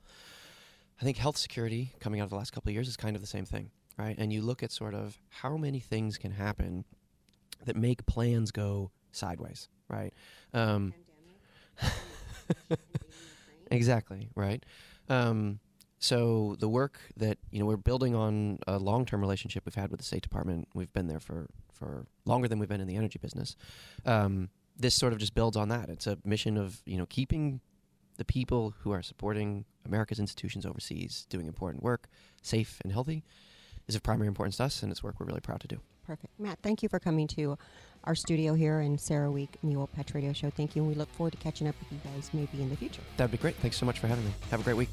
I 1.01 1.05
think 1.05 1.17
health 1.17 1.37
security 1.37 1.93
coming 2.01 2.21
out 2.21 2.25
of 2.25 2.31
the 2.31 2.37
last 2.37 2.53
couple 2.53 2.71
of 2.71 2.75
years 2.75 2.89
is 2.89 2.97
kind 2.97 3.15
of 3.15 3.23
the 3.23 3.29
same 3.29 3.45
thing, 3.45 3.71
right? 3.97 4.17
And 4.19 4.33
you 4.33 4.43
look 4.43 4.63
at 4.63 4.73
sort 4.73 4.95
of 4.95 5.19
how 5.29 5.57
many 5.57 5.81
things 5.81 6.19
can 6.19 6.33
happen 6.33 6.85
that 7.65 7.77
make 7.77 8.05
plans 8.07 8.51
go 8.51 8.91
sideways, 9.13 9.69
right? 9.89 10.13
Um, 10.53 10.93
exactly, 13.71 14.29
right? 14.35 14.65
Um, 15.09 15.61
so 15.99 16.57
the 16.59 16.69
work 16.69 17.01
that 17.17 17.39
you 17.51 17.59
know 17.59 17.67
we're 17.67 17.77
building 17.77 18.15
on 18.15 18.59
a 18.67 18.79
long-term 18.79 19.21
relationship 19.21 19.65
we've 19.67 19.75
had 19.75 19.91
with 19.91 20.01
the 20.01 20.07
State 20.07 20.23
Department. 20.23 20.69
We've 20.75 20.93
been 20.93 21.09
there 21.09 21.21
for 21.21 21.49
for 21.73 22.07
longer 22.25 22.49
than 22.49 22.59
we've 22.59 22.69
been 22.69 22.81
in 22.81 22.89
the 22.89 22.97
energy 22.97 23.19
business. 23.21 23.57
Um, 24.05 24.51
this 24.77 24.95
sort 24.95 25.13
of 25.13 25.19
just 25.19 25.35
builds 25.35 25.57
on 25.57 25.69
that. 25.69 25.89
It's 25.89 26.07
a 26.07 26.19
mission 26.25 26.57
of 26.57 26.83
you 26.87 26.99
know 26.99 27.07
keeping 27.07 27.61
the 28.17 28.25
people 28.25 28.75
who 28.81 28.91
are 28.91 29.03
supporting 29.03 29.65
America's 29.87 30.19
institutions 30.19 30.67
overseas 30.67 31.27
doing 31.31 31.47
important 31.47 31.83
work 31.83 32.09
safe 32.43 32.81
and 32.83 32.93
healthy 32.93 33.25
is 33.87 33.95
of 33.95 34.03
primary 34.03 34.29
importance 34.29 34.59
to 34.59 34.65
us, 34.65 34.83
and 34.83 34.93
it's 34.93 35.03
work 35.03 35.19
we're 35.19 35.27
really 35.27 35.41
proud 35.41 35.61
to 35.61 35.69
do. 35.69 35.81
Perfect. 36.07 36.33
Matt, 36.39 36.59
thank 36.63 36.83
you 36.83 36.89
for 36.89 36.99
coming 36.99 37.27
to 37.29 37.59
our 38.05 38.15
studio 38.15 38.55
here 38.55 38.81
in 38.81 38.93
in 38.93 39.69
the 39.69 39.77
Oil 39.77 39.89
Patch 39.95 40.15
Radio 40.15 40.33
Show. 40.33 40.51
Thank 40.51 40.77
you, 40.77 40.83
and 40.83 40.91
we 40.91 40.95
look 40.95 41.13
forward 41.15 41.33
to 41.33 41.39
catching 41.39 41.69
up 41.69 41.75
with 41.79 41.93
you 41.93 41.99
guys 42.11 42.31
maybe 42.33 42.63
in 42.63 42.71
the 42.71 42.77
future. 42.77 43.03
That'd 43.17 43.33
be 43.33 43.39
great. 43.39 43.57
Thanks 43.57 43.77
so 43.77 43.87
much 43.87 43.99
for 43.99 44.07
having 44.07 44.25
me. 44.25 44.33
Have 44.51 44.61
a 44.61 44.65
great 44.65 44.77
week. 44.77 44.89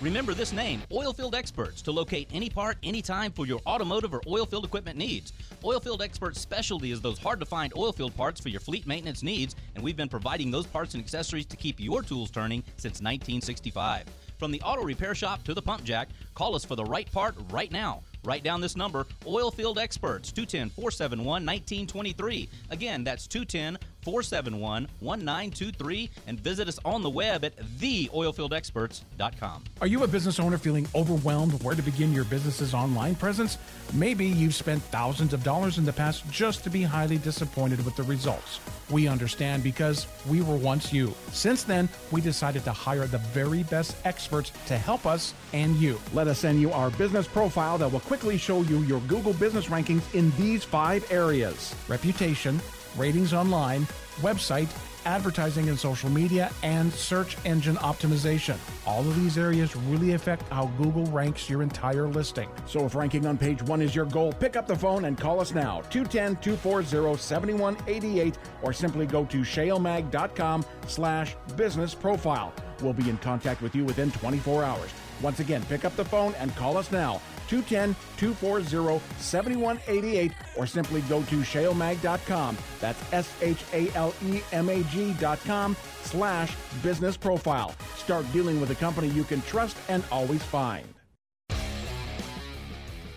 Remember 0.00 0.34
this 0.34 0.52
name, 0.52 0.82
Oilfield 0.90 1.34
Experts, 1.34 1.80
to 1.82 1.92
locate 1.92 2.28
any 2.32 2.50
part, 2.50 2.76
anytime 2.82 3.30
for 3.30 3.46
your 3.46 3.60
automotive 3.66 4.12
or 4.12 4.20
oilfield 4.22 4.64
equipment 4.64 4.98
needs. 4.98 5.32
Oilfield 5.62 6.02
Experts' 6.02 6.40
specialty 6.40 6.90
is 6.90 7.00
those 7.00 7.18
hard 7.18 7.38
to 7.40 7.46
find 7.46 7.72
oilfield 7.74 8.14
parts 8.16 8.40
for 8.40 8.48
your 8.48 8.60
fleet 8.60 8.86
maintenance 8.86 9.22
needs, 9.22 9.54
and 9.74 9.84
we've 9.84 9.96
been 9.96 10.08
providing 10.08 10.50
those 10.50 10.66
parts 10.66 10.94
and 10.94 11.02
accessories 11.02 11.46
to 11.46 11.56
keep 11.56 11.78
your 11.78 12.02
tools 12.02 12.30
turning 12.30 12.62
since 12.76 13.00
1965. 13.00 14.04
From 14.38 14.50
the 14.50 14.60
auto 14.62 14.82
repair 14.82 15.14
shop 15.14 15.44
to 15.44 15.54
the 15.54 15.62
pump 15.62 15.84
jack, 15.84 16.08
call 16.34 16.54
us 16.56 16.64
for 16.64 16.74
the 16.74 16.84
right 16.84 17.10
part 17.12 17.36
right 17.50 17.70
now. 17.70 18.02
Write 18.24 18.42
down 18.42 18.60
this 18.60 18.76
number 18.76 19.06
Oilfield 19.24 19.78
Experts, 19.78 20.32
210 20.32 20.70
471 20.70 21.24
1923. 21.46 22.48
Again, 22.70 23.04
that's 23.04 23.26
210 23.26 23.78
471 24.04 24.88
1923. 25.00 26.10
And 26.26 26.38
visit 26.38 26.68
us 26.68 26.78
on 26.84 27.02
the 27.02 27.10
web 27.10 27.44
at 27.44 27.56
theoilfieldexperts.com. 27.56 29.64
Are 29.80 29.86
you 29.86 30.02
a 30.02 30.08
business 30.08 30.38
owner 30.38 30.58
feeling 30.58 30.86
overwhelmed 30.94 31.62
where 31.62 31.74
to 31.74 31.82
begin 31.82 32.12
your 32.12 32.24
business's 32.24 32.74
online 32.74 33.14
presence? 33.14 33.58
Maybe 33.92 34.26
you've 34.26 34.54
spent 34.54 34.82
thousands 34.84 35.32
of 35.32 35.44
dollars 35.44 35.78
in 35.78 35.84
the 35.84 35.92
past 35.92 36.28
just 36.30 36.64
to 36.64 36.70
be 36.70 36.82
highly 36.82 37.18
disappointed 37.18 37.84
with 37.84 37.96
the 37.96 38.02
results. 38.02 38.60
We 38.90 39.08
understand 39.08 39.62
because 39.62 40.06
we 40.28 40.42
were 40.42 40.56
once 40.56 40.92
you. 40.92 41.14
Since 41.32 41.64
then, 41.64 41.88
we 42.10 42.20
decided 42.20 42.64
to 42.64 42.72
hire 42.72 43.06
the 43.06 43.18
very 43.32 43.62
best 43.64 43.96
experts 44.04 44.52
to 44.66 44.76
help 44.76 45.06
us 45.06 45.34
and 45.52 45.76
you. 45.76 46.00
Let 46.12 46.28
us 46.28 46.40
send 46.40 46.60
you 46.60 46.72
our 46.72 46.90
business 46.90 47.26
profile 47.26 47.78
that 47.78 47.90
will 47.90 48.00
quickly 48.00 48.36
show 48.36 48.62
you 48.62 48.80
your 48.80 49.00
Google 49.02 49.32
business 49.34 49.66
rankings 49.66 50.02
in 50.14 50.32
these 50.36 50.64
five 50.64 51.10
areas 51.10 51.74
reputation, 51.88 52.60
ratings 52.96 53.32
online, 53.32 53.86
website, 54.20 54.68
advertising 55.04 55.68
and 55.68 55.78
social 55.78 56.10
media, 56.10 56.50
and 56.62 56.92
search 56.92 57.36
engine 57.44 57.76
optimization. 57.76 58.56
All 58.86 59.00
of 59.00 59.14
these 59.16 59.38
areas 59.38 59.76
really 59.76 60.12
affect 60.12 60.48
how 60.50 60.66
Google 60.78 61.04
ranks 61.06 61.48
your 61.48 61.62
entire 61.62 62.08
listing. 62.08 62.48
So 62.66 62.84
if 62.86 62.94
ranking 62.94 63.26
on 63.26 63.38
page 63.38 63.62
one 63.62 63.82
is 63.82 63.94
your 63.94 64.06
goal, 64.06 64.32
pick 64.32 64.56
up 64.56 64.66
the 64.66 64.76
phone 64.76 65.04
and 65.04 65.18
call 65.18 65.40
us 65.40 65.52
now, 65.52 65.82
210 65.90 66.36
240 66.36 67.18
7188, 67.18 68.38
or 68.62 68.72
simply 68.72 69.06
go 69.06 69.24
to 69.26 69.38
shalemag.com 69.38 70.64
slash 70.86 71.36
business 71.56 71.94
profile. 71.94 72.52
We'll 72.80 72.92
be 72.92 73.08
in 73.08 73.18
contact 73.18 73.62
with 73.62 73.74
you 73.74 73.84
within 73.84 74.10
24 74.12 74.64
hours. 74.64 74.90
Once 75.22 75.40
again, 75.40 75.62
pick 75.68 75.84
up 75.84 75.94
the 75.96 76.04
phone 76.04 76.34
and 76.34 76.54
call 76.56 76.76
us 76.76 76.90
now, 76.90 77.20
210 77.48 77.94
240 78.16 79.04
7188, 79.18 80.32
or 80.56 80.66
simply 80.66 81.00
go 81.02 81.22
to 81.24 81.36
shalemag.com. 81.40 82.56
That's 82.80 83.12
S 83.12 83.32
H 83.40 83.64
A 83.72 83.90
L 83.94 84.14
E 84.24 84.40
M 84.52 84.68
A 84.68 84.82
G.com 84.84 85.76
slash 86.02 86.56
business 86.82 87.16
profile. 87.16 87.74
Start 87.96 88.30
dealing 88.32 88.60
with 88.60 88.70
a 88.70 88.74
company 88.74 89.08
you 89.08 89.24
can 89.24 89.42
trust 89.42 89.76
and 89.88 90.04
always 90.10 90.42
find. 90.42 90.86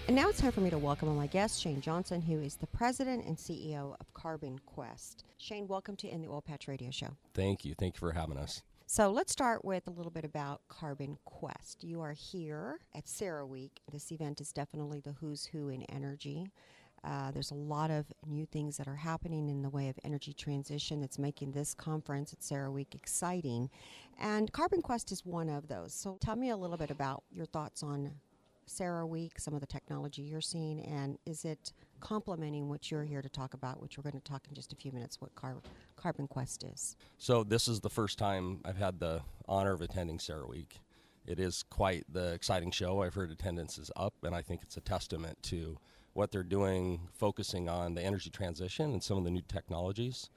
And 0.08 0.16
now 0.16 0.30
it's 0.30 0.40
time 0.40 0.54
for 0.54 0.62
me 0.62 0.70
to 0.70 0.78
welcome 0.78 1.10
on 1.10 1.18
my 1.18 1.28
guest, 1.28 1.60
Shane 1.60 1.82
Johnson, 1.82 2.22
who 2.22 2.40
is 2.40 2.56
the 2.56 2.68
president 2.68 3.26
and 3.26 3.36
CEO 3.36 3.94
of 4.00 4.14
Carbon 4.14 4.58
Quest. 4.66 5.26
Shane, 5.38 5.68
welcome 5.68 5.98
to 5.98 6.08
In 6.08 6.22
the 6.22 6.30
Oil 6.30 6.42
Patch 6.42 6.70
Radio 6.70 6.92
Show. 6.92 7.10
Thank 7.34 7.66
you. 7.66 7.76
Thank 7.78 7.96
you 7.96 8.00
for 8.00 8.14
having 8.14 8.38
us. 8.38 8.62
So 8.90 9.12
let's 9.12 9.34
start 9.34 9.66
with 9.66 9.86
a 9.88 9.92
little 9.92 10.14
bit 10.14 10.24
about 10.24 10.62
Carbon 10.70 11.18
Quest. 11.26 11.84
You 11.84 12.00
are 12.00 12.14
here 12.14 12.80
at 12.96 13.04
CERAWeek. 13.04 13.72
This 13.92 14.14
event 14.14 14.40
is 14.40 14.54
definitely 14.54 15.02
the 15.02 15.12
who's 15.12 15.44
who 15.44 15.68
in 15.68 15.84
energy. 15.84 16.50
Uh, 17.04 17.30
there's 17.32 17.52
a 17.52 17.56
lot 17.56 17.92
of 17.92 18.06
new 18.26 18.46
things 18.46 18.78
that 18.78 18.88
are 18.88 18.96
happening 18.96 19.50
in 19.50 19.62
the 19.62 19.70
way 19.70 19.90
of 19.90 20.00
energy 20.06 20.32
transition 20.32 21.02
that's 21.02 21.20
making 21.20 21.52
this 21.52 21.74
conference 21.74 22.32
at 22.32 22.40
CERAWeek 22.40 22.96
exciting. 22.96 23.70
And 24.22 24.50
Carbon 24.54 24.82
Quest 24.82 25.12
is 25.12 25.26
one 25.26 25.50
of 25.50 25.68
those. 25.68 25.94
So 25.94 26.18
tell 26.22 26.38
me 26.38 26.52
a 26.52 26.58
little 26.58 26.78
bit 26.78 26.90
about 26.90 27.24
your 27.30 27.46
thoughts 27.46 27.84
on 27.84 28.14
CERAWeek, 28.70 29.32
some 29.38 29.54
of 29.54 29.60
the 29.60 29.68
technology 29.68 30.22
you're 30.22 30.40
seeing, 30.40 30.80
and 30.80 31.18
is 31.26 31.44
it 31.44 31.74
complementing 32.00 32.70
what 32.70 32.90
you're 32.92 33.04
here 33.04 33.22
to 33.22 33.30
talk 33.30 33.54
about, 33.54 33.82
which 33.82 33.98
we're 33.98 34.04
going 34.04 34.22
to 34.22 34.32
talk 34.32 34.46
in 34.48 34.56
just 34.56 34.74
a 34.74 34.76
few 34.76 34.92
minutes, 34.92 35.20
what 35.22 35.34
Car- 35.36 35.62
Carbon 35.96 36.28
Quest 36.28 36.64
is? 36.64 36.96
So, 37.18 37.44
this 37.44 37.68
is 37.68 37.82
the 37.82 37.90
first 37.90 38.18
time 38.18 38.62
I've 38.66 38.78
had 38.78 39.00
the 39.00 39.22
honor 39.48 39.74
of 39.74 39.82
attending 39.82 40.18
CERAWeek. 40.18 40.80
It 41.26 41.40
is 41.40 41.64
quite 41.64 42.06
the 42.12 42.34
exciting 42.34 42.72
show. 42.72 43.02
I've 43.02 43.14
heard 43.14 43.32
attendance 43.32 43.78
is 43.78 43.92
up, 43.96 44.14
and 44.24 44.34
I 44.34 44.42
think 44.42 44.62
it's 44.64 44.78
a 44.78 44.82
testament 44.82 45.38
to 45.44 45.78
what 46.14 46.32
they're 46.32 46.44
doing, 46.44 47.02
focusing 47.14 47.70
on 47.70 47.94
the 47.94 48.02
energy 48.02 48.30
transition 48.30 48.92
and 48.92 49.04
some 49.04 49.18
of 49.18 49.24
the 49.24 49.30
new 49.30 49.44
technologies. 49.48 50.30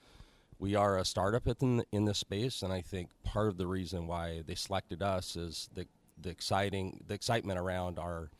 We 0.58 0.74
are 0.74 0.98
a 0.98 1.04
startup 1.06 1.46
in, 1.46 1.84
in 1.90 2.04
this 2.04 2.18
space, 2.18 2.62
and 2.62 2.72
I 2.72 2.82
think 2.82 3.08
part 3.24 3.48
of 3.48 3.56
the 3.56 3.66
reason 3.66 4.06
why 4.06 4.42
they 4.46 4.54
selected 4.54 5.02
us 5.02 5.36
is 5.36 5.70
the 5.74 5.86
the 6.22 6.28
exciting 6.28 7.02
the 7.06 7.14
excitement 7.14 7.58
around 7.58 7.98
our 7.98 8.30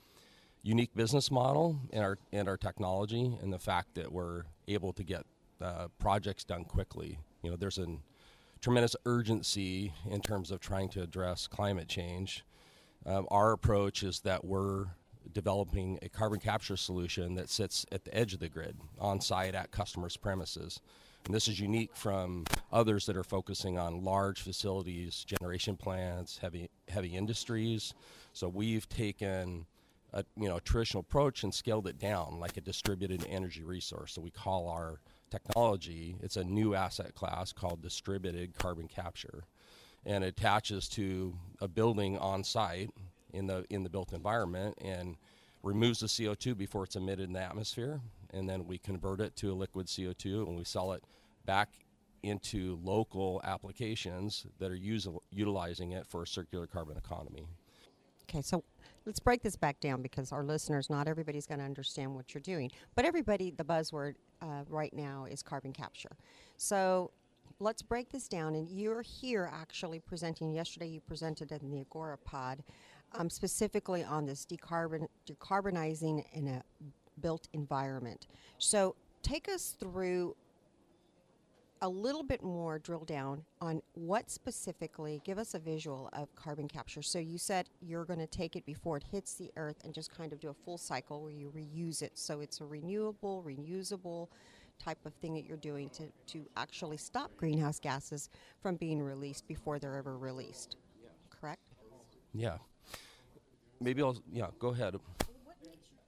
unique 0.63 0.95
business 0.95 1.31
model 1.31 1.81
and 1.93 2.05
our 2.05 2.19
and 2.33 2.49
our 2.49 2.57
technology 2.57 3.37
and 3.43 3.53
the 3.53 3.59
fact 3.59 3.95
that 3.95 4.13
we're 4.13 4.45
able 4.69 4.93
to 4.93 5.03
get 5.03 5.25
uh, 5.61 5.89
projects 5.99 6.45
done 6.45 6.65
quickly. 6.65 7.19
You 7.43 7.51
know, 7.51 7.57
there's 7.57 7.79
a 7.79 7.87
tremendous 8.61 8.95
urgency 9.07 9.93
in 10.11 10.21
terms 10.21 10.51
of 10.51 10.61
trying 10.61 10.89
to 10.91 11.03
address 11.03 11.47
climate 11.47 11.89
change. 11.89 12.45
Um, 13.07 13.27
our 13.31 13.53
approach 13.53 14.03
is 14.03 14.21
that 14.21 14.45
we're 14.45 14.87
developing 15.33 15.99
a 16.03 16.09
carbon 16.09 16.41
capture 16.41 16.77
solution 16.77 17.35
that 17.35 17.49
sits 17.49 17.87
at 17.93 18.05
the 18.05 18.15
edge 18.15 18.35
of 18.35 18.41
the 18.41 18.49
grid, 18.49 18.77
on 18.99 19.21
site 19.21 19.55
at 19.55 19.71
customers' 19.71 20.17
premises. 20.17 20.81
And 21.27 21.35
this 21.35 21.49
is 21.49 21.61
unique 21.61 21.95
from 21.95 22.45
others 22.73 23.07
that 23.07 23.17
are 23.17 23.25
focusing 23.25 23.79
on 23.79 24.03
large 24.03 24.41
facilities, 24.41 25.25
generation 25.25 25.77
plants, 25.77 26.39
heavy 26.39 26.71
heavy 26.89 27.17
industries. 27.17 27.95
So 28.33 28.49
we've 28.49 28.89
taken 28.89 29.67
a 30.13 30.25
you 30.37 30.49
know 30.49 30.57
a 30.57 30.61
traditional 30.61 31.01
approach 31.01 31.43
and 31.43 31.55
scaled 31.55 31.87
it 31.87 31.99
down 31.99 32.39
like 32.41 32.57
a 32.57 32.61
distributed 32.61 33.25
energy 33.29 33.63
resource. 33.63 34.15
So 34.15 34.21
we 34.21 34.31
call 34.31 34.69
our 34.69 35.01
technology 35.31 36.17
it's 36.21 36.37
a 36.37 36.45
new 36.45 36.75
asset 36.75 37.15
class 37.15 37.53
called 37.53 37.83
distributed 37.83 38.59
carbon 38.59 38.89
capture, 38.89 39.45
and 40.05 40.25
attaches 40.25 40.89
to 40.91 41.35
a 41.61 41.69
building 41.69 42.19
on 42.19 42.45
site 42.45 42.91
in 43.33 43.47
the 43.47 43.65
in 43.71 43.83
the 43.83 43.91
built 43.91 44.13
environment 44.13 44.77
and 44.81 45.17
removes 45.63 46.01
the 46.01 46.07
CO2 46.07 46.57
before 46.57 46.85
it's 46.85 46.97
emitted 46.97 47.27
in 47.27 47.33
the 47.35 47.41
atmosphere 47.41 48.01
and 48.33 48.49
then 48.49 48.67
we 48.67 48.79
convert 48.79 49.21
it 49.21 49.37
to 49.37 49.53
a 49.53 49.55
liquid 49.55 49.87
CO2 49.87 50.47
and 50.47 50.57
we 50.57 50.65
sell 50.65 50.93
it 50.93 51.05
back 51.47 51.69
into 52.23 52.79
local 52.83 53.41
applications 53.45 54.47
that 54.59 54.71
are 54.71 54.77
use, 54.77 55.09
utilizing 55.31 55.93
it 55.93 56.07
for 56.07 56.23
a 56.23 56.27
circular 56.27 56.67
carbon 56.67 56.97
economy. 56.97 57.47
Okay, 58.31 58.43
so 58.43 58.62
let's 59.07 59.18
break 59.18 59.43
this 59.43 59.57
back 59.57 59.81
down 59.81 60.03
because 60.03 60.31
our 60.31 60.45
listeners, 60.45 60.89
not 60.89 61.09
everybody's 61.09 61.47
going 61.47 61.59
to 61.59 61.64
understand 61.64 62.14
what 62.14 62.33
you're 62.33 62.41
doing, 62.41 62.70
but 62.95 63.05
everybody, 63.05 63.51
the 63.51 63.64
buzzword 63.64 64.14
uh, 64.41 64.62
right 64.68 64.95
now 64.95 65.26
is 65.28 65.43
carbon 65.43 65.72
capture. 65.72 66.12
So 66.57 67.11
let's 67.59 67.83
break 67.83 68.11
this 68.11 68.28
down. 68.28 68.55
And 68.55 68.68
you're 68.68 69.03
here 69.03 69.51
actually 69.53 69.99
presenting. 69.99 70.53
Yesterday, 70.53 70.87
you 70.87 71.01
presented 71.01 71.51
in 71.51 71.72
the 71.72 71.81
Agora 71.81 72.16
Pod, 72.18 72.62
um, 73.16 73.28
specifically 73.28 74.05
on 74.05 74.26
this 74.26 74.47
decarbon 74.47 75.09
decarbonizing 75.28 76.24
in 76.33 76.47
a 76.47 76.62
built 77.20 77.49
environment. 77.53 78.28
So 78.59 78.95
take 79.22 79.49
us 79.49 79.74
through 79.81 80.37
a 81.83 81.89
little 81.89 82.22
bit 82.22 82.43
more 82.43 82.78
drill 82.78 83.05
down 83.05 83.43
on 83.61 83.81
what 83.95 84.31
specifically 84.31 85.20
give 85.24 85.39
us 85.39 85.55
a 85.55 85.59
visual 85.59 86.11
of 86.12 86.35
carbon 86.35 86.68
capture. 86.68 87.03
So 87.03 87.18
you 87.18 87.39
said 87.39 87.68
you're 87.81 88.05
going 88.05 88.18
to 88.18 88.26
take 88.26 88.55
it 88.55 88.66
before 88.66 88.99
it 88.99 89.05
hits 89.11 89.35
the 89.35 89.51
earth 89.57 89.76
and 89.85 89.95
just 89.95 90.14
kind 90.14 90.33
of 90.33 90.41
do 90.41 90.51
a 90.51 90.55
full 90.55 90.76
cycle 90.78 91.22
where 91.22 91.33
you 91.33 91.51
reuse 91.57 92.03
it. 92.03 92.18
So 92.18 92.41
it's 92.41 92.61
a 92.61 92.64
renewable 92.66 93.43
reusable 93.47 94.28
type 94.78 94.99
of 95.07 95.14
thing 95.14 95.35
that 95.35 95.45
you're 95.45 95.57
doing 95.57 95.89
to, 95.91 96.05
to 96.26 96.47
actually 96.57 96.97
stop 96.97 97.31
greenhouse 97.37 97.78
gases 97.78 98.28
from 98.62 98.76
being 98.76 99.03
released 99.03 99.47
before 99.47 99.78
they're 99.78 99.97
ever 99.97 100.18
released. 100.18 100.76
Correct? 101.31 101.61
Yeah. 102.35 102.59
maybe 103.81 104.03
I'll 104.03 104.16
yeah 104.33 104.49
go 104.59 104.68
ahead. 104.68 104.97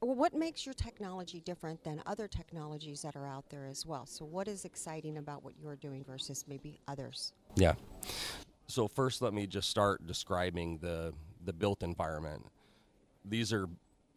What 0.02 0.34
makes 0.34 0.66
your 0.66 0.72
technology 0.72 1.40
different 1.42 1.84
than 1.84 2.02
other 2.06 2.26
technologies 2.26 3.02
that 3.02 3.14
are 3.14 3.24
out 3.24 3.48
there 3.50 3.66
as 3.66 3.86
well? 3.86 4.04
So, 4.04 4.24
what 4.24 4.48
is 4.48 4.64
exciting 4.64 5.16
about 5.16 5.44
what 5.44 5.54
you're 5.62 5.76
doing 5.76 6.02
versus 6.02 6.44
maybe 6.48 6.80
others? 6.88 7.32
Yeah. 7.54 7.74
So 8.66 8.88
first, 8.88 9.22
let 9.22 9.32
me 9.32 9.46
just 9.46 9.70
start 9.70 10.04
describing 10.04 10.78
the 10.78 11.14
the 11.44 11.52
built 11.52 11.84
environment. 11.84 12.46
These 13.24 13.52
are 13.52 13.68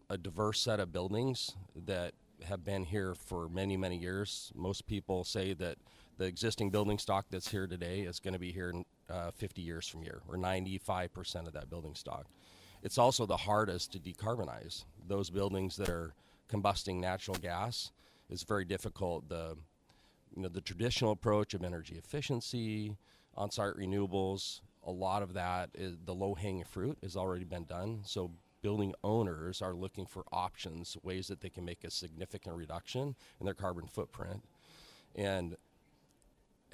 a 0.10 0.18
diverse 0.18 0.60
set 0.60 0.80
of 0.80 0.92
buildings 0.92 1.52
that 1.86 2.14
have 2.44 2.66
been 2.66 2.84
here 2.84 3.14
for 3.14 3.48
many 3.48 3.78
many 3.78 3.98
years. 3.98 4.52
Most 4.56 4.88
people 4.88 5.24
say 5.24 5.54
that 5.54 5.78
the 6.18 6.26
existing 6.26 6.72
building 6.72 6.98
stock 6.98 7.28
that's 7.30 7.52
here 7.52 7.68
today 7.68 8.00
is 8.00 8.20
going 8.20 8.34
to 8.34 8.40
be 8.40 8.52
here 8.52 8.74
uh, 9.08 9.30
50 9.32 9.62
years 9.62 9.88
from 9.88 10.02
here, 10.02 10.22
or 10.28 10.36
95% 10.36 11.46
of 11.46 11.54
that 11.54 11.70
building 11.70 11.94
stock. 11.94 12.26
It's 12.86 13.00
also 13.00 13.26
the 13.26 13.36
hardest 13.36 13.94
to 13.94 14.00
decarbonize. 14.00 14.86
Those 15.08 15.32
buildings 15.32 15.76
that 15.78 15.90
are 15.90 16.14
combusting 16.48 17.00
natural 17.00 17.36
gas 17.36 17.92
is 18.30 18.44
very 18.44 18.64
difficult. 18.64 19.28
The 19.28 19.58
you 20.36 20.44
know 20.44 20.50
the 20.50 20.62
traditional 20.62 21.12
approach 21.12 21.56
of 21.56 21.64
energy 21.64 21.96
efficiency, 21.98 22.96
on-site 23.36 23.74
renewables, 23.74 24.62
a 24.86 24.92
lot 24.92 25.24
of 25.24 25.34
that 25.34 25.72
is 25.74 25.98
the 26.06 26.14
low-hanging 26.14 26.66
fruit 26.66 27.00
has 27.02 27.18
already 27.18 27.44
been 27.44 27.64
done. 27.66 28.02
So 28.06 28.30
building 28.62 28.94
owners 29.04 29.64
are 29.64 29.74
looking 29.74 30.06
for 30.06 30.24
options, 30.32 30.96
ways 31.02 31.28
that 31.30 31.42
they 31.42 31.50
can 31.50 31.66
make 31.66 31.84
a 31.84 31.90
significant 31.90 32.56
reduction 32.56 33.16
in 33.40 33.46
their 33.46 33.56
carbon 33.56 33.88
footprint. 33.88 34.44
And 35.16 35.58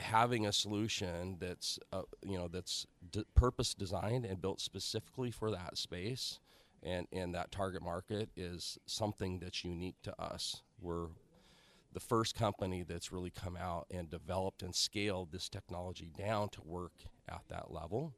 having 0.02 0.46
a 0.46 0.52
solution 0.52 1.38
that's 1.40 1.80
uh, 1.94 2.02
you 2.24 2.38
know 2.38 2.48
that's 2.48 2.86
d- 3.12 3.26
purpose 3.36 3.74
designed 3.74 4.26
and 4.26 4.42
built 4.42 4.60
specifically 4.60 5.32
for 5.32 5.52
that 5.52 5.78
space 5.78 6.40
and 6.84 7.08
and 7.12 7.36
that 7.36 7.52
target 7.52 7.82
market 7.82 8.30
is 8.36 8.78
something 8.86 9.40
that's 9.40 9.64
unique 9.64 9.96
to 10.04 10.22
us. 10.22 10.64
We're 10.82 11.08
the 11.94 12.00
first 12.00 12.36
company 12.36 12.84
that's 12.84 13.12
really 13.12 13.32
come 13.32 13.58
out 13.58 13.86
and 13.92 14.10
developed 14.10 14.64
and 14.64 14.74
scaled 14.74 15.32
this 15.32 15.50
technology 15.50 16.10
down 16.18 16.50
to 16.50 16.62
work 16.62 16.94
at 17.28 17.42
that 17.50 17.72
level. 17.72 18.14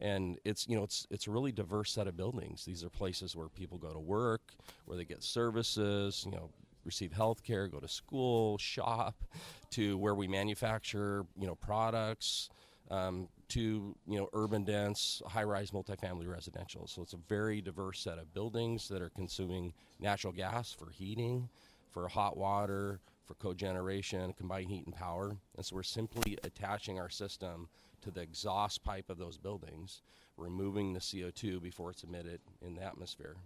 And 0.00 0.38
it's 0.44 0.68
you 0.68 0.76
know 0.76 0.84
it's 0.84 1.06
it's 1.10 1.26
a 1.26 1.30
really 1.30 1.52
diverse 1.52 1.92
set 1.92 2.06
of 2.06 2.16
buildings. 2.16 2.64
These 2.64 2.84
are 2.84 2.90
places 2.90 3.34
where 3.34 3.48
people 3.48 3.78
go 3.78 3.92
to 3.92 3.98
work, 3.98 4.52
where 4.84 4.96
they 4.96 5.04
get 5.04 5.22
services, 5.22 6.22
you 6.24 6.32
know, 6.32 6.50
receive 6.86 7.12
health 7.12 7.42
care, 7.42 7.68
go 7.68 7.80
to 7.80 7.88
school, 7.88 8.56
shop, 8.56 9.24
to 9.70 9.98
where 9.98 10.14
we 10.14 10.26
manufacture, 10.28 11.26
you 11.38 11.46
know, 11.46 11.56
products, 11.56 12.48
um, 12.90 13.28
to 13.48 13.94
you 14.06 14.18
know, 14.18 14.28
urban 14.32 14.64
dense, 14.64 15.20
high-rise 15.26 15.72
multifamily 15.72 16.28
residential. 16.28 16.86
So 16.86 17.02
it's 17.02 17.12
a 17.12 17.18
very 17.28 17.60
diverse 17.60 18.00
set 18.00 18.18
of 18.18 18.32
buildings 18.32 18.88
that 18.88 19.02
are 19.02 19.10
consuming 19.10 19.74
natural 20.00 20.32
gas 20.32 20.72
for 20.72 20.90
heating, 20.90 21.48
for 21.92 22.08
hot 22.08 22.36
water, 22.36 23.00
for 23.24 23.34
cogeneration, 23.34 24.36
combined 24.36 24.70
heat 24.70 24.86
and 24.86 24.94
power. 24.94 25.36
And 25.56 25.66
so 25.66 25.76
we're 25.76 25.82
simply 25.82 26.38
attaching 26.44 26.98
our 26.98 27.10
system 27.10 27.68
to 28.02 28.10
the 28.10 28.20
exhaust 28.20 28.84
pipe 28.84 29.10
of 29.10 29.18
those 29.18 29.36
buildings, 29.36 30.02
removing 30.36 30.92
the 30.92 31.00
CO2 31.00 31.60
before 31.60 31.90
it's 31.90 32.04
emitted 32.04 32.40
in 32.62 32.74
the 32.74 32.82
atmosphere 32.82 33.36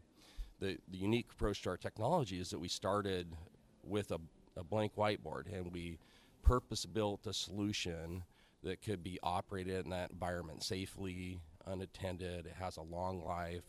the, 0.60 0.78
the 0.88 0.98
unique 0.98 1.28
approach 1.32 1.62
to 1.62 1.70
our 1.70 1.76
technology 1.76 2.38
is 2.38 2.50
that 2.50 2.58
we 2.58 2.68
started 2.68 3.34
with 3.82 4.10
a, 4.12 4.18
a 4.56 4.64
blank 4.64 4.94
whiteboard 4.96 5.52
and 5.52 5.72
we 5.72 5.98
purpose 6.42 6.86
built 6.86 7.26
a 7.26 7.32
solution 7.32 8.22
that 8.62 8.82
could 8.82 9.02
be 9.02 9.18
operated 9.22 9.84
in 9.84 9.90
that 9.90 10.10
environment 10.10 10.62
safely, 10.62 11.40
unattended. 11.66 12.46
It 12.46 12.54
has 12.58 12.76
a 12.76 12.82
long 12.82 13.24
life, 13.24 13.64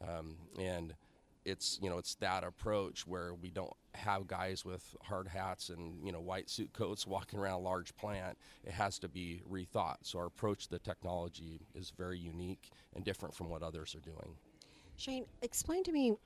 um, 0.00 0.36
and 0.58 0.94
it's 1.44 1.78
you 1.82 1.90
know 1.90 1.98
it's 1.98 2.14
that 2.16 2.44
approach 2.44 3.06
where 3.06 3.34
we 3.34 3.50
don't 3.50 3.72
have 3.94 4.26
guys 4.26 4.64
with 4.64 4.94
hard 5.02 5.26
hats 5.26 5.70
and 5.70 6.04
you 6.04 6.12
know 6.12 6.20
white 6.20 6.48
suit 6.50 6.72
coats 6.72 7.06
walking 7.06 7.38
around 7.38 7.54
a 7.54 7.64
large 7.64 7.96
plant. 7.96 8.38
It 8.64 8.72
has 8.72 8.98
to 9.00 9.08
be 9.08 9.42
rethought. 9.50 9.96
So 10.02 10.20
our 10.20 10.26
approach 10.26 10.64
to 10.64 10.70
the 10.70 10.78
technology 10.78 11.60
is 11.74 11.90
very 11.96 12.18
unique 12.18 12.70
and 12.94 13.04
different 13.04 13.34
from 13.34 13.48
what 13.48 13.62
others 13.62 13.96
are 13.96 14.00
doing. 14.00 14.36
Shane, 14.98 15.26
explain 15.42 15.84
to 15.84 15.92
me 15.92 16.16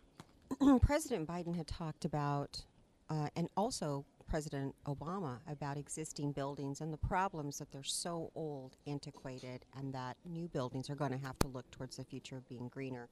President 0.81 1.29
Biden 1.29 1.55
had 1.55 1.67
talked 1.67 2.07
about, 2.07 2.65
uh, 3.11 3.29
and 3.37 3.51
also 3.55 4.07
President 4.27 4.75
Obama, 4.87 5.41
about 5.47 5.77
existing 5.77 6.33
buildings 6.33 6.81
and 6.81 6.91
the 6.91 6.97
problems 6.97 7.59
that 7.59 7.71
they're 7.71 7.83
so 7.83 8.31
old, 8.35 8.77
antiquated, 8.87 9.67
and 9.77 9.93
that 9.93 10.17
new 10.25 10.49
buildings 10.49 10.89
are 10.89 10.95
going 10.95 11.11
to 11.11 11.19
have 11.19 11.39
to 11.41 11.49
look 11.49 11.71
towards 11.71 11.99
the 11.99 12.05
future 12.05 12.39
of 12.39 12.49
being 12.49 12.69
greener. 12.69 13.11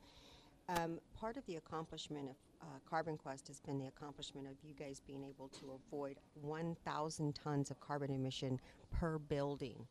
Um, 0.71 0.99
part 1.15 1.37
of 1.37 1.45
the 1.45 1.57
accomplishment 1.57 2.31
of 2.31 2.37
uh, 2.63 2.79
Carbon 2.89 3.19
Quest 3.19 3.49
has 3.49 3.61
been 3.61 3.79
the 3.79 3.89
accomplishment 3.89 4.47
of 4.47 4.55
you 4.63 4.73
guys 4.73 5.03
being 5.07 5.25
able 5.25 5.49
to 5.49 5.79
avoid 5.87 6.17
1,000 6.41 7.35
tons 7.35 7.71
of 7.71 7.79
carbon 7.81 8.11
emission 8.11 8.59
per 8.91 9.19
building. 9.19 9.87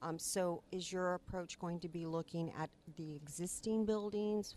Um, 0.00 0.18
so, 0.18 0.62
is 0.72 0.90
your 0.90 1.12
approach 1.12 1.58
going 1.58 1.78
to 1.80 1.88
be 1.90 2.06
looking 2.06 2.54
at 2.58 2.70
the 2.96 3.14
existing 3.14 3.84
buildings 3.84 4.54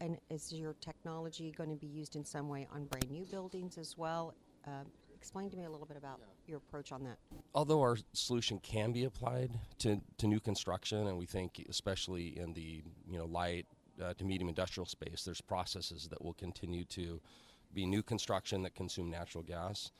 and 0.00 0.18
is 0.30 0.52
your 0.52 0.74
technology 0.80 1.52
going 1.56 1.70
to 1.70 1.76
be 1.76 1.86
used 1.86 2.16
in 2.16 2.24
some 2.24 2.48
way 2.48 2.66
on 2.72 2.84
brand 2.84 3.10
new 3.10 3.24
buildings 3.24 3.78
as 3.78 3.96
well? 3.96 4.34
Uh, 4.66 4.84
explain 5.14 5.50
to 5.50 5.56
me 5.56 5.64
a 5.64 5.70
little 5.70 5.86
bit 5.86 5.96
about 5.96 6.20
your 6.46 6.58
approach 6.58 6.92
on 6.92 7.02
that. 7.04 7.18
Although 7.54 7.80
our 7.80 7.96
solution 8.12 8.58
can 8.60 8.92
be 8.92 9.04
applied 9.04 9.58
to, 9.78 10.00
to 10.18 10.26
new 10.26 10.40
construction, 10.40 11.06
and 11.06 11.18
we 11.18 11.26
think 11.26 11.64
especially 11.68 12.38
in 12.38 12.52
the 12.52 12.82
you 13.08 13.18
know 13.18 13.24
light 13.24 13.66
uh, 14.02 14.14
to 14.14 14.24
medium 14.24 14.48
industrial 14.48 14.86
space, 14.86 15.24
there's 15.24 15.40
processes 15.40 16.08
that 16.08 16.22
will 16.22 16.34
continue 16.34 16.84
to 16.84 17.20
be 17.74 17.86
new 17.86 18.02
construction 18.02 18.62
that 18.62 18.74
consume 18.74 19.10
natural 19.10 19.42
gas. 19.42 19.90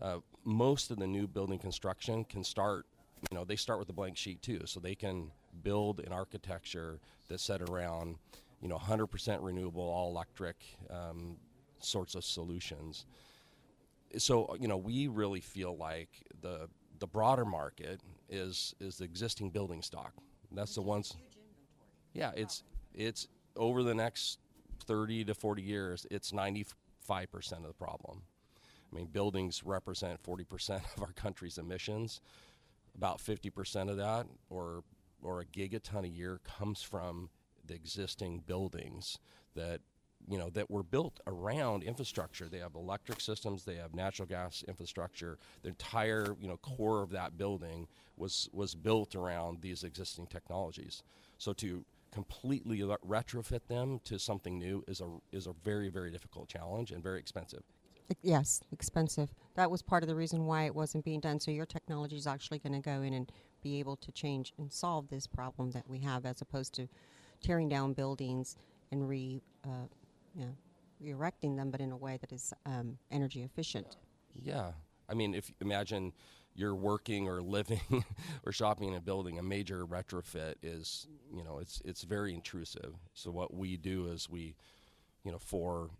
Uh, 0.00 0.18
most 0.44 0.90
of 0.90 0.98
the 0.98 1.06
new 1.06 1.26
building 1.26 1.58
construction 1.58 2.24
can 2.24 2.44
start, 2.44 2.86
you 3.30 3.36
know, 3.36 3.44
they 3.44 3.56
start 3.56 3.78
with 3.78 3.88
a 3.88 3.92
blank 3.92 4.16
sheet 4.16 4.42
too, 4.42 4.60
so 4.66 4.78
they 4.78 4.94
can 4.94 5.30
build 5.62 6.00
an 6.00 6.12
architecture 6.12 7.00
that's 7.28 7.42
set 7.42 7.62
around 7.62 8.16
you 8.60 8.68
know 8.68 8.78
100% 8.78 9.38
renewable, 9.40 9.82
all 9.82 10.10
electric 10.10 10.56
um, 10.90 11.36
sorts 11.80 12.14
of 12.14 12.24
solutions. 12.24 13.06
So 14.18 14.56
you 14.58 14.68
know 14.68 14.76
we 14.76 15.08
really 15.08 15.40
feel 15.40 15.76
like 15.76 16.08
the 16.40 16.68
the 16.98 17.06
broader 17.06 17.44
market 17.44 18.00
is 18.28 18.74
is 18.80 18.98
the 18.98 19.04
existing 19.04 19.50
building 19.50 19.82
stock. 19.82 20.12
That's 20.52 20.74
the 20.74 20.82
ones. 20.82 21.16
Yeah, 22.14 22.32
it's 22.34 22.62
it's 22.94 23.28
over 23.56 23.82
the 23.82 23.94
next 23.94 24.38
30 24.86 25.24
to 25.24 25.34
40 25.34 25.62
years, 25.62 26.06
it's 26.10 26.32
95% 26.32 26.74
of 27.52 27.62
the 27.62 27.72
problem. 27.72 28.22
I 28.90 28.96
mean, 28.96 29.06
buildings 29.06 29.62
represent 29.64 30.22
40% 30.22 30.70
of 30.96 31.02
our 31.02 31.12
country's 31.12 31.58
emissions. 31.58 32.20
About 32.96 33.18
50% 33.18 33.90
of 33.90 33.96
that, 33.98 34.26
or 34.48 34.82
or 35.22 35.40
a 35.40 35.44
gigaton 35.46 36.04
a 36.04 36.08
year, 36.08 36.40
comes 36.44 36.82
from 36.82 37.28
the 37.66 37.74
existing 37.74 38.42
buildings 38.46 39.18
that 39.54 39.80
you 40.28 40.38
know 40.38 40.50
that 40.50 40.70
were 40.70 40.82
built 40.82 41.20
around 41.26 41.82
infrastructure. 41.82 42.48
They 42.48 42.58
have 42.58 42.74
electric 42.74 43.20
systems, 43.20 43.64
they 43.64 43.76
have 43.76 43.94
natural 43.94 44.26
gas 44.26 44.64
infrastructure. 44.66 45.38
The 45.62 45.68
entire 45.68 46.36
you 46.40 46.48
know 46.48 46.56
core 46.58 47.02
of 47.02 47.10
that 47.10 47.36
building 47.38 47.86
was 48.16 48.48
was 48.52 48.74
built 48.74 49.14
around 49.14 49.60
these 49.60 49.84
existing 49.84 50.26
technologies. 50.26 51.02
So 51.38 51.52
to 51.54 51.84
completely 52.12 52.78
retrofit 52.80 53.60
them 53.68 54.00
to 54.04 54.18
something 54.18 54.58
new 54.58 54.82
is 54.88 55.00
a 55.00 55.08
is 55.32 55.46
a 55.46 55.52
very 55.64 55.88
very 55.88 56.10
difficult 56.10 56.48
challenge 56.48 56.90
and 56.90 57.02
very 57.02 57.20
expensive. 57.20 57.62
Yes, 58.22 58.62
expensive. 58.70 59.34
That 59.54 59.70
was 59.70 59.82
part 59.82 60.04
of 60.04 60.08
the 60.08 60.14
reason 60.14 60.46
why 60.46 60.64
it 60.64 60.74
wasn't 60.74 61.04
being 61.04 61.20
done. 61.20 61.40
So 61.40 61.50
your 61.50 61.66
technology 61.66 62.16
is 62.16 62.26
actually 62.26 62.60
going 62.60 62.72
to 62.72 62.80
go 62.80 63.02
in 63.02 63.12
and 63.12 63.30
be 63.62 63.80
able 63.80 63.96
to 63.96 64.12
change 64.12 64.52
and 64.58 64.72
solve 64.72 65.08
this 65.08 65.26
problem 65.26 65.72
that 65.72 65.88
we 65.88 65.98
have, 66.00 66.24
as 66.24 66.40
opposed 66.40 66.72
to 66.74 66.88
tearing 67.42 67.68
down 67.68 67.92
buildings 67.92 68.56
and 68.92 69.08
re, 69.08 69.42
uh, 69.64 69.86
yeah, 70.34 70.46
re-erecting 71.00 71.56
them, 71.56 71.70
but 71.70 71.80
in 71.80 71.92
a 71.92 71.96
way 71.96 72.18
that 72.20 72.32
is 72.32 72.52
um, 72.64 72.98
energy 73.10 73.42
efficient. 73.42 73.96
Yeah, 74.34 74.72
I 75.08 75.14
mean, 75.14 75.34
if 75.34 75.50
imagine 75.60 76.12
you're 76.54 76.74
working 76.74 77.28
or 77.28 77.42
living 77.42 77.80
or 78.44 78.52
shopping 78.52 78.88
in 78.88 78.94
a 78.94 79.00
building, 79.00 79.38
a 79.38 79.42
major 79.42 79.86
retrofit 79.86 80.54
is, 80.62 81.06
you 81.34 81.44
know, 81.44 81.58
it's 81.58 81.82
it's 81.84 82.02
very 82.02 82.34
intrusive. 82.34 82.94
So 83.12 83.30
what 83.30 83.54
we 83.54 83.76
do 83.76 84.08
is 84.08 84.28
we, 84.28 84.56
you 85.24 85.32
know, 85.32 85.38
for 85.38 85.90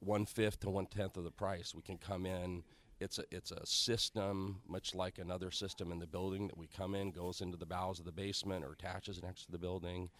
one 0.00 0.26
fifth 0.26 0.60
to 0.60 0.70
one 0.70 0.86
tenth 0.86 1.16
of 1.16 1.24
the 1.24 1.30
price, 1.30 1.74
we 1.74 1.82
can 1.82 1.98
come 1.98 2.26
in. 2.26 2.62
It's 3.00 3.18
a 3.18 3.24
it's 3.30 3.52
a 3.52 3.64
system, 3.64 4.60
much 4.66 4.94
like 4.94 5.18
another 5.18 5.52
system 5.52 5.92
in 5.92 6.00
the 6.00 6.06
building 6.06 6.48
that 6.48 6.58
we 6.58 6.66
come 6.66 6.94
in, 6.96 7.12
goes 7.12 7.40
into 7.40 7.56
the 7.56 7.66
bowels 7.66 8.00
of 8.00 8.04
the 8.04 8.12
basement 8.12 8.64
or 8.64 8.72
attaches 8.72 9.22
next 9.22 9.44
to 9.44 9.52
the 9.52 9.58
building 9.58 10.10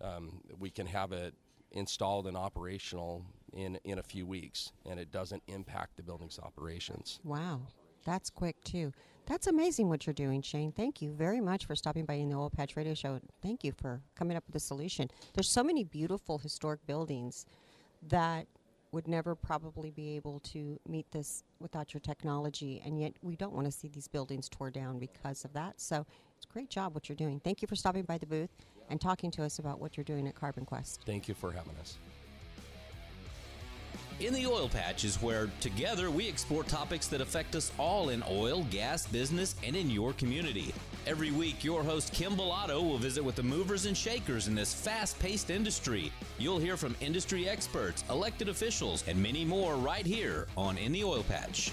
um, 0.00 0.40
we 0.58 0.70
can 0.70 0.86
have 0.86 1.12
it 1.12 1.34
installed 1.72 2.26
and 2.26 2.36
operational 2.36 3.24
in, 3.52 3.78
in 3.84 3.98
a 3.98 4.02
few 4.02 4.26
weeks, 4.26 4.72
and 4.88 4.98
it 4.98 5.10
doesn't 5.10 5.42
impact 5.48 5.96
the 5.96 6.02
building's 6.02 6.38
operations. 6.38 7.20
Wow, 7.24 7.62
that's 8.04 8.30
quick 8.30 8.62
too. 8.64 8.92
That's 9.26 9.46
amazing 9.46 9.88
what 9.88 10.06
you're 10.06 10.14
doing, 10.14 10.42
Shane. 10.42 10.72
Thank 10.72 11.00
you 11.00 11.10
very 11.10 11.40
much 11.40 11.64
for 11.64 11.74
stopping 11.74 12.04
by 12.04 12.14
in 12.14 12.28
the 12.28 12.36
Oil 12.36 12.50
Patch 12.50 12.76
Radio 12.76 12.94
Show. 12.94 13.20
Thank 13.42 13.64
you 13.64 13.72
for 13.72 14.02
coming 14.14 14.36
up 14.36 14.44
with 14.46 14.56
a 14.56 14.60
solution. 14.60 15.08
There's 15.32 15.48
so 15.48 15.64
many 15.64 15.82
beautiful 15.82 16.38
historic 16.38 16.86
buildings 16.86 17.46
that 18.08 18.46
would 18.92 19.08
never 19.08 19.34
probably 19.34 19.90
be 19.90 20.14
able 20.14 20.40
to 20.40 20.78
meet 20.86 21.10
this 21.10 21.42
without 21.58 21.94
your 21.94 22.00
technology, 22.00 22.82
and 22.84 23.00
yet 23.00 23.14
we 23.22 23.34
don't 23.34 23.52
want 23.52 23.66
to 23.66 23.72
see 23.72 23.88
these 23.88 24.06
buildings 24.06 24.48
tore 24.48 24.70
down 24.70 24.98
because 24.98 25.44
of 25.44 25.52
that. 25.54 25.80
So 25.80 26.06
it's 26.36 26.46
a 26.48 26.52
great 26.52 26.70
job 26.70 26.94
what 26.94 27.08
you're 27.08 27.16
doing. 27.16 27.40
Thank 27.40 27.62
you 27.62 27.66
for 27.66 27.76
stopping 27.76 28.04
by 28.04 28.18
the 28.18 28.26
booth 28.26 28.50
and 28.90 29.00
talking 29.00 29.30
to 29.32 29.44
us 29.44 29.58
about 29.58 29.80
what 29.80 29.96
you're 29.96 30.04
doing 30.04 30.26
at 30.28 30.34
Carbon 30.34 30.64
Quest. 30.64 31.02
Thank 31.04 31.28
you 31.28 31.34
for 31.34 31.52
having 31.52 31.76
us. 31.80 31.98
In 34.20 34.32
the 34.32 34.46
Oil 34.46 34.68
Patch 34.68 35.04
is 35.04 35.20
where 35.20 35.50
together 35.58 36.08
we 36.08 36.28
explore 36.28 36.62
topics 36.62 37.08
that 37.08 37.20
affect 37.20 37.56
us 37.56 37.72
all 37.78 38.10
in 38.10 38.22
oil, 38.30 38.64
gas, 38.70 39.08
business, 39.08 39.56
and 39.64 39.74
in 39.74 39.90
your 39.90 40.12
community. 40.12 40.72
Every 41.04 41.32
week, 41.32 41.64
your 41.64 41.82
host 41.82 42.12
Kim 42.12 42.36
Bellotto 42.36 42.80
will 42.80 42.96
visit 42.96 43.24
with 43.24 43.34
the 43.34 43.42
movers 43.42 43.86
and 43.86 43.96
shakers 43.96 44.46
in 44.46 44.54
this 44.54 44.72
fast 44.72 45.18
paced 45.18 45.50
industry. 45.50 46.12
You'll 46.38 46.60
hear 46.60 46.76
from 46.76 46.94
industry 47.00 47.48
experts, 47.48 48.04
elected 48.08 48.48
officials, 48.48 49.02
and 49.08 49.20
many 49.20 49.44
more 49.44 49.74
right 49.74 50.06
here 50.06 50.46
on 50.56 50.78
In 50.78 50.92
the 50.92 51.02
Oil 51.02 51.24
Patch. 51.24 51.72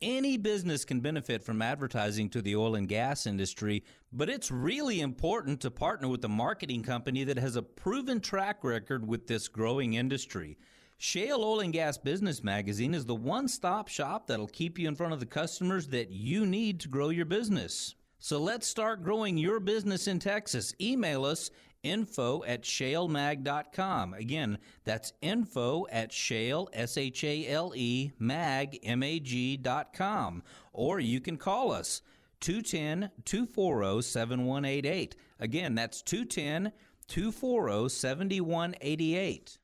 Any 0.00 0.36
business 0.36 0.84
can 0.84 1.00
benefit 1.00 1.42
from 1.42 1.60
advertising 1.60 2.30
to 2.30 2.40
the 2.40 2.54
oil 2.54 2.76
and 2.76 2.86
gas 2.86 3.26
industry, 3.26 3.82
but 4.12 4.30
it's 4.30 4.48
really 4.48 5.00
important 5.00 5.60
to 5.62 5.72
partner 5.72 6.06
with 6.06 6.24
a 6.24 6.28
marketing 6.28 6.84
company 6.84 7.24
that 7.24 7.36
has 7.36 7.56
a 7.56 7.62
proven 7.62 8.20
track 8.20 8.62
record 8.62 9.08
with 9.08 9.26
this 9.26 9.48
growing 9.48 9.94
industry. 9.94 10.56
Shale 10.98 11.42
Oil 11.42 11.58
and 11.58 11.72
Gas 11.72 11.98
Business 11.98 12.44
Magazine 12.44 12.94
is 12.94 13.06
the 13.06 13.14
one 13.16 13.48
stop 13.48 13.88
shop 13.88 14.28
that'll 14.28 14.46
keep 14.46 14.78
you 14.78 14.86
in 14.86 14.94
front 14.94 15.14
of 15.14 15.18
the 15.18 15.26
customers 15.26 15.88
that 15.88 16.12
you 16.12 16.46
need 16.46 16.78
to 16.78 16.88
grow 16.88 17.08
your 17.08 17.26
business. 17.26 17.96
So 18.18 18.40
let's 18.40 18.66
start 18.66 19.04
growing 19.04 19.38
your 19.38 19.60
business 19.60 20.08
in 20.08 20.18
Texas. 20.18 20.74
Email 20.80 21.24
us 21.24 21.50
info 21.84 22.42
at 22.44 22.62
shalemag.com. 22.62 24.14
Again, 24.14 24.58
that's 24.84 25.12
info 25.22 25.86
at 25.90 26.12
shale, 26.12 26.68
S 26.72 26.96
H 26.96 27.22
A 27.22 27.46
L 27.46 27.72
E, 27.76 28.10
mag, 28.18 28.78
M 28.82 29.02
A 29.02 29.20
G 29.20 29.56
dot 29.56 29.92
com. 29.92 30.42
Or 30.72 30.98
you 30.98 31.20
can 31.20 31.36
call 31.36 31.70
us 31.70 32.02
210 32.40 33.10
240 33.24 34.02
7188. 34.02 35.16
Again, 35.38 35.74
that's 35.74 36.02
210 36.02 36.72
240 37.06 37.88
7188. 37.88 39.58